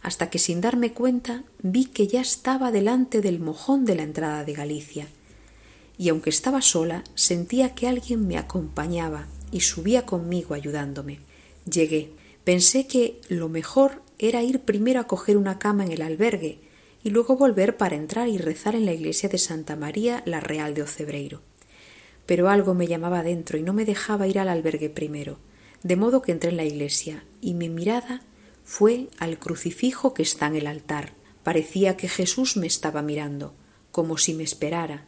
hasta 0.00 0.30
que 0.30 0.38
sin 0.38 0.62
darme 0.62 0.94
cuenta 0.94 1.44
vi 1.62 1.84
que 1.84 2.06
ya 2.06 2.22
estaba 2.22 2.72
delante 2.72 3.20
del 3.20 3.38
mojón 3.38 3.84
de 3.84 3.96
la 3.96 4.02
entrada 4.02 4.44
de 4.44 4.54
Galicia. 4.54 5.08
Y 5.98 6.08
aunque 6.08 6.30
estaba 6.30 6.62
sola, 6.62 7.04
sentía 7.14 7.74
que 7.74 7.86
alguien 7.86 8.26
me 8.26 8.38
acompañaba 8.38 9.26
y 9.52 9.60
subía 9.60 10.06
conmigo 10.06 10.54
ayudándome. 10.54 11.20
Llegué. 11.70 12.12
Pensé 12.44 12.86
que 12.86 13.20
lo 13.28 13.50
mejor 13.50 14.00
era 14.18 14.42
ir 14.42 14.60
primero 14.60 15.00
a 15.00 15.06
coger 15.06 15.36
una 15.36 15.58
cama 15.58 15.84
en 15.84 15.92
el 15.92 16.00
albergue 16.00 16.58
y 17.04 17.10
luego 17.10 17.36
volver 17.36 17.76
para 17.76 17.96
entrar 17.96 18.28
y 18.28 18.38
rezar 18.38 18.74
en 18.74 18.86
la 18.86 18.94
iglesia 18.94 19.28
de 19.28 19.36
Santa 19.36 19.76
María 19.76 20.22
la 20.24 20.40
Real 20.40 20.72
de 20.72 20.82
Ocebreiro. 20.82 21.42
Pero 22.24 22.48
algo 22.48 22.72
me 22.72 22.86
llamaba 22.86 23.22
dentro 23.22 23.58
y 23.58 23.62
no 23.62 23.74
me 23.74 23.84
dejaba 23.84 24.26
ir 24.26 24.38
al 24.38 24.48
albergue 24.48 24.88
primero 24.88 25.36
de 25.82 25.96
modo 25.96 26.22
que 26.22 26.32
entré 26.32 26.50
en 26.50 26.56
la 26.56 26.64
iglesia 26.64 27.24
y 27.40 27.54
mi 27.54 27.68
mirada 27.68 28.22
fue 28.64 29.08
al 29.18 29.38
crucifijo 29.38 30.14
que 30.14 30.22
está 30.22 30.46
en 30.46 30.56
el 30.56 30.66
altar. 30.66 31.12
Parecía 31.42 31.96
que 31.96 32.08
Jesús 32.08 32.56
me 32.56 32.66
estaba 32.66 33.02
mirando, 33.02 33.54
como 33.90 34.18
si 34.18 34.34
me 34.34 34.44
esperara. 34.44 35.06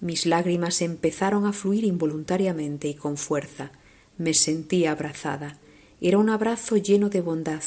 Mis 0.00 0.26
lágrimas 0.26 0.80
empezaron 0.80 1.44
a 1.44 1.52
fluir 1.52 1.84
involuntariamente 1.84 2.88
y 2.88 2.94
con 2.94 3.16
fuerza. 3.16 3.72
Me 4.16 4.34
sentí 4.34 4.86
abrazada. 4.86 5.58
Era 6.00 6.18
un 6.18 6.30
abrazo 6.30 6.76
lleno 6.76 7.08
de 7.08 7.20
bondad 7.20 7.62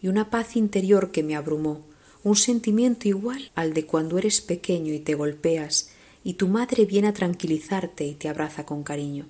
y 0.00 0.08
una 0.08 0.30
paz 0.30 0.56
interior 0.56 1.10
que 1.10 1.22
me 1.22 1.36
abrumó, 1.36 1.84
un 2.22 2.36
sentimiento 2.36 3.08
igual 3.08 3.50
al 3.54 3.72
de 3.72 3.86
cuando 3.86 4.18
eres 4.18 4.40
pequeño 4.40 4.92
y 4.92 4.98
te 4.98 5.14
golpeas 5.14 5.90
y 6.24 6.34
tu 6.34 6.48
madre 6.48 6.86
viene 6.86 7.08
a 7.08 7.12
tranquilizarte 7.12 8.04
y 8.04 8.14
te 8.14 8.28
abraza 8.28 8.66
con 8.66 8.82
cariño. 8.82 9.26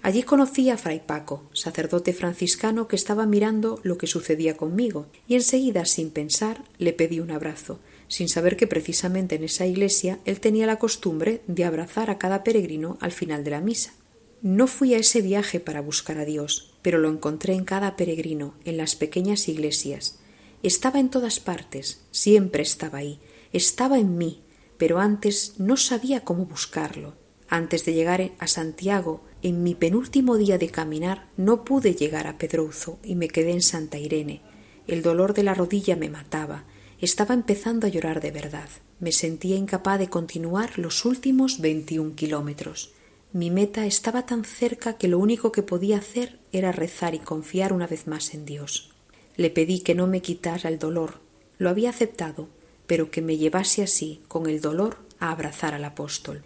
Allí 0.00 0.22
conocí 0.22 0.70
a 0.70 0.78
Fray 0.78 1.00
Paco, 1.04 1.48
sacerdote 1.52 2.12
franciscano 2.12 2.86
que 2.86 2.96
estaba 2.96 3.26
mirando 3.26 3.80
lo 3.82 3.98
que 3.98 4.06
sucedía 4.06 4.56
conmigo, 4.56 5.06
y 5.26 5.34
enseguida, 5.34 5.84
sin 5.84 6.10
pensar, 6.10 6.62
le 6.78 6.92
pedí 6.92 7.18
un 7.20 7.32
abrazo, 7.32 7.80
sin 8.06 8.28
saber 8.28 8.56
que 8.56 8.66
precisamente 8.66 9.34
en 9.34 9.44
esa 9.44 9.66
iglesia 9.66 10.20
él 10.24 10.40
tenía 10.40 10.66
la 10.66 10.78
costumbre 10.78 11.42
de 11.46 11.64
abrazar 11.64 12.10
a 12.10 12.18
cada 12.18 12.44
peregrino 12.44 12.96
al 13.00 13.12
final 13.12 13.42
de 13.42 13.50
la 13.50 13.60
misa. 13.60 13.92
No 14.40 14.68
fui 14.68 14.94
a 14.94 14.98
ese 14.98 15.20
viaje 15.20 15.58
para 15.58 15.80
buscar 15.80 16.18
a 16.18 16.24
Dios, 16.24 16.72
pero 16.80 16.98
lo 16.98 17.10
encontré 17.10 17.54
en 17.54 17.64
cada 17.64 17.96
peregrino, 17.96 18.54
en 18.64 18.76
las 18.76 18.94
pequeñas 18.94 19.48
iglesias. 19.48 20.20
Estaba 20.62 21.00
en 21.00 21.10
todas 21.10 21.40
partes, 21.40 22.02
siempre 22.12 22.62
estaba 22.62 22.98
ahí, 22.98 23.18
estaba 23.52 23.98
en 23.98 24.16
mí, 24.16 24.42
pero 24.76 25.00
antes 25.00 25.54
no 25.58 25.76
sabía 25.76 26.20
cómo 26.20 26.46
buscarlo. 26.46 27.14
Antes 27.48 27.84
de 27.84 27.94
llegar 27.94 28.30
a 28.38 28.46
Santiago, 28.46 29.22
en 29.42 29.62
mi 29.62 29.74
penúltimo 29.74 30.36
día 30.36 30.58
de 30.58 30.68
caminar, 30.68 31.26
no 31.36 31.64
pude 31.64 31.94
llegar 31.94 32.26
a 32.26 32.38
Pedrouzo 32.38 32.98
y 33.04 33.14
me 33.14 33.28
quedé 33.28 33.52
en 33.52 33.62
Santa 33.62 33.98
Irene. 33.98 34.40
El 34.86 35.02
dolor 35.02 35.34
de 35.34 35.42
la 35.42 35.54
rodilla 35.54 35.96
me 35.96 36.08
mataba. 36.08 36.64
Estaba 37.00 37.34
empezando 37.34 37.86
a 37.86 37.90
llorar 37.90 38.20
de 38.20 38.32
verdad. 38.32 38.68
Me 38.98 39.12
sentía 39.12 39.56
incapaz 39.56 39.98
de 39.98 40.08
continuar 40.08 40.78
los 40.78 41.04
últimos 41.04 41.60
veintiún 41.60 42.14
kilómetros. 42.14 42.90
Mi 43.32 43.50
meta 43.50 43.86
estaba 43.86 44.26
tan 44.26 44.44
cerca 44.44 44.94
que 44.94 45.06
lo 45.06 45.18
único 45.18 45.52
que 45.52 45.62
podía 45.62 45.98
hacer 45.98 46.38
era 46.50 46.72
rezar 46.72 47.14
y 47.14 47.18
confiar 47.18 47.72
una 47.72 47.86
vez 47.86 48.06
más 48.06 48.34
en 48.34 48.44
Dios. 48.44 48.90
Le 49.36 49.50
pedí 49.50 49.80
que 49.80 49.94
no 49.94 50.06
me 50.06 50.22
quitara 50.22 50.68
el 50.68 50.78
dolor. 50.78 51.20
Lo 51.58 51.68
había 51.68 51.90
aceptado, 51.90 52.48
pero 52.86 53.10
que 53.10 53.22
me 53.22 53.36
llevase 53.36 53.82
así, 53.82 54.20
con 54.26 54.48
el 54.48 54.60
dolor, 54.60 54.96
a 55.20 55.30
abrazar 55.30 55.74
al 55.74 55.84
apóstol. 55.84 56.42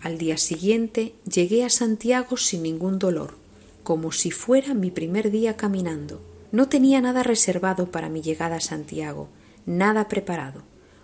Al 0.00 0.18
día 0.18 0.36
siguiente 0.36 1.14
llegué 1.30 1.64
a 1.64 1.70
Santiago 1.70 2.36
sin 2.36 2.62
ningún 2.62 2.98
dolor, 2.98 3.34
como 3.82 4.12
si 4.12 4.30
fuera 4.30 4.74
mi 4.74 4.90
primer 4.90 5.30
día 5.30 5.56
caminando. 5.56 6.22
No 6.52 6.68
tenía 6.68 7.00
nada 7.00 7.22
reservado 7.22 7.90
para 7.90 8.08
mi 8.08 8.22
llegada 8.22 8.56
a 8.56 8.60
Santiago, 8.60 9.28
nada 9.66 10.08
preparado. 10.08 10.62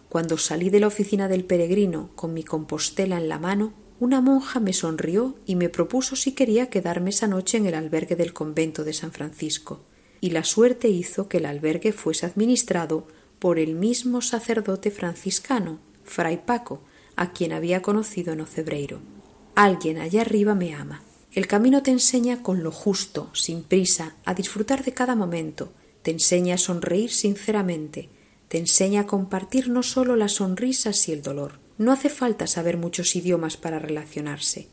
Cuando 0.09 0.39
salí 0.39 0.70
de 0.70 0.81
la 0.81 0.87
oficina 0.87 1.29
del 1.29 1.45
peregrino 1.45 2.11
con 2.14 2.33
mi 2.33 2.43
compostela 2.43 3.18
en 3.18 3.29
la 3.29 3.39
mano, 3.39 3.72
una 3.99 4.20
monja 4.20 4.61
me 4.61 4.72
sonrió 4.72 5.37
y 5.47 5.57
me 5.57 5.68
propuso 5.68 6.16
si 6.16 6.33
quería 6.33 6.68
quedarme 6.68 7.11
esa 7.11 7.29
noche 7.29 7.57
en 7.57 7.66
el 7.66 7.74
albergue 7.74 8.16
del 8.16 8.33
convento 8.33 8.85
de 8.85 8.93
San 8.93 9.12
Francisco. 9.12 9.81
Y 10.20 10.31
la 10.31 10.45
suerte 10.45 10.89
hizo 10.89 11.29
que 11.29 11.39
el 11.39 11.47
albergue 11.47 11.93
fuese 11.93 12.27
administrado 12.27 13.07
por 13.39 13.59
el 13.59 13.74
mismo 13.74 14.22
sacerdote 14.22 14.91
franciscano, 14.91 15.79
Fray 16.05 16.43
Paco, 16.45 16.83
a 17.16 17.32
quien 17.32 17.52
había 17.52 17.82
conocido 17.82 18.32
en 18.32 18.42
Ocebreiro. 18.42 19.00
Alguien 19.54 19.98
allá 19.98 20.20
arriba 20.20 20.54
me 20.54 20.74
ama. 20.74 21.02
El 21.32 21.46
camino 21.46 21.82
te 21.82 21.90
enseña 21.90 22.42
con 22.42 22.62
lo 22.62 22.70
justo, 22.70 23.30
sin 23.34 23.62
prisa, 23.62 24.14
a 24.24 24.34
disfrutar 24.34 24.84
de 24.84 24.92
cada 24.92 25.14
momento, 25.14 25.72
te 26.02 26.10
enseña 26.10 26.54
a 26.54 26.58
sonreír 26.58 27.10
sinceramente, 27.10 28.08
te 28.48 28.58
enseña 28.58 29.02
a 29.02 29.06
compartir 29.06 29.68
no 29.68 29.82
solo 29.82 30.14
las 30.16 30.34
sonrisas 30.34 31.08
y 31.08 31.12
el 31.12 31.22
dolor. 31.22 31.58
No 31.78 31.92
hace 31.92 32.08
falta 32.08 32.46
saber 32.46 32.76
muchos 32.76 33.16
idiomas 33.16 33.56
para 33.56 33.78
relacionarse. 33.78 34.68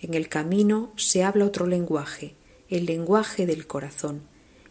En 0.00 0.14
el 0.14 0.28
camino 0.28 0.92
se 0.96 1.24
habla 1.24 1.44
otro 1.44 1.66
lenguaje, 1.66 2.34
el 2.68 2.86
lenguaje 2.86 3.46
del 3.46 3.66
corazón. 3.66 4.22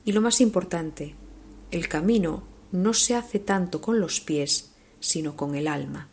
Y 0.03 0.11
lo 0.11 0.21
más 0.21 0.41
importante, 0.41 1.15
el 1.71 1.87
camino 1.87 2.43
no 2.71 2.93
se 2.93 3.15
hace 3.15 3.39
tanto 3.39 3.81
con 3.81 3.99
los 3.99 4.19
pies, 4.19 4.71
sino 4.99 5.35
con 5.35 5.55
el 5.55 5.67
alma. 5.67 6.09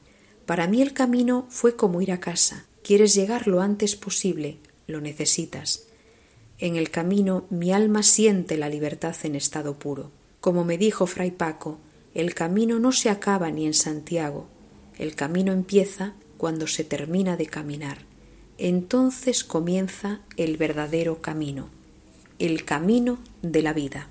Para 0.47 0.66
mí 0.66 0.82
el 0.82 0.92
camino 0.92 1.47
fue 1.49 1.76
como 1.76 2.03
ir 2.03 2.12
a 2.12 2.20
casa. 2.20 2.66
Quieres 2.82 3.14
llegar 3.14 3.47
lo 3.47 3.62
antes 3.62 3.97
posible, 3.97 4.59
lo 4.86 5.01
necesitas. 5.01 5.84
En 6.59 6.76
el 6.76 6.90
camino 6.90 7.45
mi 7.51 7.72
alma 7.72 8.03
siente 8.03 8.57
la 8.57 8.68
libertad 8.68 9.16
en 9.24 9.34
estado 9.34 9.78
puro. 9.78 10.11
Como 10.40 10.64
me 10.64 10.76
dijo 10.76 11.07
Fray 11.07 11.30
Paco, 11.30 11.78
el 12.14 12.34
camino 12.34 12.78
no 12.78 12.92
se 12.92 13.11
acaba 13.11 13.51
ni 13.51 13.66
en 13.66 13.74
Santiago, 13.74 14.47
el 14.99 15.14
camino 15.14 15.53
empieza 15.53 16.14
cuando 16.36 16.66
se 16.66 16.84
termina 16.84 17.36
de 17.36 17.47
caminar. 17.47 17.99
Entonces 18.59 19.42
comienza 19.42 20.20
el 20.36 20.57
verdadero 20.57 21.20
camino, 21.20 21.68
el 22.38 22.64
camino 22.64 23.18
de 23.42 23.62
la 23.62 23.72
vida. 23.72 24.09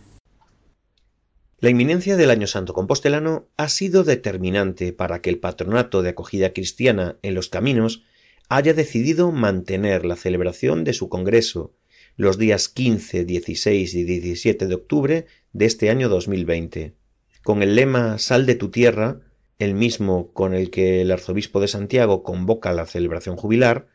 La 1.64 1.70
inminencia 1.70 2.18
del 2.18 2.30
Año 2.30 2.46
Santo 2.46 2.74
Compostelano 2.74 3.48
ha 3.56 3.70
sido 3.70 4.04
determinante 4.04 4.92
para 4.92 5.22
que 5.22 5.30
el 5.30 5.40
patronato 5.40 6.02
de 6.02 6.10
acogida 6.10 6.52
cristiana 6.52 7.18
en 7.22 7.36
los 7.36 7.48
caminos 7.48 8.04
haya 8.50 8.74
decidido 8.74 9.32
mantener 9.32 10.04
la 10.04 10.18
celebración 10.18 10.84
de 10.84 10.92
su 10.92 11.08
congreso 11.08 11.74
los 12.18 12.38
días 12.38 12.68
15, 12.68 13.24
16 13.24 13.94
y 13.94 14.04
17 14.04 14.68
de 14.68 14.76
octubre 14.76 15.26
de 15.54 15.66
este 15.66 15.90
año 15.90 16.10
2020. 16.10 16.96
Con 17.44 17.64
el 17.64 17.76
lema 17.76 18.18
Sal 18.20 18.46
de 18.46 18.56
tu 18.56 18.70
tierra, 18.70 19.22
el 19.58 19.74
mismo 19.74 20.34
con 20.34 20.54
el 20.54 20.70
que 20.70 21.00
el 21.00 21.12
arzobispo 21.14 21.62
de 21.62 21.70
Santiago 21.70 22.24
convoca 22.24 22.74
la 22.74 22.86
celebración 22.86 23.38
jubilar, 23.38 23.88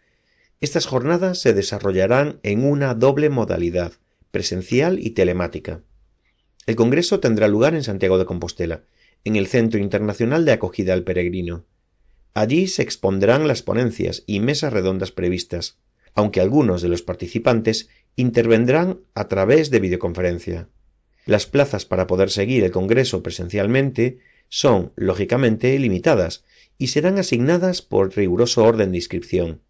estas 0.63 0.87
jornadas 0.87 1.39
se 1.39 1.53
desarrollarán 1.53 2.41
en 2.45 2.65
una 2.65 2.95
doble 2.95 3.29
modalidad, 3.29 3.93
presencial 4.31 4.99
y 4.99 5.11
telemática. 5.11 5.83
El 6.69 6.77
Congreso 6.77 7.19
tendrá 7.19 7.49
lugar 7.49 7.75
en 7.75 7.83
Santiago 7.83 8.19
de 8.19 8.27
Compostela, 8.27 8.83
en 9.25 9.37
el 9.37 9.47
Centro 9.47 9.81
Internacional 9.81 10.45
de 10.45 10.53
Acogida 10.53 10.93
al 10.93 11.03
Peregrino. 11.03 11.65
Allí 12.35 12.67
se 12.67 12.83
expondrán 12.83 13.49
las 13.49 13.63
ponencias 13.63 14.23
y 14.27 14.41
mesas 14.41 14.71
redondas 14.71 15.11
previstas, 15.11 15.79
aunque 16.13 16.43
algunos 16.43 16.83
de 16.83 16.89
los 16.91 17.01
participantes 17.01 17.89
intervendrán 18.17 19.01
a 19.15 19.29
través 19.29 19.71
de 19.71 19.81
videoconferencia. 19.81 20.69
Las 21.25 21.47
plazas 21.47 21.87
para 21.87 22.07
poder 22.07 22.29
seguir 22.29 22.63
el 22.65 22.71
Congreso 22.71 23.23
presencialmente 23.23 24.19
son, 24.51 24.93
lógicamente, 24.95 25.79
limitadas 25.79 26.45
y 26.77 26.89
serán 26.89 27.17
asignadas 27.17 27.81
por 27.81 28.15
riguroso 28.15 28.63
orden 28.63 28.91
de 28.91 28.99
inscripción. 28.99 29.63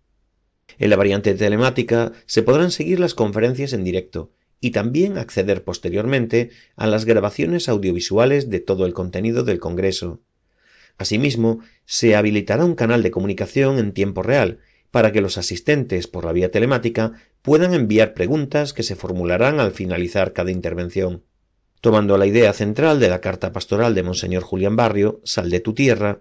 En 0.81 0.91
la 0.91 0.97
variante 0.97 1.33
telemática 1.35 2.11
se 2.27 2.43
podrán 2.43 2.73
seguir 2.73 2.99
las 2.99 3.15
conferencias 3.15 3.73
en 3.73 3.85
directo, 3.85 4.33
y 4.61 4.71
también 4.71 5.19
acceder 5.19 5.65
posteriormente 5.65 6.51
a 6.77 6.87
las 6.87 7.05
grabaciones 7.05 7.69
audiovisuales 7.69 8.51
de 8.51 8.61
todo 8.61 8.87
el 8.87 8.93
contenido 8.93 9.45
del 9.45 9.61
Congreso. 9.61 10.21
Asimismo, 10.97 11.61
se 11.85 12.17
habilitará 12.17 12.65
un 12.65 12.75
canal 12.75 13.03
de 13.03 13.13
comunicación 13.13 13.79
en 13.79 13.93
tiempo 13.93 14.23
real 14.23 14.59
para 14.91 15.13
que 15.13 15.21
los 15.21 15.39
asistentes 15.39 16.07
por 16.09 16.25
la 16.25 16.33
vía 16.33 16.51
telemática 16.51 17.13
puedan 17.43 17.75
enviar 17.75 18.15
preguntas 18.15 18.73
que 18.73 18.83
se 18.83 18.97
formularán 18.97 19.61
al 19.61 19.73
finalizar 19.73 20.33
cada 20.33 20.51
intervención. 20.51 21.23
Tomando 21.81 22.19
la 22.19 22.27
idea 22.27 22.53
central 22.53 22.99
de 22.99 23.09
la 23.09 23.21
carta 23.21 23.53
pastoral 23.53 23.95
de 23.95 24.03
Monseñor 24.03 24.43
Julián 24.43 24.75
Barrio, 24.75 25.21
Sal 25.23 25.51
de 25.51 25.61
tu 25.61 25.75
tierra, 25.75 26.21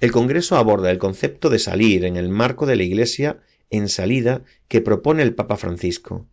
el 0.00 0.12
Congreso 0.12 0.56
aborda 0.56 0.90
el 0.90 0.98
concepto 0.98 1.48
de 1.48 1.58
salir 1.58 2.04
en 2.04 2.16
el 2.16 2.28
marco 2.28 2.66
de 2.66 2.76
la 2.76 2.82
Iglesia 2.82 3.38
en 3.70 3.88
salida 3.88 4.42
que 4.68 4.82
propone 4.82 5.22
el 5.22 5.34
Papa 5.34 5.56
Francisco. 5.56 6.26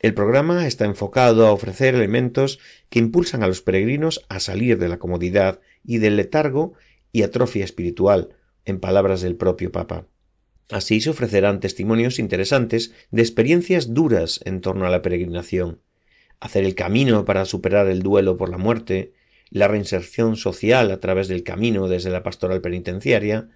El 0.00 0.14
programa 0.14 0.66
está 0.66 0.86
enfocado 0.86 1.46
a 1.46 1.52
ofrecer 1.52 1.94
elementos 1.94 2.58
que 2.88 2.98
impulsan 2.98 3.42
a 3.42 3.46
los 3.46 3.60
peregrinos 3.60 4.24
a 4.30 4.40
salir 4.40 4.78
de 4.78 4.88
la 4.88 4.98
comodidad 4.98 5.60
y 5.84 5.98
del 5.98 6.16
letargo 6.16 6.72
y 7.12 7.22
atrofia 7.22 7.66
espiritual, 7.66 8.30
en 8.64 8.80
palabras 8.80 9.20
del 9.20 9.36
propio 9.36 9.70
Papa. 9.72 10.06
Así 10.70 11.02
se 11.02 11.10
ofrecerán 11.10 11.60
testimonios 11.60 12.18
interesantes 12.18 12.94
de 13.10 13.20
experiencias 13.20 13.92
duras 13.92 14.40
en 14.46 14.62
torno 14.62 14.86
a 14.86 14.90
la 14.90 15.02
peregrinación, 15.02 15.82
hacer 16.40 16.64
el 16.64 16.74
camino 16.74 17.26
para 17.26 17.44
superar 17.44 17.86
el 17.88 18.02
duelo 18.02 18.38
por 18.38 18.48
la 18.48 18.56
muerte, 18.56 19.12
la 19.50 19.68
reinserción 19.68 20.36
social 20.36 20.92
a 20.92 21.00
través 21.00 21.28
del 21.28 21.42
camino 21.42 21.88
desde 21.88 22.08
la 22.08 22.22
pastoral 22.22 22.62
penitenciaria 22.62 23.50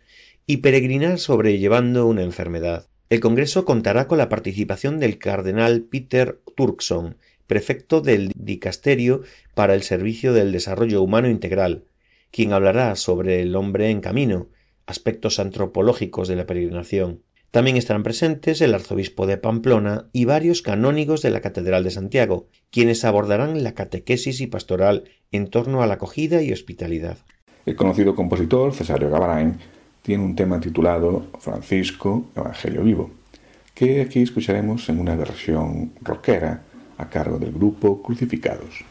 y 0.47 0.59
peregrinar 0.59 1.19
sobrellevando 1.19 2.07
una 2.07 2.23
enfermedad. 2.23 2.87
El 3.11 3.21
Congreso 3.21 3.67
contará 3.67 4.07
con 4.09 4.17
la 4.17 4.31
participación 4.31 4.99
del 4.99 5.19
cardenal 5.19 5.83
Peter 5.83 6.41
Turkson, 6.57 7.17
prefecto 7.47 8.01
del 8.01 8.33
Dicasterio 8.35 9.23
para 9.55 9.75
el 9.75 9.83
Servicio 9.83 10.33
del 10.33 10.53
Desarrollo 10.53 11.03
Humano 11.03 11.29
Integral, 11.29 11.85
quien 12.31 12.55
hablará 12.55 12.97
sobre 12.97 13.43
el 13.43 13.57
hombre 13.57 13.91
en 13.91 14.01
camino, 14.01 14.49
aspectos 14.87 15.39
antropológicos 15.39 16.29
de 16.29 16.37
la 16.37 16.47
peregrinación. 16.47 17.23
También 17.51 17.77
estarán 17.77 18.03
presentes 18.03 18.61
el 18.63 18.75
arzobispo 18.75 19.27
de 19.27 19.37
Pamplona 19.37 20.09
y 20.13 20.25
varios 20.25 20.63
canónigos 20.63 21.21
de 21.21 21.31
la 21.31 21.43
Catedral 21.43 21.85
de 21.85 21.91
Santiago, 21.91 22.49
quienes 22.71 23.05
abordarán 23.05 23.63
la 23.63 23.75
catequesis 23.75 24.41
y 24.41 24.47
pastoral 24.47 25.05
en 25.31 25.49
torno 25.49 25.83
a 25.83 25.87
la 25.87 25.95
acogida 25.95 26.43
y 26.43 26.53
hospitalidad. 26.53 27.19
El 27.67 27.77
conocido 27.77 28.15
compositor 28.15 28.73
Cesario 28.73 29.11
Gavarain 29.11 29.59
tiene 30.05 30.23
un 30.23 30.37
tema 30.37 30.61
titulado 30.61 31.29
Francisco, 31.41 32.27
Evangelio 32.37 32.85
Vivo, 32.85 33.11
que 33.73 34.03
aquí 34.03 34.21
escucharemos 34.21 34.87
en 34.91 35.01
una 35.01 35.17
versión 35.17 35.93
rockera 36.03 36.61
a 36.99 37.09
cargo 37.09 37.39
del 37.39 37.53
grupo 37.53 38.03
Crucificados. 38.03 38.85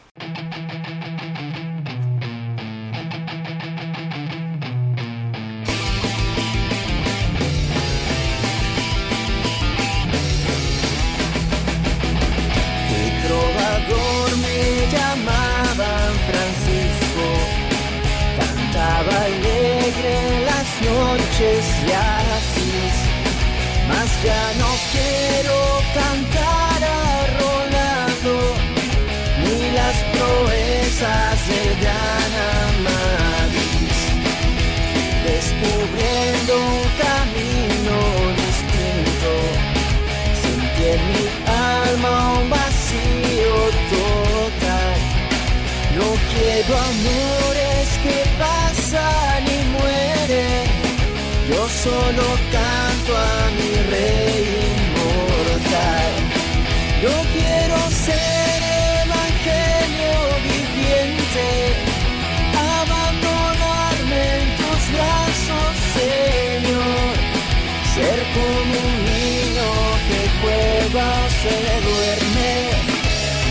Solo 51.84 52.24
canto 52.50 53.12
a 53.14 53.50
mi 53.56 53.72
rey 53.90 54.44
inmortal. 54.74 56.12
Yo 57.02 57.14
quiero 57.34 57.76
ser 58.06 58.58
evangelio 59.04 60.14
viviente, 60.48 61.46
abandonarme 62.80 64.20
en 64.40 64.48
tus 64.60 64.82
brazos, 64.94 65.70
Señor. 65.98 67.14
Ser 67.94 68.18
como 68.36 68.74
un 68.88 68.96
niño 69.12 69.70
que 70.08 70.20
juega 70.40 71.08
se 71.42 71.56
duerme, 71.86 72.52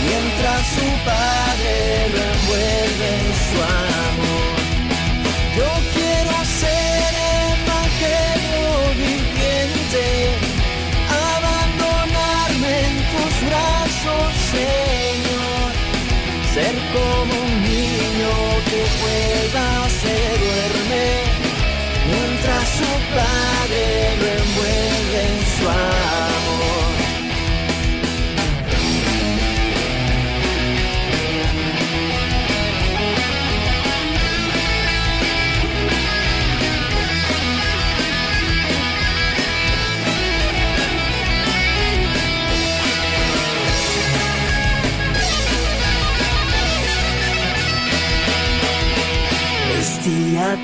mientras 0.06 0.62
su 0.76 0.88
padre 1.06 1.43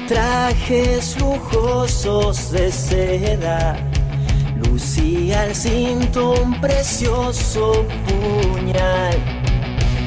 trajes 0.09 1.15
lujosos 1.21 2.51
de 2.51 2.71
seda, 2.71 3.77
lucía 4.55 5.45
el 5.45 5.53
cinto 5.55 6.33
un 6.41 6.59
precioso 6.59 7.85
puñal. 8.07 9.17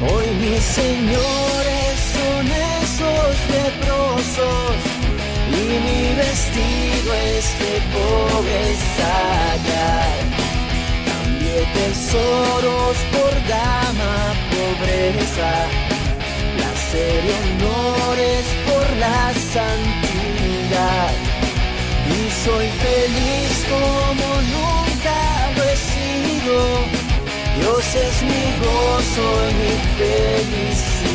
Hoy 0.02 0.26
mis 0.40 0.60
señores 0.80 1.94
son 2.14 2.46
esos 2.82 3.32
leprosos 3.56 4.74
y 5.60 5.62
mi 5.86 6.16
vestido 6.16 7.14
es 7.36 7.46
que 7.60 7.72
pobre 7.94 8.60
sacar. 8.98 10.18
Cambié 11.06 11.60
tesoros 11.78 12.96
por 13.12 13.34
dama 13.48 14.34
pobreza, 14.50 15.52
la 16.58 16.72
serie 16.90 17.34
honores 17.54 18.61
la 19.02 19.22
santidad. 19.54 21.12
Y 22.16 22.20
soy 22.44 22.68
feliz 22.86 23.52
como 23.72 24.26
nunca 24.56 25.18
lo 25.56 25.62
he 25.70 25.76
sido 25.92 26.56
Dios 27.58 27.86
es 28.06 28.16
mi 28.30 28.44
gozo 28.64 29.24
y 29.48 29.52
mi 29.60 29.74
felicidad. 29.98 31.11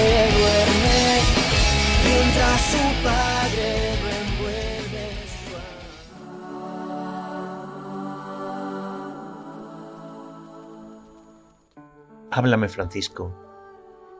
Duerme, 0.00 1.20
mientras 2.04 2.60
su 2.70 2.84
padre 3.02 3.68
lo 4.02 4.08
envuelve 4.08 5.04
Háblame, 12.30 12.68
Francisco. 12.68 13.32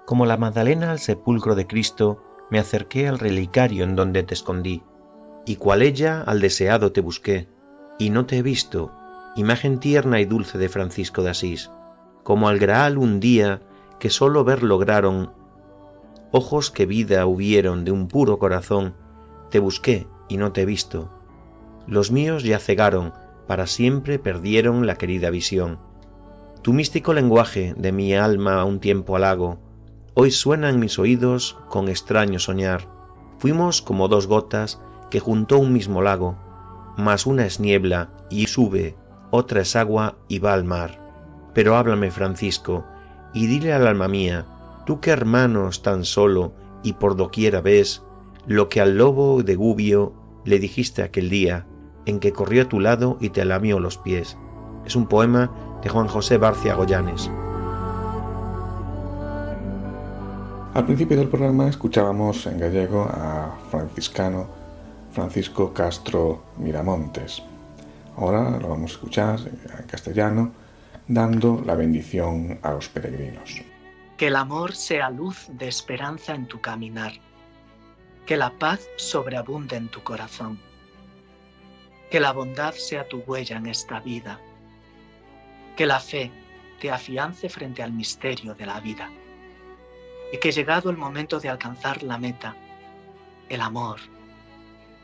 Como 0.06 0.26
la 0.26 0.36
Magdalena 0.36 0.90
al 0.90 0.98
sepulcro 0.98 1.54
de 1.54 1.66
Cristo, 1.66 2.22
me 2.50 2.58
acerqué 2.58 3.08
al 3.08 3.18
relicario 3.18 3.84
en 3.84 3.96
donde 3.96 4.22
te 4.22 4.34
escondí 4.34 4.82
y 5.46 5.56
cual 5.56 5.82
ella 5.82 6.22
al 6.26 6.40
deseado 6.40 6.92
te 6.92 7.00
busqué, 7.00 7.48
y 7.98 8.10
no 8.10 8.26
te 8.26 8.38
he 8.38 8.42
visto, 8.42 8.90
imagen 9.36 9.78
tierna 9.78 10.20
y 10.20 10.24
dulce 10.24 10.58
de 10.58 10.68
Francisco 10.68 11.22
de 11.22 11.30
Asís, 11.30 11.70
como 12.24 12.48
al 12.48 12.58
Graal 12.58 12.98
un 12.98 13.20
día 13.20 13.62
que 14.00 14.10
sólo 14.10 14.44
ver 14.44 14.64
lograron, 14.64 15.32
ojos 16.32 16.70
que 16.70 16.86
vida 16.86 17.26
hubieron 17.26 17.84
de 17.84 17.92
un 17.92 18.08
puro 18.08 18.38
corazón, 18.38 18.94
te 19.50 19.58
busqué 19.58 20.06
y 20.28 20.36
no 20.36 20.52
te 20.52 20.62
he 20.62 20.66
visto. 20.66 21.10
Los 21.86 22.10
míos 22.10 22.42
ya 22.42 22.58
cegaron, 22.58 23.12
para 23.46 23.66
siempre 23.66 24.18
perdieron 24.18 24.86
la 24.86 24.96
querida 24.96 25.30
visión. 25.30 25.78
Tu 26.62 26.72
místico 26.72 27.14
lenguaje 27.14 27.74
de 27.76 27.92
mi 27.92 28.14
alma 28.14 28.64
un 28.64 28.80
tiempo 28.80 29.14
halago, 29.14 29.58
hoy 30.14 30.32
suena 30.32 30.68
en 30.68 30.80
mis 30.80 30.98
oídos 30.98 31.56
con 31.68 31.88
extraño 31.88 32.40
soñar. 32.40 32.88
Fuimos 33.38 33.82
como 33.82 34.08
dos 34.08 34.26
gotas 34.26 34.80
que 35.10 35.20
juntó 35.20 35.58
un 35.58 35.72
mismo 35.72 36.02
lago, 36.02 36.36
mas 36.96 37.26
una 37.26 37.46
es 37.46 37.60
niebla 37.60 38.10
y 38.30 38.46
sube, 38.46 38.96
otra 39.30 39.60
es 39.60 39.76
agua 39.76 40.16
y 40.28 40.40
va 40.40 40.54
al 40.54 40.64
mar. 40.64 40.98
Pero 41.54 41.76
háblame, 41.76 42.10
Francisco, 42.10 42.84
y 43.32 43.46
dile 43.46 43.72
al 43.72 43.86
alma 43.86 44.08
mía, 44.08 44.46
tú 44.86 45.00
que 45.00 45.10
hermanos 45.10 45.82
tan 45.82 46.04
solo 46.04 46.52
y 46.82 46.94
por 46.94 47.16
doquiera 47.16 47.60
ves, 47.60 48.02
lo 48.46 48.68
que 48.68 48.80
al 48.80 48.96
lobo 48.96 49.42
de 49.42 49.56
Gubio 49.56 50.14
le 50.44 50.60
dijiste 50.60 51.02
aquel 51.02 51.28
día, 51.28 51.66
en 52.06 52.20
que 52.20 52.32
corrió 52.32 52.62
a 52.62 52.68
tu 52.68 52.78
lado 52.78 53.18
y 53.20 53.30
te 53.30 53.44
lamió 53.44 53.80
los 53.80 53.98
pies. 53.98 54.38
Es 54.86 54.94
un 54.94 55.08
poema 55.08 55.50
de 55.82 55.88
Juan 55.88 56.06
José 56.06 56.38
Barcia 56.38 56.74
Goyanes. 56.76 57.28
Al 60.72 60.84
principio 60.84 61.16
del 61.16 61.28
programa 61.28 61.68
escuchábamos 61.68 62.46
en 62.46 62.60
gallego 62.60 63.02
a 63.10 63.58
franciscano 63.70 64.46
Francisco 65.10 65.72
Castro 65.72 66.42
Miramontes. 66.58 67.42
Ahora 68.16 68.58
lo 68.60 68.68
vamos 68.68 68.92
a 68.92 68.94
escuchar 68.94 69.40
en 69.40 69.86
castellano, 69.86 70.52
dando 71.08 71.60
la 71.66 71.74
bendición 71.74 72.58
a 72.62 72.72
los 72.72 72.88
peregrinos. 72.88 73.64
Que 74.16 74.28
el 74.28 74.36
amor 74.36 74.74
sea 74.74 75.10
luz 75.10 75.46
de 75.48 75.68
esperanza 75.68 76.34
en 76.34 76.46
tu 76.46 76.60
caminar. 76.60 77.12
Que 78.24 78.36
la 78.36 78.50
paz 78.50 78.88
sobreabunde 78.96 79.76
en 79.76 79.88
tu 79.88 80.02
corazón. 80.02 80.58
Que 82.10 82.20
la 82.20 82.32
bondad 82.32 82.72
sea 82.72 83.06
tu 83.08 83.18
huella 83.18 83.56
en 83.56 83.66
esta 83.66 84.00
vida. 84.00 84.40
Que 85.76 85.86
la 85.86 86.00
fe 86.00 86.32
te 86.80 86.90
afiance 86.90 87.48
frente 87.48 87.82
al 87.82 87.92
misterio 87.92 88.54
de 88.54 88.66
la 88.66 88.80
vida. 88.80 89.10
Y 90.32 90.38
que 90.38 90.52
llegado 90.52 90.90
el 90.90 90.96
momento 90.96 91.38
de 91.38 91.48
alcanzar 91.48 92.02
la 92.02 92.18
meta, 92.18 92.56
el 93.48 93.60
amor, 93.60 94.00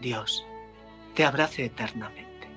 Dios 0.01 0.45
te 1.15 1.25
abrace 1.25 1.67
eternamente. 1.67 2.49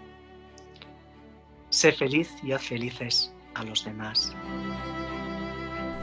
Sé 1.69 1.91
feliz 1.91 2.33
y 2.41 2.53
haz 2.53 2.63
felices 2.63 3.33
a 3.53 3.63
los 3.63 3.83
demás. 3.83 4.33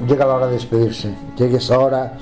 Llega 0.06 0.26
la 0.26 0.34
hora 0.34 0.46
de 0.46 0.54
despedirse. 0.54 1.14
Llegue 1.36 1.58
esa 1.58 1.78
hora, 1.78 2.18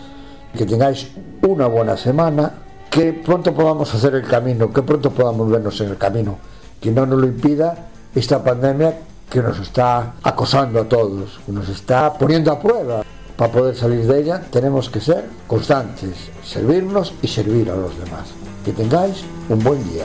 que 0.57 0.67
tengáis 0.67 1.09
una 1.43 1.67
buena 1.67 1.97
semana, 1.97 2.53
que 2.91 3.13
pronto 3.13 3.55
podamos 3.55 3.95
hacer 3.95 4.15
el 4.15 4.27
camino, 4.27 4.73
que 4.73 4.83
pronto 4.83 5.11
podamos 5.11 5.49
vernos 5.51 5.81
en 5.81 5.91
el 5.91 5.97
camino, 5.97 6.39
que 6.81 6.91
no 6.91 7.07
nos 7.07 7.21
lo 7.21 7.27
impida 7.27 7.89
esta 8.15 8.43
pandemia 8.43 8.99
que 9.31 9.41
nos 9.41 9.61
está 9.61 10.15
acosando 10.23 10.81
a 10.81 10.89
todos, 10.89 11.39
que 11.47 11.53
nos 11.53 11.69
está 11.69 12.13
poniendo 12.15 12.51
a 12.51 12.59
prueba. 12.59 13.03
Para 13.37 13.53
poder 13.53 13.77
salir 13.77 14.07
de 14.07 14.21
ella 14.21 14.43
tenemos 14.51 14.91
que 14.91 15.01
ser 15.01 15.25
constantes, 15.47 16.31
servirnos 16.45 17.15
y 17.23 17.29
servir 17.29 17.71
a 17.71 17.77
los 17.77 17.97
demás. 17.97 18.29
Que 18.65 18.73
tengáis 18.73 19.25
un 19.49 19.63
buen 19.63 19.83
día. 19.91 20.05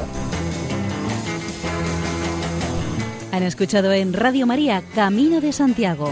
Han 3.34 3.44
escuchado 3.44 3.92
en 3.92 4.14
Radio 4.14 4.46
María 4.46 4.82
Camino 4.94 5.42
de 5.42 5.52
Santiago, 5.52 6.12